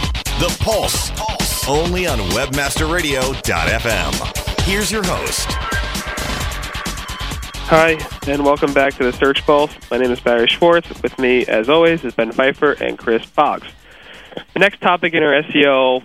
The 0.40 0.56
Pulse, 0.60 1.10
Pulse. 1.10 1.68
only 1.68 2.06
on 2.06 2.18
WebmasterRadio.fm. 2.30 4.60
Here's 4.62 4.90
your 4.90 5.02
host. 5.04 5.46
Hi, 7.66 7.98
and 8.26 8.46
welcome 8.46 8.72
back 8.72 8.94
to 8.94 9.04
the 9.04 9.12
Search 9.12 9.42
Pulse. 9.42 9.74
My 9.90 9.98
name 9.98 10.10
is 10.10 10.20
Barry 10.20 10.46
Schwartz. 10.46 10.88
With 11.02 11.18
me, 11.18 11.44
as 11.46 11.68
always, 11.68 12.02
is 12.02 12.14
Ben 12.14 12.32
Pfeiffer 12.32 12.72
and 12.72 12.98
Chris 12.98 13.26
Boggs. 13.26 13.68
The 14.54 14.60
next 14.60 14.80
topic 14.80 15.12
in 15.12 15.22
our 15.22 15.42
SEO 15.42 16.02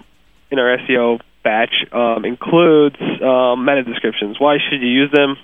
in 0.51 0.59
our 0.59 0.77
SEO 0.79 1.21
batch 1.43 1.73
um, 1.91 2.25
includes 2.25 2.97
um, 2.99 3.65
meta 3.65 3.83
descriptions. 3.83 4.37
Why 4.39 4.57
should 4.57 4.81
you 4.81 4.89
use 4.89 5.11
them? 5.11 5.37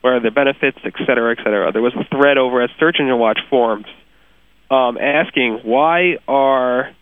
What 0.00 0.14
are 0.14 0.20
the 0.20 0.30
benefits, 0.30 0.78
et 0.84 0.94
cetera, 1.06 1.32
et 1.32 1.44
cetera. 1.44 1.72
There 1.72 1.82
was 1.82 1.92
a 1.94 2.04
thread 2.08 2.38
over 2.38 2.62
at 2.62 2.70
Search 2.78 2.96
Engine 2.98 3.18
Watch 3.18 3.38
forums 3.50 3.86
um, 4.70 4.96
asking 4.98 5.60
why 5.64 6.16
are 6.28 6.94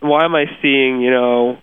why 0.00 0.24
am 0.24 0.34
I 0.34 0.46
seeing 0.62 1.00
you 1.00 1.10
know 1.10 1.58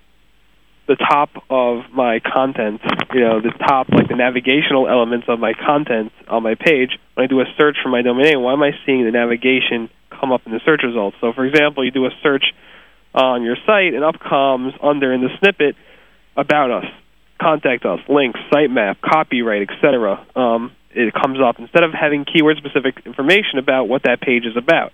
the 0.88 0.96
top 0.96 1.32
of 1.50 1.92
my 1.92 2.20
content, 2.20 2.82
you 3.14 3.22
know 3.22 3.42
the 3.42 3.52
top 3.68 3.90
like 3.90 4.08
the 4.08 4.16
navigational 4.16 4.88
elements 4.88 5.26
of 5.28 5.40
my 5.40 5.54
content 5.54 6.12
on 6.28 6.44
my 6.44 6.54
page 6.54 6.92
when 7.16 7.26
I 7.26 7.28
do 7.28 7.42
a 7.42 7.46
search 7.58 7.78
for 7.82 7.90
my 7.90 8.04
domain 8.04 8.26
name. 8.26 8.42
Why 8.42 8.54
am 8.54 8.62
I 8.62 8.72
seeing 8.86 9.04
the 9.04 9.12
navigation 9.12 9.90
come 10.12 10.32
up 10.32 10.42
in 10.46 10.52
the 10.52 10.62
search 10.64 10.82
results? 10.84 11.18
So, 11.22 11.34
for 11.34 11.46
example, 11.46 11.84
you 11.84 11.92
do 11.92 12.06
a 12.06 12.12
search 12.22 12.54
on 13.16 13.44
your 13.44 13.56
site, 13.66 13.94
and 13.94 14.04
up 14.04 14.20
comes 14.20 14.74
under 14.84 15.14
in 15.14 15.22
the 15.22 15.30
snippet 15.40 15.76
about 16.36 16.70
us, 16.70 16.86
contact 17.42 17.86
us, 17.86 18.00
links, 18.10 18.40
sitemap, 18.52 18.98
copyright, 19.02 19.70
etc. 19.70 20.26
Um, 20.36 20.72
it 20.92 21.14
comes 21.14 21.40
up 21.42 21.60
instead 21.60 21.84
of 21.84 21.92
having 21.94 22.26
keyword 22.26 22.58
specific 22.58 23.06
information 23.06 23.60
about 23.60 23.88
what 23.88 24.04
that 24.04 24.22
page 24.22 24.46
is 24.46 24.56
about. 24.58 24.92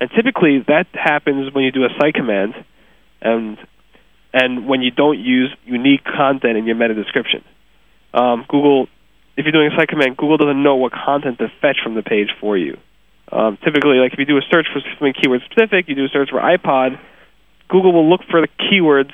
And 0.00 0.10
typically 0.10 0.64
that 0.68 0.86
happens 0.92 1.52
when 1.54 1.64
you 1.64 1.72
do 1.72 1.84
a 1.84 1.88
site 1.98 2.14
command 2.14 2.54
and 3.20 3.58
and 4.32 4.66
when 4.66 4.82
you 4.82 4.90
don't 4.90 5.18
use 5.18 5.50
unique 5.64 6.04
content 6.04 6.58
in 6.58 6.66
your 6.66 6.76
meta 6.76 6.92
description. 6.92 7.42
Um, 8.12 8.44
Google, 8.48 8.88
if 9.36 9.44
you're 9.44 9.52
doing 9.52 9.70
a 9.72 9.76
site 9.76 9.88
command, 9.88 10.16
Google 10.18 10.36
doesn't 10.36 10.62
know 10.62 10.76
what 10.76 10.92
content 10.92 11.38
to 11.38 11.48
fetch 11.62 11.78
from 11.82 11.94
the 11.94 12.02
page 12.02 12.28
for 12.38 12.58
you. 12.58 12.76
Um, 13.32 13.56
typically, 13.64 13.96
like 13.96 14.12
if 14.12 14.18
you 14.18 14.26
do 14.26 14.36
a 14.36 14.42
search 14.50 14.66
for 14.72 14.80
something 14.80 15.14
keyword 15.20 15.40
specific, 15.50 15.88
you 15.88 15.94
do 15.94 16.04
a 16.04 16.08
search 16.08 16.30
for 16.30 16.40
iPod, 16.40 16.98
Google 17.68 17.92
will 17.92 18.08
look 18.08 18.22
for 18.30 18.40
the 18.40 18.48
keywords 18.48 19.12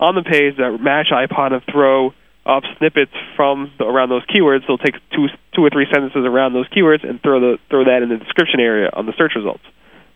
on 0.00 0.14
the 0.14 0.22
page 0.22 0.56
that 0.56 0.78
match 0.80 1.08
iPod 1.12 1.52
and 1.52 1.62
throw 1.70 2.12
up 2.44 2.64
snippets 2.78 3.12
from 3.36 3.70
the, 3.78 3.84
around 3.84 4.08
those 4.08 4.24
keywords. 4.26 4.66
They'll 4.66 4.78
take 4.78 4.96
two, 5.14 5.28
two 5.54 5.64
or 5.64 5.70
three 5.70 5.86
sentences 5.92 6.24
around 6.26 6.54
those 6.54 6.68
keywords 6.68 7.08
and 7.08 7.22
throw 7.22 7.40
the 7.40 7.58
throw 7.70 7.84
that 7.84 8.02
in 8.02 8.08
the 8.08 8.16
description 8.16 8.58
area 8.60 8.90
on 8.92 9.06
the 9.06 9.12
search 9.16 9.32
results. 9.36 9.62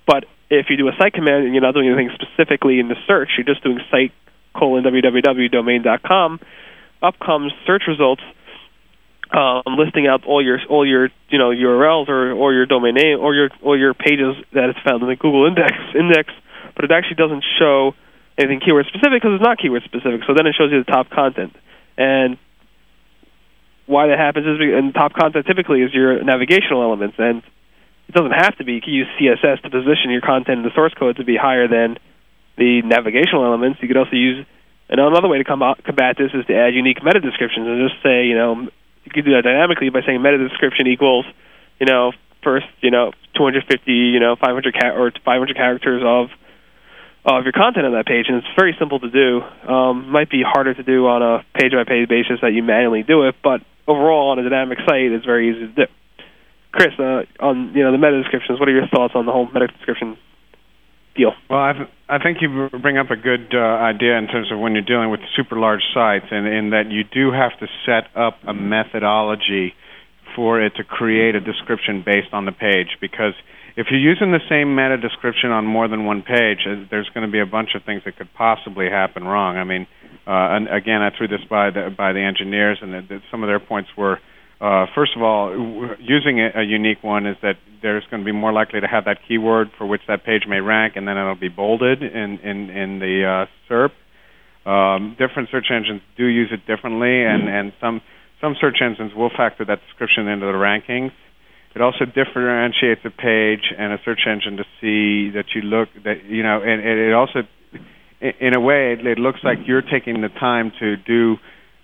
But 0.07 0.25
if 0.51 0.67
you 0.71 0.77
do 0.77 0.89
a 0.89 0.93
site 0.99 1.13
command 1.13 1.45
and 1.45 1.55
you're 1.55 1.63
not 1.63 1.75
doing 1.75 1.89
anything 1.89 2.11
specifically 2.15 2.81
in 2.81 2.89
the 2.89 2.97
search, 3.07 3.31
you're 3.37 3.47
just 3.47 3.63
doing 3.63 3.79
site 3.91 4.13
colon 4.55 4.83
www.domain.com, 4.85 6.41
up 7.03 7.19
comes 7.19 7.53
search 7.67 7.83
results 7.87 8.23
um, 9.33 9.63
listing 9.77 10.07
out 10.07 10.25
all 10.25 10.43
your 10.43 10.59
all 10.69 10.87
your 10.87 11.11
you 11.29 11.39
know 11.39 11.51
URLs 11.51 12.09
or 12.09 12.33
or 12.33 12.53
your 12.53 12.67
domain 12.67 12.95
name 12.95 13.19
or 13.21 13.35
your 13.35 13.51
or 13.63 13.77
your 13.77 13.95
pages 13.95 14.37
that 14.53 14.71
is 14.71 14.77
found 14.85 15.03
in 15.03 15.09
the 15.09 15.17
Google 15.17 15.47
index 15.47 15.73
index 15.95 16.33
but 16.77 16.85
it 16.85 16.93
actually 16.93 17.17
doesn't 17.17 17.45
show 17.59 17.95
anything 18.39 18.61
keyword 18.61 18.87
specific 18.87 19.23
because 19.23 19.35
it's 19.35 19.43
not 19.43 19.59
keyword 19.59 19.83
specific. 19.85 20.21
So 20.27 20.35
then 20.37 20.47
it 20.47 20.55
shows 20.55 20.71
you 20.71 20.85
the 20.85 20.91
top 20.91 21.11
content. 21.11 21.57
And 21.97 22.39
why 23.87 24.09
that 24.09 24.19
happens 24.19 24.47
is 24.47 24.61
and 24.61 24.93
top 24.93 25.15
content 25.15 25.47
typically 25.47 25.83
is 25.83 25.95
your 25.95 26.23
navigational 26.23 26.83
elements, 26.83 27.17
and 27.19 27.43
it 28.09 28.15
doesn't 28.15 28.37
have 28.37 28.57
to 28.59 28.65
be. 28.65 28.75
You 28.75 28.81
can 28.81 28.93
use 28.93 29.09
CSS 29.19 29.63
to 29.63 29.71
position 29.71 30.11
your 30.11 30.21
content 30.21 30.59
in 30.59 30.65
the 30.65 30.75
source 30.75 30.93
code 30.95 31.17
to 31.17 31.25
be 31.25 31.37
higher 31.37 31.67
than 31.67 31.99
the 32.59 32.83
navigational 32.83 33.45
elements. 33.45 33.81
You 33.81 33.89
could 33.89 33.97
also 33.97 34.17
use 34.17 34.45
and 34.89 35.01
another 35.01 35.29
way 35.29 35.39
to 35.39 35.45
combat 35.45 36.17
this 36.17 36.31
is 36.33 36.47
to 36.47 36.55
add 36.55 36.75
unique 36.75 37.03
meta 37.03 37.21
descriptions 37.21 37.67
and 37.67 37.89
just 37.89 38.01
say, 38.03 38.27
you 38.27 38.37
know, 38.37 38.69
you 39.05 39.11
could 39.11 39.25
do 39.25 39.33
that 39.35 39.43
dynamically 39.43 39.91
by 39.91 40.03
saying 40.07 40.23
meta 40.23 40.39
description 40.39 40.87
equals, 40.87 41.27
you 41.81 41.87
know, 41.87 42.13
first, 42.43 42.67
you 42.83 42.91
know, 42.91 43.11
250, 43.35 43.91
you 43.91 44.21
know, 44.21 44.37
500 44.37 44.75
ca- 44.75 44.95
or 44.95 45.11
500 45.25 45.57
characters 45.57 46.03
of 46.07 46.31
of 47.27 47.43
your 47.43 47.53
content 47.53 47.87
on 47.87 47.93
that 47.93 48.07
page, 48.07 48.27
and 48.29 48.39
it's 48.39 48.47
very 48.57 48.75
simple 48.79 49.01
to 49.01 49.11
do. 49.11 49.43
Um, 49.69 50.11
might 50.11 50.31
be 50.31 50.43
harder 50.47 50.75
to 50.75 50.83
do 50.83 51.07
on 51.07 51.23
a 51.23 51.45
page-by-page 51.59 52.09
basis 52.09 52.39
that 52.41 52.53
you 52.53 52.63
manually 52.63 53.03
do 53.03 53.27
it, 53.27 53.35
but 53.43 53.61
overall 53.89 54.31
on 54.31 54.39
a 54.39 54.49
dynamic 54.49 54.79
site, 54.87 55.11
it's 55.11 55.27
very 55.27 55.51
easy 55.51 55.67
to 55.67 55.87
do. 55.87 55.93
Chris, 56.71 56.95
uh, 56.99 57.25
on 57.41 57.73
you 57.75 57.83
know 57.83 57.91
the 57.91 57.99
meta 57.99 58.23
descriptions, 58.23 58.61
what 58.61 58.69
are 58.69 58.73
your 58.73 58.87
thoughts 58.89 59.15
on 59.17 59.27
the 59.27 59.33
whole 59.33 59.47
meta 59.47 59.67
description 59.67 60.17
deal? 61.17 61.33
Well, 61.51 61.59
I 61.59 61.73
I 62.09 62.23
think 62.23 62.39
you 62.43 62.69
bring 62.69 62.99
up 62.99 63.11
a 63.11 63.17
good 63.17 63.55
uh, 63.55 63.59
idea 63.59 64.19
in 64.19 64.29
terms 64.29 64.53
of 64.53 64.61
when 64.61 64.75
you're 64.75 64.87
dealing 64.87 65.11
with 65.11 65.21
super 65.35 65.59
large 65.59 65.83
sites, 65.95 66.27
and 66.31 66.47
in 66.47 66.71
that 66.71 66.91
you 66.91 67.03
do 67.03 67.33
have 67.33 67.59
to 67.59 67.67
set 67.87 68.15
up 68.15 68.39
a 68.47 68.55
methodology 68.55 69.75
for 70.37 70.61
it 70.63 70.77
to 70.77 70.85
create 70.85 71.35
a 71.35 71.41
description 71.41 72.03
based 72.05 72.29
on 72.33 72.45
the 72.45 72.53
page 72.53 72.99
because 73.01 73.33
if 73.77 73.89
you're 73.91 74.01
using 74.01 74.33
the 74.33 74.41
same 74.49 74.75
meta 74.75 74.97
description 74.97 75.51
on 75.51 75.67
more 75.67 75.87
than 75.87 76.07
one 76.07 76.23
page, 76.23 76.65
uh, 76.67 76.89
there's 76.91 77.09
going 77.13 77.27
to 77.27 77.31
be 77.31 77.41
a 77.41 77.47
bunch 77.47 77.71
of 77.77 77.85
things 77.85 78.03
that 78.07 78.17
could 78.17 78.33
possibly 78.35 78.89
happen 78.89 79.25
wrong. 79.25 79.59
I 79.59 79.65
mean, 79.65 79.87
uh, 80.27 80.57
and 80.57 80.69
again, 80.69 81.03
I 81.03 81.11
threw 81.17 81.29
this 81.29 81.45
by 81.49 81.71
the 81.71 81.95
by 81.97 82.13
the 82.13 82.21
engineers, 82.21 82.79
and 82.81 82.93
the, 82.93 83.01
the, 83.07 83.19
some 83.31 83.43
of 83.43 83.49
their 83.49 83.61
points 83.61 83.91
were, 83.97 84.19
uh, 84.61 84.87
first 84.95 85.13
of 85.15 85.23
all, 85.23 85.51
w- 85.51 85.95
using 86.01 86.41
a, 86.41 86.61
a 86.61 86.65
unique 86.65 87.05
one 87.05 87.27
is 87.27 87.37
that 87.43 87.57
there's 87.83 88.03
going 88.11 88.23
to 88.23 88.25
be 88.25 88.33
more 88.33 88.53
likely 88.53 88.81
to 88.81 88.89
have 88.89 89.05
that 89.05 89.19
keyword 89.29 89.69
for 89.77 89.87
which 89.87 90.01
that 90.09 90.25
page 90.25 90.43
may 90.49 90.61
rank, 90.61 90.97
and 90.97 91.07
then 91.07 91.19
it'll 91.19 91.37
be 91.37 91.51
bolded 91.51 92.03
in 92.03 92.39
in 92.43 92.71
in 92.71 92.99
the 92.99 93.47
uh, 93.47 93.71
SERP. 93.71 93.93
Um, 94.65 95.17
different 95.19 95.51
search 95.53 95.67
engines 95.71 96.01
do 96.17 96.25
use 96.25 96.51
it 96.51 96.67
differently, 96.67 97.23
and 97.23 97.47
and 97.49 97.73
some 97.79 98.01
some 98.41 98.57
search 98.59 98.79
engines 98.81 99.13
will 99.15 99.31
factor 99.37 99.65
that 99.67 99.81
description 99.87 100.29
into 100.29 100.47
the 100.47 100.53
rankings. 100.53 101.13
It 101.77 101.83
also 101.83 102.07
differentiates 102.07 103.03
a 103.05 103.11
page 103.11 103.69
and 103.77 103.93
a 103.93 103.99
search 104.03 104.21
engine 104.27 104.57
to 104.57 104.65
see 104.81 105.37
that 105.37 105.45
you 105.55 105.61
look 105.61 105.91
that 106.05 106.25
you 106.25 106.43
know, 106.43 106.63
and, 106.63 106.81
and 106.81 106.99
it 106.99 107.13
also, 107.13 107.41
in 108.41 108.57
a 108.57 108.61
way, 108.61 108.95
it, 108.95 109.07
it 109.07 109.19
looks 109.19 109.41
like 109.45 109.59
you're 109.67 109.83
taking 109.83 110.23
the 110.23 110.31
time 110.41 110.73
to 110.81 110.97
do 110.97 111.37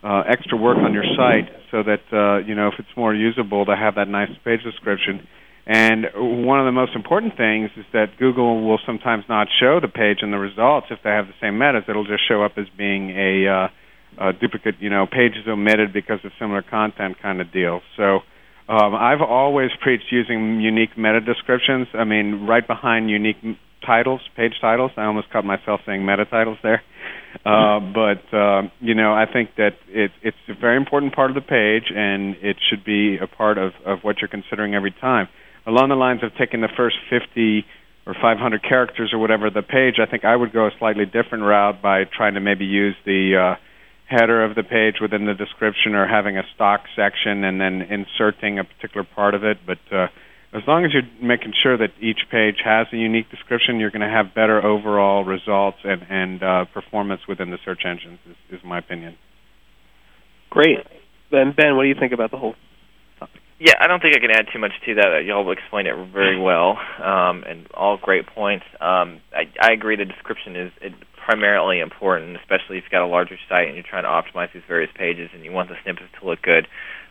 uh, 0.03 0.23
extra 0.27 0.57
work 0.57 0.79
on 0.79 0.95
your 0.95 1.05
site 1.15 1.53
so 1.71 1.83
that 1.83 2.01
uh, 2.11 2.39
you 2.39 2.55
know 2.55 2.69
if 2.69 2.75
it's 2.79 2.97
more 2.97 3.15
usable 3.15 3.67
to 3.67 3.77
have 3.77 3.97
that 3.97 4.09
nice 4.09 4.31
page 4.47 4.63
description. 4.65 5.29
And 5.67 6.07
one 6.17 6.59
of 6.59 6.65
the 6.65 6.73
most 6.73 6.97
important 6.97 7.37
things 7.37 7.69
is 7.77 7.85
that 7.93 8.17
Google 8.19 8.67
will 8.67 8.81
sometimes 8.87 9.25
not 9.29 9.49
show 9.61 9.79
the 9.79 9.89
page 9.89 10.23
in 10.23 10.31
the 10.31 10.39
results 10.39 10.87
if 10.91 11.01
they 11.05 11.11
have 11.11 11.27
the 11.27 11.37
same 11.39 11.59
metas. 11.59 11.85
It'll 11.87 12.07
just 12.07 12.27
show 12.27 12.43
up 12.43 12.53
as 12.57 12.65
being 12.79 13.11
a, 13.11 13.47
uh, 13.47 14.29
a 14.31 14.33
duplicate, 14.33 14.77
you 14.81 14.89
know, 14.89 15.07
pages 15.07 15.47
omitted 15.47 15.93
because 15.93 16.19
of 16.25 16.33
similar 16.41 16.63
content 16.63 17.21
kind 17.21 17.43
of 17.43 17.53
deal. 17.53 17.81
So 17.97 18.21
um, 18.69 18.95
I've 18.95 19.21
always 19.21 19.71
preached 19.81 20.07
using 20.11 20.61
unique 20.61 20.97
meta 20.97 21.21
descriptions. 21.21 21.89
I 21.95 22.05
mean, 22.05 22.47
right 22.47 22.67
behind 22.67 23.11
unique 23.11 23.37
titles, 23.85 24.21
page 24.37 24.55
titles. 24.61 24.93
I 24.97 25.05
almost 25.05 25.31
caught 25.31 25.45
myself 25.45 25.81
saying 25.87 26.05
meta 26.05 26.25
titles 26.25 26.59
there. 26.63 26.83
Uh, 27.47 27.81
but 27.81 28.37
uh, 28.37 28.63
you 28.81 28.95
know, 28.95 29.15
I 29.15 29.25
think 29.25 29.57
that 29.57 29.73
it, 29.89 30.11
it's 30.23 30.37
a 30.51 30.55
very 30.55 30.77
important 30.77 31.15
part 31.15 31.31
of 31.31 31.35
the 31.35 31.41
page, 31.41 31.91
and 31.91 32.37
it 32.43 32.57
should 32.69 32.85
be 32.85 33.17
a 33.17 33.27
part 33.27 33.57
of, 33.57 33.73
of 33.87 34.01
what 34.03 34.21
you're 34.21 34.29
considering 34.29 34.75
every 34.75 34.93
time. 35.01 35.29
Along 35.67 35.89
the 35.89 35.95
lines 35.95 36.23
of 36.23 36.31
taking 36.39 36.61
the 36.61 36.69
first 36.77 36.97
50 37.09 37.65
or 38.07 38.15
500 38.21 38.63
characters 38.63 39.13
or 39.15 39.19
whatever 39.19 39.49
the 39.49 39.63
page, 39.63 39.95
I 39.99 40.09
think 40.09 40.27
I 40.27 40.37
would 40.37 40.53
go 40.53 40.67
a 40.67 40.71
slightly 40.79 41.07
different 41.07 41.45
route 41.45 41.81
by 41.81 42.05
trying 42.05 42.35
to 42.35 42.41
maybe 42.41 42.67
use 42.67 42.97
the 43.07 43.57
uh, 43.57 43.61
header 44.13 44.45
of 44.45 44.55
the 44.55 44.63
page 44.63 44.97
within 45.01 45.25
the 45.25 45.35
description 45.35 45.95
or 45.95 46.07
having 46.07 46.37
a 46.37 46.43
stock 46.55 46.83
section 46.95 47.45
and 47.45 47.61
then 47.61 47.83
inserting 47.83 48.59
a 48.59 48.65
particular 48.65 49.07
part 49.17 49.35
of 49.35 49.43
it. 49.43 49.59
But 49.67 49.81
uh, 49.91 50.09
as 50.53 50.63
long 50.69 50.85
as 50.85 50.93
you're 50.93 51.09
making 51.27 51.55
sure 51.63 51.79
that 51.79 51.91
each 52.01 52.29
page 52.31 52.57
has 52.65 52.87
a 52.93 52.97
unique 52.97 53.31
description, 53.31 53.81
you're 53.81 53.91
going 53.91 54.07
to 54.07 54.15
have 54.15 54.35
better 54.35 54.65
overall 54.65 55.25
results 55.25 55.79
and, 55.85 56.03
and 56.11 56.43
uh, 56.43 56.65
performance 56.73 57.23
within 57.27 57.51
the 57.51 57.59
search 57.65 57.83
engines, 57.87 58.19
is, 58.29 58.59
is 58.59 58.61
my 58.65 58.79
opinion. 58.79 59.17
Great. 60.51 60.79
Then 61.31 61.55
Ben, 61.57 61.77
what 61.77 61.85
do 61.85 61.89
you 61.89 61.97
think 61.99 62.13
about 62.13 62.31
the 62.31 62.37
whole? 62.37 62.55
topic? 63.19 63.41
Yeah, 63.59 63.75
I 63.81 63.87
don't 63.87 64.01
think 64.01 64.15
I 64.17 64.21
can 64.21 64.31
add 64.31 64.47
too 64.53 64.59
much 64.59 64.73
to 64.87 64.95
that. 64.97 65.25
Y'all 65.25 65.51
explained 65.53 65.89
it 65.89 65.95
very 66.13 66.39
well, 66.39 66.77
um, 66.99 67.45
and 67.47 67.67
all 67.73 67.97
great 67.97 68.27
points. 68.27 68.65
Um, 68.81 69.21
I, 69.33 69.49
I 69.61 69.73
agree. 69.73 69.97
The 69.97 70.05
description 70.05 70.57
is 70.57 70.73
it, 70.83 70.93
primarily 71.25 71.81
important, 71.81 72.37
especially 72.37 72.79
if 72.79 72.85
you've 72.85 72.91
got 72.91 73.03
a 73.03 73.07
larger 73.07 73.39
site 73.49 73.67
and 73.69 73.75
you're 73.77 73.85
trying 73.89 74.05
to 74.05 74.09
optimize 74.09 74.53
these 74.53 74.63
various 74.67 74.91
pages, 74.95 75.31
and 75.35 75.45
you 75.45 75.53
want 75.53 75.69
the 75.69 75.77
snippets 75.83 76.11
to 76.21 76.27
look 76.27 76.43
good. 76.43 76.67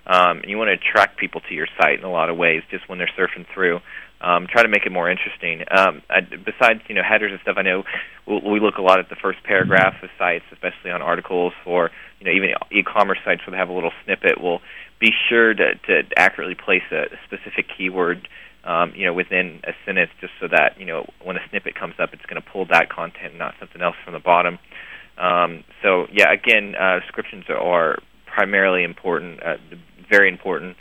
Um, 0.05 0.39
and 0.39 0.49
you 0.49 0.57
want 0.57 0.69
to 0.69 0.73
attract 0.73 1.19
people 1.19 1.41
to 1.41 1.53
your 1.53 1.67
site 1.79 1.99
in 1.99 2.05
a 2.05 2.11
lot 2.11 2.29
of 2.29 2.37
ways, 2.37 2.63
just 2.71 2.89
when 2.89 2.97
they're 2.97 3.11
surfing 3.17 3.45
through. 3.53 3.79
Um, 4.19 4.47
try 4.47 4.61
to 4.61 4.69
make 4.69 4.85
it 4.85 4.91
more 4.91 5.09
interesting. 5.09 5.63
Um, 5.69 6.01
I, 6.09 6.21
besides, 6.21 6.81
you 6.87 6.95
know, 6.95 7.01
headers 7.01 7.31
and 7.31 7.39
stuff, 7.41 7.55
I 7.57 7.63
know 7.63 7.83
we'll, 8.27 8.41
we 8.51 8.59
look 8.59 8.77
a 8.77 8.81
lot 8.81 8.99
at 8.99 9.09
the 9.09 9.15
first 9.15 9.43
paragraph 9.43 9.95
of 10.03 10.09
sites, 10.17 10.45
especially 10.51 10.91
on 10.91 11.01
articles 11.01 11.53
for, 11.63 11.89
you 12.19 12.25
know, 12.25 12.31
even 12.31 12.49
e-commerce 12.71 13.17
sites 13.25 13.41
where 13.45 13.51
they 13.51 13.57
have 13.57 13.69
a 13.69 13.73
little 13.73 13.93
snippet. 14.05 14.41
We'll 14.41 14.61
be 14.99 15.11
sure 15.29 15.53
to, 15.53 15.75
to 15.75 16.03
accurately 16.17 16.55
place 16.55 16.83
a 16.91 17.05
specific 17.25 17.65
keyword, 17.75 18.27
um, 18.63 18.93
you 18.95 19.05
know, 19.05 19.13
within 19.13 19.59
a 19.63 19.71
sentence, 19.85 20.11
just 20.19 20.33
so 20.39 20.47
that 20.47 20.79
you 20.79 20.85
know 20.85 21.09
when 21.23 21.35
a 21.35 21.39
snippet 21.49 21.75
comes 21.75 21.95
up, 21.99 22.13
it's 22.13 22.25
going 22.25 22.41
to 22.41 22.47
pull 22.47 22.65
that 22.67 22.89
content, 22.89 23.37
not 23.37 23.55
something 23.59 23.81
else 23.81 23.95
from 24.03 24.13
the 24.13 24.19
bottom. 24.19 24.59
Um, 25.17 25.63
so 25.81 26.07
yeah, 26.11 26.31
again, 26.31 26.75
uh, 26.75 26.99
descriptions 26.99 27.45
are 27.49 27.97
primarily 28.25 28.83
important, 28.83 29.41
uh, 29.43 29.57
very 30.09 30.29
important, 30.29 30.77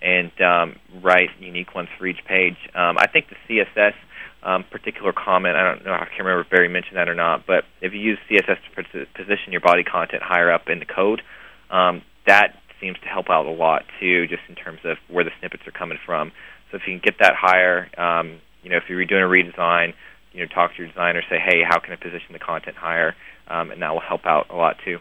and 0.00 0.32
um, 0.40 0.76
write 1.02 1.30
unique 1.40 1.74
ones 1.74 1.88
for 1.98 2.06
each 2.06 2.24
page. 2.26 2.56
Um, 2.74 2.98
I 2.98 3.06
think 3.06 3.26
the 3.28 3.36
CSS 3.48 3.94
um, 4.42 4.64
particular 4.70 5.12
comment. 5.12 5.56
I 5.56 5.62
don't 5.62 5.84
know. 5.84 5.92
I 5.92 6.06
can't 6.06 6.20
remember 6.20 6.42
if 6.42 6.50
Barry 6.50 6.68
mentioned 6.68 6.96
that 6.96 7.08
or 7.08 7.14
not. 7.14 7.46
But 7.46 7.64
if 7.80 7.92
you 7.92 8.00
use 8.00 8.18
CSS 8.30 8.58
to 8.74 9.06
position 9.14 9.52
your 9.52 9.60
body 9.60 9.84
content 9.84 10.22
higher 10.22 10.50
up 10.50 10.68
in 10.68 10.78
the 10.78 10.84
code, 10.84 11.22
um, 11.70 12.02
that 12.26 12.58
seems 12.80 12.98
to 13.00 13.06
help 13.06 13.30
out 13.30 13.46
a 13.46 13.50
lot 13.50 13.84
too, 14.00 14.26
just 14.26 14.42
in 14.48 14.54
terms 14.56 14.80
of 14.84 14.96
where 15.08 15.24
the 15.24 15.30
snippets 15.38 15.62
are 15.66 15.72
coming 15.72 15.98
from. 16.04 16.32
So 16.72 16.78
if 16.78 16.82
you 16.88 16.98
can 16.98 17.02
get 17.04 17.20
that 17.20 17.34
higher, 17.36 17.88
um, 18.00 18.40
you 18.62 18.70
know, 18.70 18.78
if 18.78 18.84
you're 18.88 19.04
doing 19.04 19.22
a 19.22 19.26
redesign, 19.26 19.92
you 20.32 20.40
know, 20.40 20.46
talk 20.46 20.72
to 20.74 20.78
your 20.78 20.88
designer, 20.88 21.22
say, 21.28 21.36
hey, 21.38 21.60
how 21.62 21.78
can 21.78 21.92
I 21.92 21.96
position 21.96 22.32
the 22.32 22.38
content 22.38 22.76
higher, 22.76 23.14
um, 23.46 23.70
and 23.70 23.82
that 23.82 23.92
will 23.92 24.00
help 24.00 24.24
out 24.24 24.46
a 24.50 24.56
lot 24.56 24.76
too. 24.84 24.98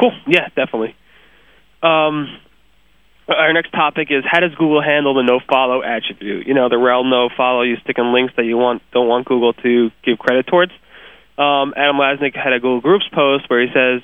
Cool. 0.00 0.12
Yeah, 0.26 0.48
definitely. 0.48 0.96
Um, 1.82 2.40
our 3.28 3.52
next 3.52 3.70
topic 3.72 4.08
is 4.10 4.24
how 4.28 4.40
does 4.40 4.54
Google 4.54 4.82
handle 4.82 5.14
the 5.14 5.22
no 5.22 5.40
follow 5.48 5.82
attribute? 5.82 6.46
You 6.46 6.54
know, 6.54 6.68
the 6.68 6.78
rel 6.78 7.04
no 7.04 7.28
follow. 7.36 7.62
You 7.62 7.76
stick 7.82 7.96
in 7.98 8.12
links 8.12 8.34
that 8.36 8.44
you 8.44 8.56
want 8.56 8.82
don't 8.92 9.08
want 9.08 9.26
Google 9.26 9.52
to 9.52 9.90
give 10.04 10.18
credit 10.18 10.46
towards. 10.46 10.72
Um, 11.36 11.74
Adam 11.76 11.96
Lasnik 11.96 12.34
had 12.34 12.52
a 12.52 12.60
Google 12.60 12.80
Groups 12.80 13.04
post 13.12 13.50
where 13.50 13.60
he 13.60 13.68
says 13.74 14.00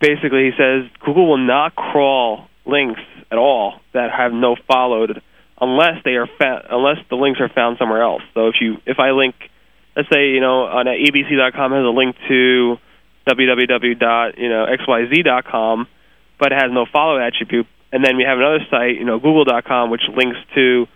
basically 0.00 0.50
he 0.50 0.52
says 0.56 0.90
Google 1.04 1.28
will 1.28 1.46
not 1.46 1.74
crawl 1.74 2.48
links 2.66 3.00
at 3.30 3.38
all 3.38 3.80
that 3.92 4.10
have 4.10 4.32
no 4.32 4.56
followed 4.66 5.22
unless 5.60 6.02
they 6.04 6.12
are 6.12 6.26
fa- 6.26 6.66
unless 6.70 6.96
the 7.10 7.16
links 7.16 7.40
are 7.40 7.48
found 7.48 7.76
somewhere 7.78 8.02
else. 8.02 8.22
So 8.34 8.48
if 8.48 8.56
you 8.60 8.76
if 8.86 8.98
I 8.98 9.10
link, 9.10 9.34
let's 9.94 10.08
say 10.12 10.30
you 10.30 10.40
know 10.40 10.64
on 10.64 10.86
abc.com 10.86 11.72
has 11.72 11.84
a 11.84 11.94
link 11.94 12.16
to 12.28 12.76
www. 13.28 14.38
you 14.38 14.48
know 14.48 14.66
xyz.com, 14.66 15.86
but 16.38 16.52
it 16.52 16.56
has 16.56 16.72
no 16.72 16.86
follow 16.90 17.18
attribute, 17.18 17.66
and 17.92 18.04
then 18.04 18.16
we 18.16 18.24
have 18.24 18.38
another 18.38 18.66
site, 18.70 18.96
you 18.96 19.04
know 19.04 19.18
google.com, 19.18 19.90
which 19.90 20.02
links 20.16 20.38
to 20.54 20.86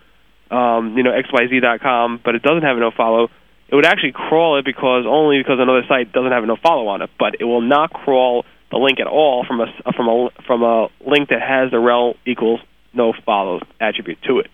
um, 0.51 0.97
you 0.97 1.03
know 1.03 1.11
xyz.com, 1.11 2.21
but 2.23 2.35
it 2.35 2.41
doesn't 2.41 2.63
have 2.63 2.77
a 2.77 2.79
no 2.79 2.91
follow 2.91 3.29
it 3.67 3.73
would 3.73 3.85
actually 3.85 4.11
crawl 4.11 4.59
it 4.59 4.65
because 4.65 5.05
only 5.07 5.39
because 5.39 5.57
another 5.59 5.81
site 5.87 6.11
doesn't 6.13 6.31
have 6.31 6.43
a 6.43 6.45
no 6.45 6.55
follow 6.55 6.87
on 6.87 7.01
it, 7.01 7.09
but 7.17 7.35
it 7.39 7.45
will 7.45 7.61
not 7.61 7.91
crawl 7.91 8.45
the 8.75 8.83
link 8.83 8.99
at 8.99 9.07
all 9.07 9.45
from 9.47 9.61
a 9.61 9.67
from 9.95 10.07
a 10.09 10.29
from 10.45 10.61
a 10.61 10.87
link 10.99 11.29
that 11.29 11.41
has 11.41 11.71
the 11.71 11.79
rel 11.79 12.15
equals 12.27 12.59
no 12.93 13.13
follow 13.25 13.61
attribute 13.79 14.21
to 14.27 14.39
it. 14.39 14.47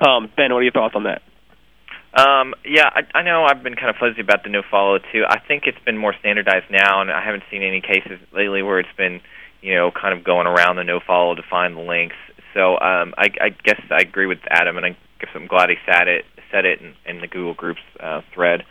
Um, 0.00 0.30
ben, 0.34 0.52
what 0.52 0.60
are 0.60 0.62
your 0.62 0.72
thoughts 0.72 0.94
on 0.96 1.04
that? 1.04 1.20
Um, 2.16 2.54
yeah, 2.64 2.88
I, 2.88 3.18
I 3.18 3.22
know 3.22 3.44
I've 3.44 3.62
been 3.62 3.76
kind 3.76 3.90
of 3.90 3.96
fuzzy 3.96 4.22
about 4.22 4.42
the 4.42 4.48
no 4.48 4.62
follow 4.68 4.98
too. 5.12 5.24
I 5.28 5.38
think 5.38 5.64
it's 5.66 5.78
been 5.84 5.98
more 5.98 6.14
standardized 6.18 6.70
now, 6.70 7.02
and 7.02 7.10
I 7.10 7.22
haven't 7.22 7.44
seen 7.50 7.62
any 7.62 7.82
cases 7.82 8.18
lately 8.32 8.62
where 8.62 8.80
it's 8.80 8.96
been, 8.96 9.20
you 9.60 9.74
know, 9.74 9.90
kind 9.90 10.16
of 10.16 10.24
going 10.24 10.46
around 10.46 10.76
the 10.76 10.84
no 10.84 10.98
follow 11.06 11.34
to 11.34 11.42
find 11.48 11.76
the 11.76 11.82
links. 11.82 12.16
So 12.54 12.72
um, 12.80 13.14
I, 13.16 13.28
I 13.40 13.48
guess 13.50 13.80
I 13.90 14.00
agree 14.00 14.26
with 14.26 14.38
Adam, 14.48 14.78
and 14.78 14.86
I 14.86 14.96
guess 15.20 15.30
I'm 15.34 15.46
glad 15.46 15.68
he 15.68 15.76
said 15.84 16.08
it 16.08 16.24
said 16.50 16.64
it 16.64 16.80
in, 16.80 16.94
in 17.06 17.20
the 17.20 17.28
Google 17.28 17.54
Groups 17.54 17.80
uh, 18.00 18.22
thread 18.34 18.64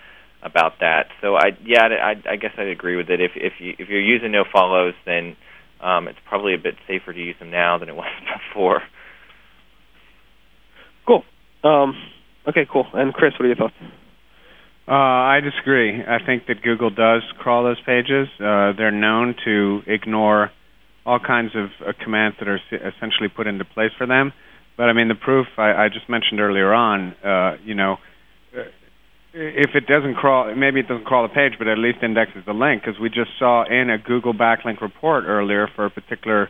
about 0.43 0.73
that. 0.79 1.07
So 1.21 1.35
I 1.35 1.57
yeah 1.65 1.83
I, 1.83 2.31
I 2.31 2.35
guess 2.35 2.51
I'd 2.57 2.67
agree 2.67 2.95
with 2.95 3.09
it. 3.09 3.19
If 3.21 3.31
if 3.35 3.53
you 3.59 3.73
if 3.77 3.89
you're 3.89 4.01
using 4.01 4.31
no 4.31 4.43
follows, 4.51 4.93
then 5.05 5.35
um, 5.81 6.07
it's 6.07 6.19
probably 6.27 6.53
a 6.53 6.57
bit 6.57 6.75
safer 6.87 7.13
to 7.13 7.19
use 7.19 7.35
them 7.39 7.51
now 7.51 7.77
than 7.77 7.89
it 7.89 7.95
was 7.95 8.09
before. 8.53 8.81
Cool. 11.07 11.23
Um, 11.63 11.93
okay, 12.47 12.67
cool. 12.71 12.85
And 12.93 13.13
Chris, 13.13 13.33
what 13.33 13.45
are 13.45 13.47
your 13.47 13.55
thoughts? 13.55 13.73
Uh, 14.87 14.91
I 14.93 15.39
disagree. 15.39 16.01
I 16.01 16.17
think 16.25 16.47
that 16.47 16.63
Google 16.63 16.89
does 16.89 17.21
crawl 17.37 17.63
those 17.63 17.79
pages. 17.85 18.27
Uh, 18.39 18.73
they're 18.75 18.91
known 18.91 19.35
to 19.45 19.81
ignore 19.85 20.51
all 21.05 21.19
kinds 21.19 21.51
of 21.55 21.69
uh, 21.87 21.93
commands 22.03 22.37
that 22.39 22.47
are 22.47 22.59
essentially 22.71 23.29
put 23.33 23.47
into 23.47 23.65
place 23.65 23.91
for 23.97 24.07
them. 24.07 24.33
But 24.77 24.83
I 24.89 24.93
mean, 24.93 25.07
the 25.07 25.15
proof 25.15 25.47
I, 25.57 25.85
I 25.85 25.89
just 25.89 26.09
mentioned 26.09 26.39
earlier 26.39 26.73
on, 26.73 27.13
uh, 27.23 27.57
you 27.63 27.75
know, 27.75 27.97
if 29.33 29.71
it 29.75 29.85
doesn't 29.85 30.15
crawl, 30.15 30.53
maybe 30.55 30.79
it 30.79 30.87
doesn't 30.87 31.05
crawl 31.05 31.23
the 31.23 31.33
page, 31.33 31.53
but 31.57 31.67
at 31.67 31.77
least 31.77 31.99
indexes 32.01 32.43
the 32.45 32.53
link, 32.53 32.81
because 32.83 32.99
we 32.99 33.09
just 33.09 33.31
saw 33.37 33.63
in 33.63 33.89
a 33.89 33.97
Google 33.97 34.33
backlink 34.33 34.81
report 34.81 35.25
earlier 35.27 35.67
for 35.75 35.85
a 35.85 35.89
particular 35.89 36.49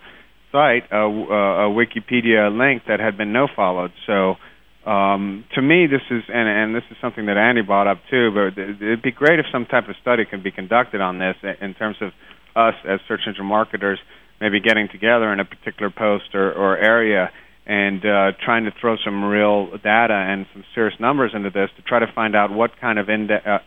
site 0.51 0.83
a, 0.91 0.97
a 0.97 1.69
Wikipedia 1.69 2.49
link 2.55 2.83
that 2.87 2.99
had 2.99 3.17
been 3.17 3.33
no 3.33 3.47
followed. 3.55 3.91
So 4.07 4.35
um, 4.89 5.45
to 5.55 5.61
me, 5.61 5.87
this 5.87 6.01
is 6.09 6.23
and, 6.27 6.47
and 6.47 6.75
this 6.75 6.83
is 6.89 6.97
something 7.01 7.25
that 7.27 7.37
Andy 7.37 7.61
brought 7.61 7.87
up 7.87 7.99
too. 8.09 8.31
But 8.33 8.59
it'd 8.59 9.01
be 9.01 9.11
great 9.11 9.39
if 9.39 9.45
some 9.51 9.65
type 9.65 9.87
of 9.89 9.95
study 10.01 10.23
could 10.25 10.43
be 10.43 10.51
conducted 10.51 11.01
on 11.01 11.19
this 11.19 11.35
in 11.61 11.73
terms 11.73 11.97
of 12.01 12.11
us 12.55 12.75
as 12.87 12.99
search 13.07 13.21
engine 13.27 13.45
marketers 13.45 13.99
maybe 14.41 14.59
getting 14.59 14.87
together 14.89 15.31
in 15.33 15.39
a 15.39 15.45
particular 15.45 15.91
post 15.91 16.33
or, 16.33 16.51
or 16.53 16.77
area 16.77 17.29
and 17.69 18.03
uh, 18.03 18.31
trying 18.43 18.65
to 18.65 18.71
throw 18.81 18.95
some 19.05 19.23
real 19.23 19.69
data 19.77 20.15
and 20.15 20.47
some 20.53 20.63
serious 20.73 20.99
numbers 20.99 21.33
into 21.35 21.51
this 21.51 21.69
to 21.77 21.83
try 21.83 21.99
to 21.99 22.11
find 22.15 22.35
out 22.35 22.51
what 22.51 22.71
kind 22.81 22.97
of 22.97 23.09
inde- 23.09 23.29
uh, 23.29 23.59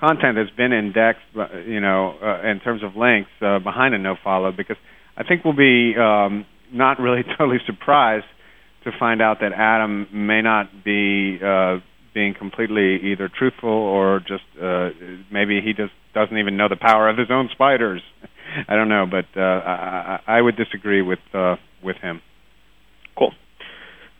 content 0.00 0.38
has 0.38 0.48
been 0.56 0.72
indexed, 0.72 1.20
uh, 1.38 1.58
you 1.58 1.78
know, 1.78 2.14
uh, 2.22 2.48
in 2.48 2.58
terms 2.60 2.82
of 2.82 2.96
links 2.96 3.28
uh, 3.42 3.58
behind 3.58 3.94
a 3.94 3.98
no 3.98 4.16
follow. 4.24 4.50
Because 4.50 4.78
I 5.14 5.24
think 5.24 5.44
we'll 5.44 5.54
be 5.54 5.92
um, 5.94 6.46
not 6.72 6.98
really 6.98 7.22
totally 7.38 7.58
surprised 7.66 8.24
to 8.84 8.90
find 8.98 9.20
out 9.20 9.40
that 9.40 9.52
Adam 9.52 10.08
may 10.10 10.40
not 10.40 10.82
be 10.82 11.38
uh, 11.44 11.80
being 12.14 12.32
completely 12.32 13.12
either 13.12 13.28
truthful 13.28 13.68
or 13.68 14.20
just 14.20 14.42
uh, 14.60 14.88
maybe 15.30 15.60
he 15.62 15.74
just 15.74 15.92
doesn't 16.14 16.38
even 16.38 16.56
know 16.56 16.70
the 16.70 16.76
power 16.80 17.10
of 17.10 17.18
his 17.18 17.28
own 17.30 17.50
spiders. 17.52 18.00
I 18.68 18.74
don't 18.74 18.88
know, 18.88 19.04
but 19.04 19.26
uh, 19.38 19.44
I, 19.44 20.20
I 20.26 20.40
would 20.40 20.56
disagree 20.56 21.02
with 21.02 21.20
uh, 21.34 21.56
with 21.84 21.96
him. 21.98 22.22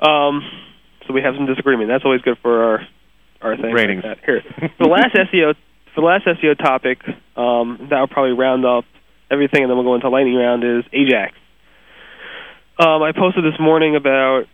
Um, 0.03 0.42
so 1.07 1.14
we 1.14 1.22
have 1.22 1.34
some 1.36 1.46
disagreement. 1.46 1.88
That's 1.88 2.05
always 2.05 2.22
good 2.22 2.38
for 2.42 2.64
our 2.64 2.88
our 3.40 3.57
thing. 3.57 3.72
Ratings. 3.72 4.05
Like 4.05 4.24
Here, 4.24 4.42
the 4.78 4.88
last 4.88 5.14
SEO, 5.14 5.55
for 5.94 6.00
the 6.00 6.07
last 6.07 6.26
SEO 6.26 6.59
topic, 6.59 6.98
um, 7.36 7.88
that 7.90 8.00
will 8.00 8.09
probably 8.09 8.32
round 8.32 8.64
up 8.64 8.84
everything, 9.30 9.62
and 9.62 9.70
then 9.70 9.76
we'll 9.76 9.86
go 9.86 9.94
into 9.94 10.09
lightning 10.09 10.34
round. 10.34 10.64
Is 10.64 10.84
Ajax. 10.92 11.34
Um, 12.78 13.03
I 13.03 13.12
posted 13.12 13.44
this 13.44 13.59
morning 13.61 13.96
about 13.96 14.44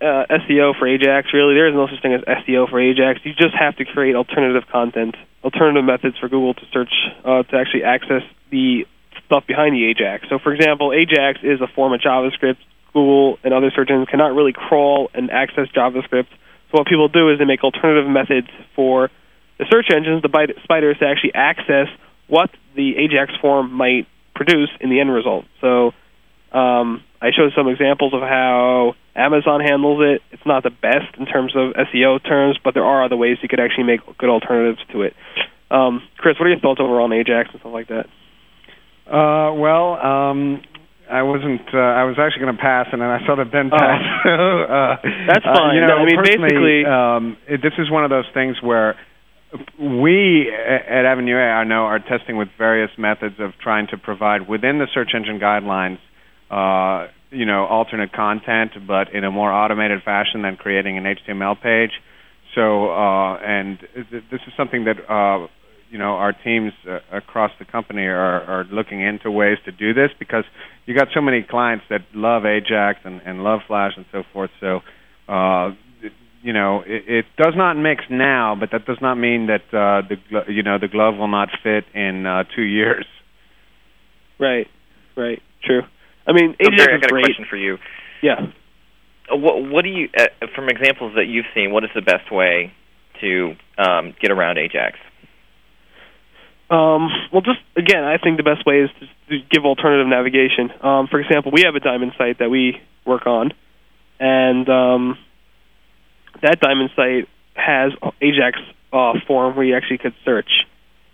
uh, 0.00 0.24
SEO 0.28 0.78
for 0.78 0.86
Ajax. 0.86 1.28
Really, 1.32 1.54
there 1.54 1.68
is 1.68 1.74
no 1.74 1.86
such 1.86 2.02
thing 2.02 2.12
as 2.12 2.20
SEO 2.22 2.68
for 2.68 2.80
Ajax. 2.80 3.20
You 3.24 3.32
just 3.32 3.54
have 3.58 3.76
to 3.76 3.84
create 3.84 4.16
alternative 4.16 4.64
content, 4.70 5.16
alternative 5.44 5.84
methods 5.84 6.18
for 6.18 6.28
Google 6.28 6.54
to 6.54 6.62
search 6.72 6.92
uh, 7.24 7.42
to 7.44 7.56
actually 7.56 7.84
access 7.84 8.22
the 8.50 8.86
stuff 9.24 9.46
behind 9.46 9.74
the 9.74 9.86
Ajax. 9.86 10.26
So, 10.28 10.38
for 10.38 10.52
example, 10.52 10.92
Ajax 10.92 11.40
is 11.42 11.60
a 11.60 11.68
form 11.68 11.92
of 11.92 12.00
JavaScript 12.00 12.58
Google 12.92 13.38
and 13.42 13.54
other 13.54 13.70
search 13.74 13.90
engines 13.90 14.08
cannot 14.08 14.34
really 14.34 14.52
crawl 14.52 15.10
and 15.14 15.30
access 15.30 15.68
JavaScript. 15.68 16.28
So 16.70 16.78
what 16.78 16.86
people 16.86 17.08
do 17.08 17.30
is 17.30 17.38
they 17.38 17.44
make 17.44 17.64
alternative 17.64 18.08
methods 18.08 18.48
for 18.74 19.10
the 19.58 19.66
search 19.70 19.86
engines, 19.94 20.22
the 20.22 20.54
spiders, 20.62 20.98
to 20.98 21.06
actually 21.06 21.34
access 21.34 21.88
what 22.28 22.50
the 22.76 22.96
Ajax 22.96 23.32
form 23.40 23.72
might 23.72 24.06
produce 24.34 24.70
in 24.80 24.88
the 24.88 25.00
end 25.00 25.12
result. 25.12 25.44
So 25.60 25.92
um, 26.52 27.02
I 27.20 27.30
showed 27.36 27.52
some 27.54 27.68
examples 27.68 28.14
of 28.14 28.20
how 28.20 28.94
Amazon 29.14 29.60
handles 29.60 30.00
it. 30.02 30.22
It's 30.32 30.46
not 30.46 30.62
the 30.62 30.70
best 30.70 31.16
in 31.18 31.26
terms 31.26 31.54
of 31.54 31.74
SEO 31.74 32.24
terms, 32.24 32.58
but 32.62 32.74
there 32.74 32.84
are 32.84 33.04
other 33.04 33.16
ways 33.16 33.38
you 33.42 33.48
could 33.48 33.60
actually 33.60 33.84
make 33.84 34.00
good 34.18 34.30
alternatives 34.30 34.80
to 34.92 35.02
it. 35.02 35.14
Um, 35.70 36.02
Chris, 36.16 36.38
what 36.38 36.46
are 36.46 36.50
your 36.50 36.60
thoughts 36.60 36.80
overall 36.80 37.04
on 37.04 37.12
Ajax 37.12 37.50
and 37.52 37.60
stuff 37.60 37.72
like 37.72 37.88
that? 37.88 38.06
Uh, 39.06 39.52
well, 39.54 39.94
um, 39.94 40.62
I 41.10 41.22
wasn't. 41.22 41.62
Uh, 41.74 41.78
I 41.78 42.04
was 42.04 42.16
actually 42.18 42.42
going 42.42 42.56
to 42.56 42.62
pass, 42.62 42.86
and 42.92 43.02
then 43.02 43.08
I 43.08 43.18
saw 43.26 43.36
that 43.36 43.50
Ben 43.50 43.70
oh. 43.72 43.76
uh, 43.76 44.96
That's 45.26 45.44
fine. 45.44 45.70
Uh, 45.70 45.74
you 45.74 45.80
know, 45.80 45.86
no, 45.88 45.96
I 45.96 46.04
mean, 46.06 46.22
basically, 46.22 46.84
um, 46.86 47.36
it, 47.48 47.60
this 47.62 47.74
is 47.78 47.90
one 47.90 48.04
of 48.04 48.10
those 48.10 48.26
things 48.32 48.56
where 48.62 48.96
we 49.78 50.50
at 50.50 51.04
Avenue 51.04 51.36
A, 51.36 51.42
I 51.42 51.64
know, 51.64 51.82
are 51.82 51.98
testing 51.98 52.36
with 52.36 52.48
various 52.56 52.90
methods 52.96 53.36
of 53.40 53.52
trying 53.62 53.88
to 53.88 53.98
provide 53.98 54.48
within 54.48 54.78
the 54.78 54.86
search 54.94 55.10
engine 55.14 55.40
guidelines, 55.40 55.98
uh, 56.50 57.10
you 57.30 57.46
know, 57.46 57.66
alternate 57.66 58.12
content, 58.12 58.72
but 58.86 59.12
in 59.12 59.24
a 59.24 59.30
more 59.30 59.52
automated 59.52 60.02
fashion 60.04 60.42
than 60.42 60.56
creating 60.56 60.98
an 60.98 61.04
HTML 61.04 61.60
page. 61.60 61.90
So, 62.54 62.90
uh, 62.90 63.36
and 63.38 63.78
th- 63.94 64.24
this 64.30 64.40
is 64.46 64.52
something 64.56 64.84
that 64.84 64.98
uh, 65.08 65.46
you 65.90 65.98
know 65.98 66.12
our 66.16 66.32
teams 66.32 66.72
uh, 66.88 66.98
across 67.12 67.50
the 67.58 67.64
company 67.64 68.02
are, 68.02 68.42
are 68.42 68.64
looking 68.70 69.00
into 69.02 69.30
ways 69.30 69.58
to 69.64 69.72
do 69.72 69.92
this 69.92 70.10
because 70.18 70.44
you 70.86 70.94
got 70.94 71.08
so 71.14 71.20
many 71.20 71.42
clients 71.42 71.84
that 71.90 72.00
love 72.14 72.44
Ajax 72.46 73.00
and, 73.04 73.20
and 73.24 73.42
love 73.44 73.60
Flash 73.66 73.92
and 73.96 74.06
so 74.12 74.22
forth. 74.32 74.50
So. 74.60 74.80
Uh, 75.28 75.74
you 76.42 76.54
know, 76.54 76.80
it, 76.86 77.04
it 77.06 77.24
does 77.36 77.52
not 77.54 77.74
mix 77.74 78.02
now, 78.10 78.56
but 78.58 78.70
that 78.72 78.86
does 78.86 78.96
not 79.02 79.16
mean 79.16 79.48
that 79.48 79.60
uh, 79.76 80.00
the 80.08 80.16
you 80.50 80.62
know 80.62 80.78
the 80.78 80.88
glove 80.88 81.16
will 81.18 81.28
not 81.28 81.50
fit 81.62 81.84
in 81.94 82.24
uh, 82.24 82.44
two 82.56 82.62
years. 82.62 83.04
Right, 84.38 84.66
right, 85.16 85.42
true. 85.62 85.82
I 86.26 86.32
mean, 86.32 86.56
So, 86.60 86.72
Ajax 86.72 86.76
Barry, 86.78 86.92
I 86.92 86.96
is 86.96 87.00
got 87.02 87.10
great. 87.10 87.24
a 87.24 87.26
question 87.26 87.46
for 87.50 87.56
you. 87.56 87.76
Yeah. 88.22 88.36
Uh, 89.30 89.36
What, 89.36 89.68
what 89.70 89.82
do 89.84 89.90
you, 89.90 90.08
uh, 90.16 90.46
from 90.54 90.68
examples 90.68 91.14
that 91.16 91.26
you've 91.26 91.46
seen, 91.54 91.72
what 91.72 91.84
is 91.84 91.90
the 91.94 92.00
best 92.02 92.32
way 92.32 92.72
to 93.20 93.54
um, 93.78 94.14
get 94.20 94.30
around 94.30 94.58
Ajax? 94.58 94.96
Um, 96.70 97.10
well, 97.32 97.42
just 97.42 97.58
again, 97.76 98.04
I 98.04 98.18
think 98.18 98.36
the 98.36 98.44
best 98.44 98.64
way 98.64 98.82
is 98.82 98.90
to, 99.00 99.38
give 99.50 99.64
alternative 99.64 100.06
navigation. 100.06 100.70
Um, 100.82 101.06
for 101.08 101.20
example, 101.20 101.52
we 101.52 101.62
have 101.62 101.74
a 101.74 101.80
diamond 101.80 102.12
site 102.18 102.38
that 102.38 102.50
we 102.50 102.80
work 103.04 103.26
on, 103.26 103.52
and 104.18 104.68
um, 104.68 105.18
that 106.42 106.60
diamond 106.60 106.90
site 106.96 107.28
has 107.54 107.92
Ajax 108.20 108.58
uh, 108.92 109.12
form 109.26 109.56
where 109.56 109.64
you 109.64 109.76
actually 109.76 109.98
could 109.98 110.14
search 110.24 110.50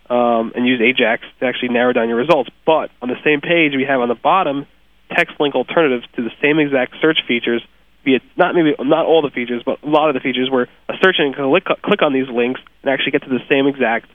um, 0.08 0.52
and 0.54 0.66
use 0.66 0.80
Ajax 0.80 1.24
to 1.40 1.46
actually 1.46 1.70
narrow 1.70 1.92
down 1.92 2.08
your 2.08 2.18
results. 2.18 2.50
But 2.64 2.90
on 3.02 3.08
the 3.08 3.20
same 3.24 3.40
page, 3.40 3.72
we 3.76 3.84
have 3.84 4.00
on 4.00 4.08
the 4.08 4.14
bottom 4.14 4.66
text 5.14 5.38
link 5.38 5.54
alternatives 5.54 6.06
to 6.16 6.22
the 6.22 6.32
same 6.42 6.58
exact 6.58 6.94
search 7.00 7.18
features. 7.28 7.62
Be 8.04 8.16
it 8.16 8.22
not 8.36 8.54
maybe 8.54 8.74
not 8.78 9.06
all 9.06 9.22
the 9.22 9.30
features, 9.30 9.62
but 9.64 9.82
a 9.82 9.88
lot 9.88 10.08
of 10.08 10.14
the 10.14 10.20
features 10.20 10.48
where 10.50 10.68
a 10.88 10.94
search 11.02 11.16
engine 11.18 11.34
can 11.34 11.50
click, 11.50 11.64
click 11.82 12.02
on 12.02 12.12
these 12.12 12.28
links 12.28 12.60
and 12.82 12.90
actually 12.90 13.12
get 13.12 13.22
to 13.24 13.28
the 13.28 13.40
same 13.48 13.66
exact 13.66 14.08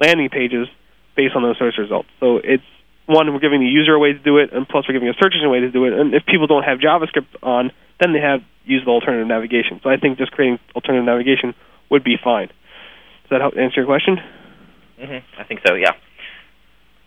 landing 0.00 0.28
pages 0.28 0.68
based 1.16 1.36
on 1.36 1.42
those 1.42 1.58
search 1.58 1.74
results. 1.78 2.08
So 2.18 2.38
it's 2.42 2.64
one, 3.06 3.32
we're 3.32 3.40
giving 3.40 3.60
the 3.60 3.66
user 3.66 3.94
a 3.94 3.98
way 3.98 4.12
to 4.12 4.18
do 4.18 4.38
it, 4.38 4.52
and 4.52 4.66
plus 4.68 4.86
we're 4.88 4.94
giving 4.94 5.08
a 5.08 5.14
search 5.14 5.34
engine 5.34 5.46
a 5.46 5.50
way 5.50 5.60
to 5.60 5.70
do 5.70 5.84
it. 5.84 5.92
And 5.92 6.14
if 6.14 6.24
people 6.26 6.46
don't 6.46 6.62
have 6.62 6.78
JavaScript 6.78 7.34
on, 7.42 7.72
then 8.00 8.12
they 8.12 8.20
have 8.20 8.40
used 8.64 8.86
the 8.86 8.90
alternative 8.90 9.26
navigation. 9.26 9.80
So 9.82 9.90
I 9.90 9.96
think 9.96 10.18
just 10.18 10.32
creating 10.32 10.58
alternative 10.74 11.04
navigation 11.04 11.54
would 11.90 12.04
be 12.04 12.16
fine. 12.22 12.48
Does 12.48 13.30
that 13.30 13.40
help 13.40 13.54
answer 13.56 13.80
your 13.82 13.86
question? 13.86 14.16
Mm-hmm. 15.00 15.40
I 15.40 15.44
think 15.44 15.60
so. 15.66 15.74
Yeah. 15.74 15.92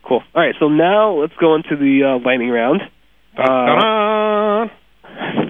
Cool. 0.06 0.22
All 0.34 0.42
right, 0.42 0.54
so 0.60 0.68
now 0.68 1.20
let's 1.20 1.32
go 1.40 1.54
into 1.54 1.76
the 1.76 2.04
uh, 2.04 2.24
lightning 2.24 2.50
round. 2.50 2.82
Uh, 3.36 4.68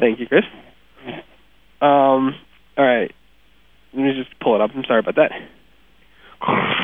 thank 0.00 0.20
you, 0.20 0.26
Chris. 0.28 0.44
Um, 1.82 2.34
all 2.78 2.84
right, 2.84 3.12
let 3.92 4.02
me 4.02 4.12
just 4.16 4.38
pull 4.40 4.54
it 4.54 4.60
up. 4.60 4.70
I'm 4.74 4.84
sorry 4.84 5.00
about 5.00 5.16
that. 5.16 5.32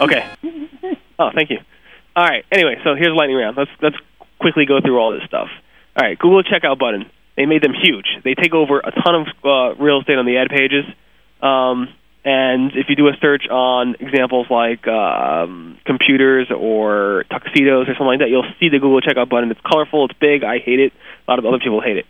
Okay. 0.00 0.28
Oh, 1.18 1.30
thank 1.34 1.50
you. 1.50 1.58
All 2.16 2.24
right. 2.24 2.44
Anyway, 2.50 2.76
so 2.84 2.94
here's 2.94 3.14
lightning 3.14 3.36
round. 3.36 3.56
Let's 3.56 3.70
let's 3.80 3.96
quickly 4.40 4.66
go 4.66 4.80
through 4.80 4.98
all 4.98 5.12
this 5.12 5.22
stuff. 5.26 5.48
All 5.96 6.06
right, 6.06 6.18
Google 6.18 6.42
checkout 6.42 6.78
button. 6.78 7.10
They 7.36 7.46
made 7.46 7.62
them 7.62 7.72
huge. 7.72 8.06
They 8.24 8.34
take 8.34 8.52
over 8.52 8.80
a 8.80 8.90
ton 8.90 9.14
of 9.14 9.26
uh, 9.44 9.82
real 9.82 10.00
estate 10.00 10.18
on 10.18 10.26
the 10.26 10.36
ad 10.36 10.48
pages. 10.48 10.84
Um, 11.40 11.88
and 12.24 12.72
if 12.76 12.86
you 12.88 12.96
do 12.96 13.08
a 13.08 13.12
search 13.20 13.48
on 13.50 13.96
examples 13.98 14.46
like 14.50 14.86
um, 14.86 15.78
computers 15.84 16.48
or 16.50 17.24
tuxedos 17.30 17.88
or 17.88 17.94
something 17.94 18.06
like 18.06 18.18
that, 18.20 18.28
you'll 18.28 18.46
see 18.60 18.68
the 18.68 18.78
Google 18.78 19.00
checkout 19.00 19.28
button. 19.28 19.50
It's 19.50 19.60
colorful. 19.60 20.04
It's 20.06 20.18
big. 20.18 20.44
I 20.44 20.58
hate 20.58 20.78
it. 20.78 20.92
A 21.26 21.30
lot 21.30 21.38
of 21.38 21.46
other 21.46 21.58
people 21.58 21.80
hate 21.80 21.96
it. 21.96 22.06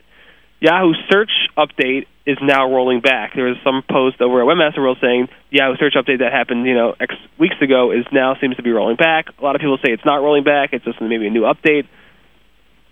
Yahoo 0.63 0.95
search 1.11 1.51
update 1.59 2.07
is 2.25 2.39
now 2.41 2.71
rolling 2.71 3.01
back. 3.01 3.35
There 3.35 3.47
was 3.47 3.57
some 3.65 3.83
post 3.83 4.21
over 4.21 4.41
at 4.41 4.47
WebmasterWorld 4.47 5.01
saying 5.01 5.27
Yahoo 5.51 5.75
search 5.75 5.95
update 5.99 6.21
that 6.21 6.31
happened, 6.31 6.67
you 6.67 6.75
know, 6.75 6.95
X 7.01 7.17
weeks 7.37 7.57
ago 7.61 7.91
is 7.91 8.07
now 8.13 8.37
seems 8.41 8.55
to 8.57 8.63
be 8.63 8.71
rolling 8.71 8.95
back. 8.95 9.27
A 9.41 9.43
lot 9.43 9.57
of 9.57 9.61
people 9.61 9.77
say 9.85 9.91
it's 9.91 10.05
not 10.05 10.23
rolling 10.23 10.45
back. 10.45 10.71
It's 10.73 10.85
just 10.85 11.01
maybe 11.03 11.27
a 11.27 11.31
new 11.31 11.43
update. 11.43 11.91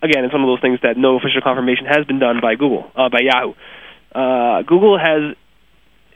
Again, 0.02 0.24
it's 0.24 0.34
one 0.34 0.42
of 0.42 0.48
those 0.48 0.60
things 0.60 0.80
that 0.82 0.96
no 0.96 1.14
official 1.14 1.42
confirmation 1.44 1.86
has 1.86 2.04
been 2.06 2.18
done 2.18 2.40
by 2.42 2.56
Google, 2.56 2.90
uh, 2.96 3.08
by 3.08 3.20
Yahoo. 3.22 3.54
Uh, 4.10 4.62
Google 4.66 4.98
has 4.98 5.38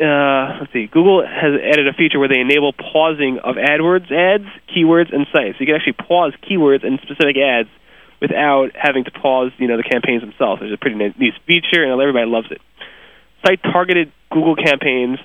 uh, 0.03 0.59
let's 0.59 0.73
see. 0.73 0.91
Google 0.91 1.23
has 1.23 1.55
added 1.55 1.87
a 1.87 1.93
feature 1.95 2.19
where 2.19 2.27
they 2.27 2.41
enable 2.41 2.73
pausing 2.73 3.39
of 3.39 3.55
AdWords 3.55 4.11
ads, 4.11 4.51
keywords, 4.75 5.15
and 5.15 5.23
sites. 5.31 5.55
So 5.55 5.63
you 5.63 5.67
can 5.71 5.77
actually 5.77 6.03
pause 6.03 6.35
keywords 6.43 6.85
and 6.85 6.99
specific 6.99 7.39
ads 7.39 7.71
without 8.25 8.71
having 8.75 9.05
to 9.05 9.11
pause, 9.11 9.53
you 9.59 9.69
know, 9.69 9.77
the 9.77 9.83
campaigns 9.83 10.23
themselves. 10.23 10.63
It's 10.65 10.73
a 10.73 10.81
pretty 10.81 10.97
neat 10.97 11.35
feature, 11.47 11.85
and 11.85 12.01
everybody 12.01 12.25
loves 12.25 12.49
it. 12.51 12.61
Site-targeted 13.45 14.11
Google 14.31 14.57
campaigns 14.57 15.19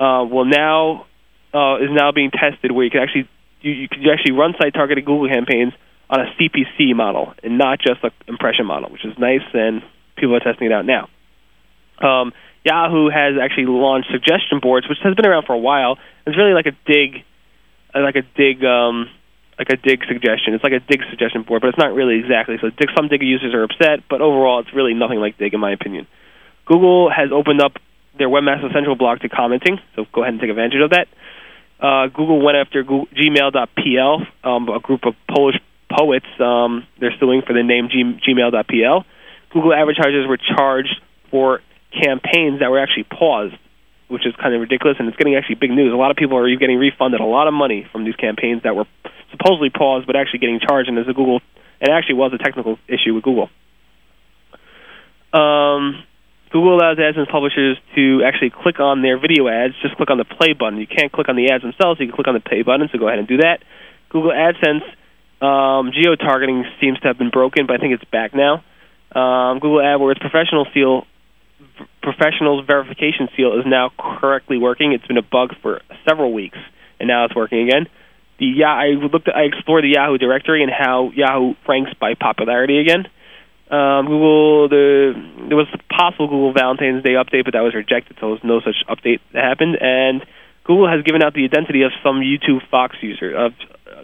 uh, 0.00 0.24
will 0.24 0.46
now 0.46 1.04
uh, 1.52 1.84
is 1.84 1.90
now 1.92 2.12
being 2.12 2.30
tested, 2.30 2.72
where 2.72 2.84
you 2.84 2.90
can 2.90 3.00
actually 3.00 3.28
you, 3.60 3.72
you 3.72 3.88
can 3.88 4.00
actually 4.08 4.32
run 4.32 4.54
site-targeted 4.58 5.04
Google 5.04 5.28
campaigns 5.28 5.74
on 6.08 6.20
a 6.20 6.32
CPC 6.40 6.96
model 6.96 7.34
and 7.42 7.58
not 7.58 7.78
just 7.78 8.02
an 8.02 8.10
impression 8.26 8.64
model, 8.64 8.90
which 8.90 9.04
is 9.04 9.12
nice, 9.18 9.44
and 9.52 9.82
people 10.16 10.34
are 10.34 10.40
testing 10.40 10.66
it 10.66 10.72
out 10.72 10.86
now. 10.86 11.08
Um, 12.00 12.32
Yahoo 12.64 13.10
has 13.10 13.34
actually 13.40 13.66
launched 13.66 14.08
suggestion 14.10 14.60
boards, 14.60 14.88
which 14.88 14.98
has 15.04 15.14
been 15.14 15.26
around 15.26 15.44
for 15.44 15.52
a 15.52 15.58
while. 15.58 15.98
It's 16.26 16.36
really 16.36 16.54
like 16.54 16.66
a 16.66 16.76
Digg, 16.86 17.24
like 17.94 18.16
a 18.16 18.22
Digg, 18.22 18.64
um, 18.64 19.10
like 19.60 19.68
a 19.68 19.76
Digg 19.76 20.00
suggestion. 20.08 20.54
It's 20.54 20.64
like 20.64 20.72
a 20.72 20.80
Digg 20.80 21.04
suggestion 21.10 21.42
board, 21.42 21.60
but 21.60 21.68
it's 21.68 21.78
not 21.78 21.92
really 21.92 22.18
exactly. 22.18 22.56
So 22.60 22.70
Digg, 22.70 22.88
some 22.96 23.08
Digg 23.08 23.20
users 23.20 23.52
are 23.52 23.62
upset, 23.62 24.08
but 24.08 24.22
overall, 24.22 24.60
it's 24.60 24.72
really 24.72 24.94
nothing 24.94 25.20
like 25.20 25.36
Digg, 25.36 25.52
in 25.52 25.60
my 25.60 25.72
opinion. 25.72 26.08
Google 26.64 27.10
has 27.10 27.28
opened 27.30 27.60
up 27.60 27.76
their 28.16 28.28
Webmaster 28.28 28.72
Central 28.72 28.96
blog 28.96 29.20
to 29.20 29.28
commenting, 29.28 29.78
so 29.94 30.06
go 30.12 30.22
ahead 30.22 30.32
and 30.32 30.40
take 30.40 30.48
advantage 30.48 30.80
of 30.80 30.90
that. 30.90 31.08
Uh, 31.78 32.08
Google 32.08 32.40
went 32.40 32.56
after 32.56 32.82
Gmail.pl, 32.84 34.26
um, 34.44 34.68
a 34.68 34.80
group 34.80 35.04
of 35.04 35.14
Polish 35.28 35.56
poets. 35.92 36.26
Um, 36.40 36.86
they're 36.98 37.14
suing 37.20 37.42
for 37.46 37.52
the 37.52 37.62
name 37.62 37.88
G, 37.92 38.00
Gmail.pl. 38.04 39.04
Google 39.52 39.74
advertisers 39.74 40.26
were 40.26 40.38
charged 40.38 40.96
for 41.30 41.60
campaigns 41.92 42.60
that 42.60 42.70
were 42.70 42.80
actually 42.80 43.04
paused, 43.04 43.56
which 44.08 44.26
is 44.26 44.34
kind 44.36 44.54
of 44.54 44.60
ridiculous, 44.60 44.96
and 44.98 45.08
it's 45.08 45.16
getting 45.16 45.36
actually 45.36 45.56
big 45.56 45.70
news. 45.70 45.92
A 45.92 45.96
lot 45.96 46.10
of 46.10 46.16
people 46.16 46.38
are 46.38 46.56
getting 46.56 46.78
refunded 46.78 47.20
a 47.20 47.24
lot 47.24 47.46
of 47.46 47.54
money 47.54 47.86
from 47.92 48.04
these 48.04 48.16
campaigns 48.16 48.62
that 48.62 48.74
were 48.74 48.86
supposedly 49.30 49.70
paused, 49.70 50.06
but 50.06 50.16
actually 50.16 50.40
getting 50.40 50.60
charged. 50.60 50.88
And 50.88 50.96
there's 50.96 51.08
a 51.08 51.14
Google, 51.14 51.40
it 51.80 51.88
actually 51.90 52.16
was 52.16 52.32
a 52.32 52.38
technical 52.38 52.78
issue 52.88 53.14
with 53.14 53.24
Google. 53.24 53.48
Um, 55.32 56.02
Google 56.50 56.74
allows 56.76 56.98
AdSense 56.98 57.30
publishers 57.30 57.78
to 57.94 58.22
actually 58.26 58.50
click 58.50 58.80
on 58.80 59.02
their 59.02 59.18
video 59.18 59.48
ads. 59.48 59.74
Just 59.82 59.96
click 59.96 60.10
on 60.10 60.18
the 60.18 60.24
play 60.24 60.52
button. 60.52 60.78
You 60.78 60.86
can't 60.86 61.12
click 61.12 61.28
on 61.28 61.36
the 61.36 61.50
ads 61.50 61.62
themselves. 61.62 62.00
You 62.00 62.06
can 62.06 62.14
click 62.14 62.26
on 62.26 62.34
the 62.34 62.40
play 62.40 62.62
button. 62.62 62.88
So 62.90 62.98
go 62.98 63.06
ahead 63.06 63.20
and 63.20 63.28
do 63.28 63.38
that. 63.38 63.62
Google 64.10 64.32
AdSense 64.32 64.82
um, 65.40 65.92
geo 65.92 66.16
targeting 66.16 66.64
seems 66.80 66.98
to 67.00 67.08
have 67.08 67.18
been 67.18 67.30
broken, 67.30 67.66
but 67.66 67.76
I 67.76 67.78
think 67.78 67.94
it's 67.94 68.04
back 68.10 68.34
now. 68.34 68.64
Um, 69.14 69.58
Google 69.58 69.78
AdWords 69.78 70.20
professional 70.20 70.66
seal 70.74 71.06
professionals 72.02 72.64
verification 72.66 73.28
seal 73.36 73.58
is 73.58 73.66
now 73.66 73.90
correctly 73.98 74.58
working. 74.58 74.92
It's 74.92 75.06
been 75.06 75.18
a 75.18 75.22
bug 75.22 75.54
for 75.62 75.80
several 76.08 76.32
weeks, 76.32 76.58
and 76.98 77.08
now 77.08 77.24
it's 77.24 77.34
working 77.34 77.68
again. 77.68 77.86
The 78.40 78.46
yeah, 78.46 78.72
I 78.72 78.96
looked, 78.96 79.28
at, 79.28 79.36
I 79.36 79.42
explored 79.42 79.84
the 79.84 79.92
Yahoo 79.94 80.18
directory 80.18 80.62
and 80.62 80.72
how 80.72 81.12
Yahoo 81.14 81.54
ranks 81.68 81.92
by 82.00 82.14
popularity 82.14 82.80
again. 82.80 83.06
Um, 83.70 84.06
Google, 84.06 84.68
the 84.68 85.12
there 85.46 85.56
was 85.56 85.68
a 85.72 85.78
possible 85.94 86.26
Google 86.26 86.52
Valentine's 86.52 87.04
Day 87.04 87.14
update, 87.14 87.44
but 87.44 87.52
that 87.52 87.60
was 87.60 87.74
rejected, 87.74 88.16
so 88.18 88.26
there 88.26 88.34
was 88.34 88.42
no 88.42 88.60
such 88.60 88.82
update 88.88 89.20
that 89.32 89.44
happened. 89.44 89.76
And 89.80 90.26
Google 90.64 90.88
has 90.88 91.04
given 91.04 91.22
out 91.22 91.34
the 91.34 91.44
identity 91.44 91.82
of 91.82 91.92
some 92.02 92.20
YouTube 92.20 92.66
Fox 92.68 92.96
user. 93.00 93.30
Of 93.36 93.52
uh, 93.86 94.02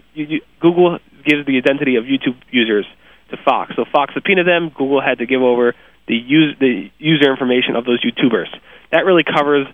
Google 0.61 0.99
gives 1.25 1.47
the 1.47 1.59
identity 1.59 1.97
of 1.97 2.05
YouTube 2.05 2.37
users 2.51 2.87
to 3.31 3.37
Fox. 3.45 3.73
So 3.75 3.85
Fox 3.91 4.15
subpoenaed 4.15 4.47
them. 4.47 4.71
Google 4.71 5.01
had 5.01 5.19
to 5.19 5.27
give 5.27 5.43
over 5.43 5.75
the 6.07 6.15
use 6.15 6.55
the 6.61 6.91
user 6.99 7.31
information 7.31 7.75
of 7.75 7.85
those 7.85 8.05
YouTubers. 8.05 8.47
That 8.93 9.05
really 9.05 9.25
covers 9.25 9.67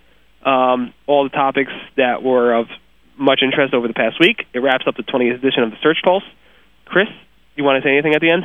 um, 0.44 0.94
all 1.06 1.24
the 1.24 1.30
topics 1.30 1.72
that 1.96 2.22
were 2.22 2.54
of 2.54 2.66
much 3.22 3.40
interest 3.42 3.74
over 3.74 3.88
the 3.88 3.94
past 3.94 4.20
week. 4.20 4.46
It 4.52 4.58
wraps 4.58 4.84
up 4.86 4.96
the 4.96 5.02
20th 5.02 5.36
edition 5.36 5.62
of 5.62 5.70
the 5.70 5.76
Search 5.82 5.98
Pulse. 6.04 6.24
Chris, 6.84 7.08
do 7.08 7.14
you 7.56 7.64
want 7.64 7.82
to 7.82 7.88
say 7.88 7.92
anything 7.92 8.14
at 8.14 8.20
the 8.20 8.30
end? 8.30 8.44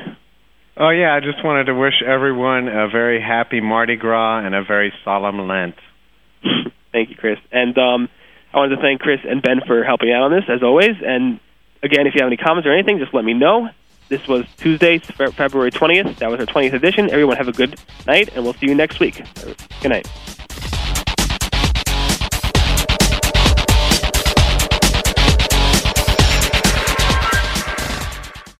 Oh 0.77 0.89
yeah, 0.89 1.15
I 1.15 1.19
just 1.19 1.43
wanted 1.43 1.65
to 1.65 1.73
wish 1.73 2.03
everyone 2.05 2.67
a 2.67 2.87
very 2.87 3.19
happy 3.19 3.61
Mardi 3.61 3.95
Gras 3.95 4.45
and 4.45 4.53
a 4.53 4.63
very 4.63 4.93
solemn 5.03 5.47
Lent. 5.47 5.75
thank 6.91 7.09
you, 7.09 7.15
Chris. 7.15 7.39
And 7.51 7.75
um, 7.77 8.09
I 8.53 8.57
wanted 8.57 8.75
to 8.75 8.81
thank 8.81 9.01
Chris 9.01 9.19
and 9.27 9.41
Ben 9.41 9.61
for 9.65 9.83
helping 9.83 10.11
out 10.11 10.23
on 10.23 10.31
this, 10.31 10.43
as 10.47 10.61
always. 10.61 10.95
And 11.03 11.39
again, 11.81 12.05
if 12.05 12.13
you 12.13 12.21
have 12.21 12.27
any 12.27 12.37
comments 12.37 12.67
or 12.67 12.73
anything, 12.73 12.99
just 12.99 13.13
let 13.13 13.25
me 13.25 13.33
know. 13.33 13.69
This 14.09 14.25
was 14.27 14.45
Tuesday, 14.57 14.99
February 14.99 15.71
20th. 15.71 16.17
That 16.19 16.29
was 16.29 16.39
our 16.39 16.45
20th 16.45 16.73
edition. 16.73 17.09
Everyone 17.09 17.35
have 17.35 17.49
a 17.49 17.51
good 17.51 17.77
night, 18.05 18.29
and 18.33 18.43
we'll 18.43 18.53
see 18.53 18.67
you 18.67 18.75
next 18.75 18.99
week. 18.99 19.21
Good 19.81 19.89
night. 19.89 20.07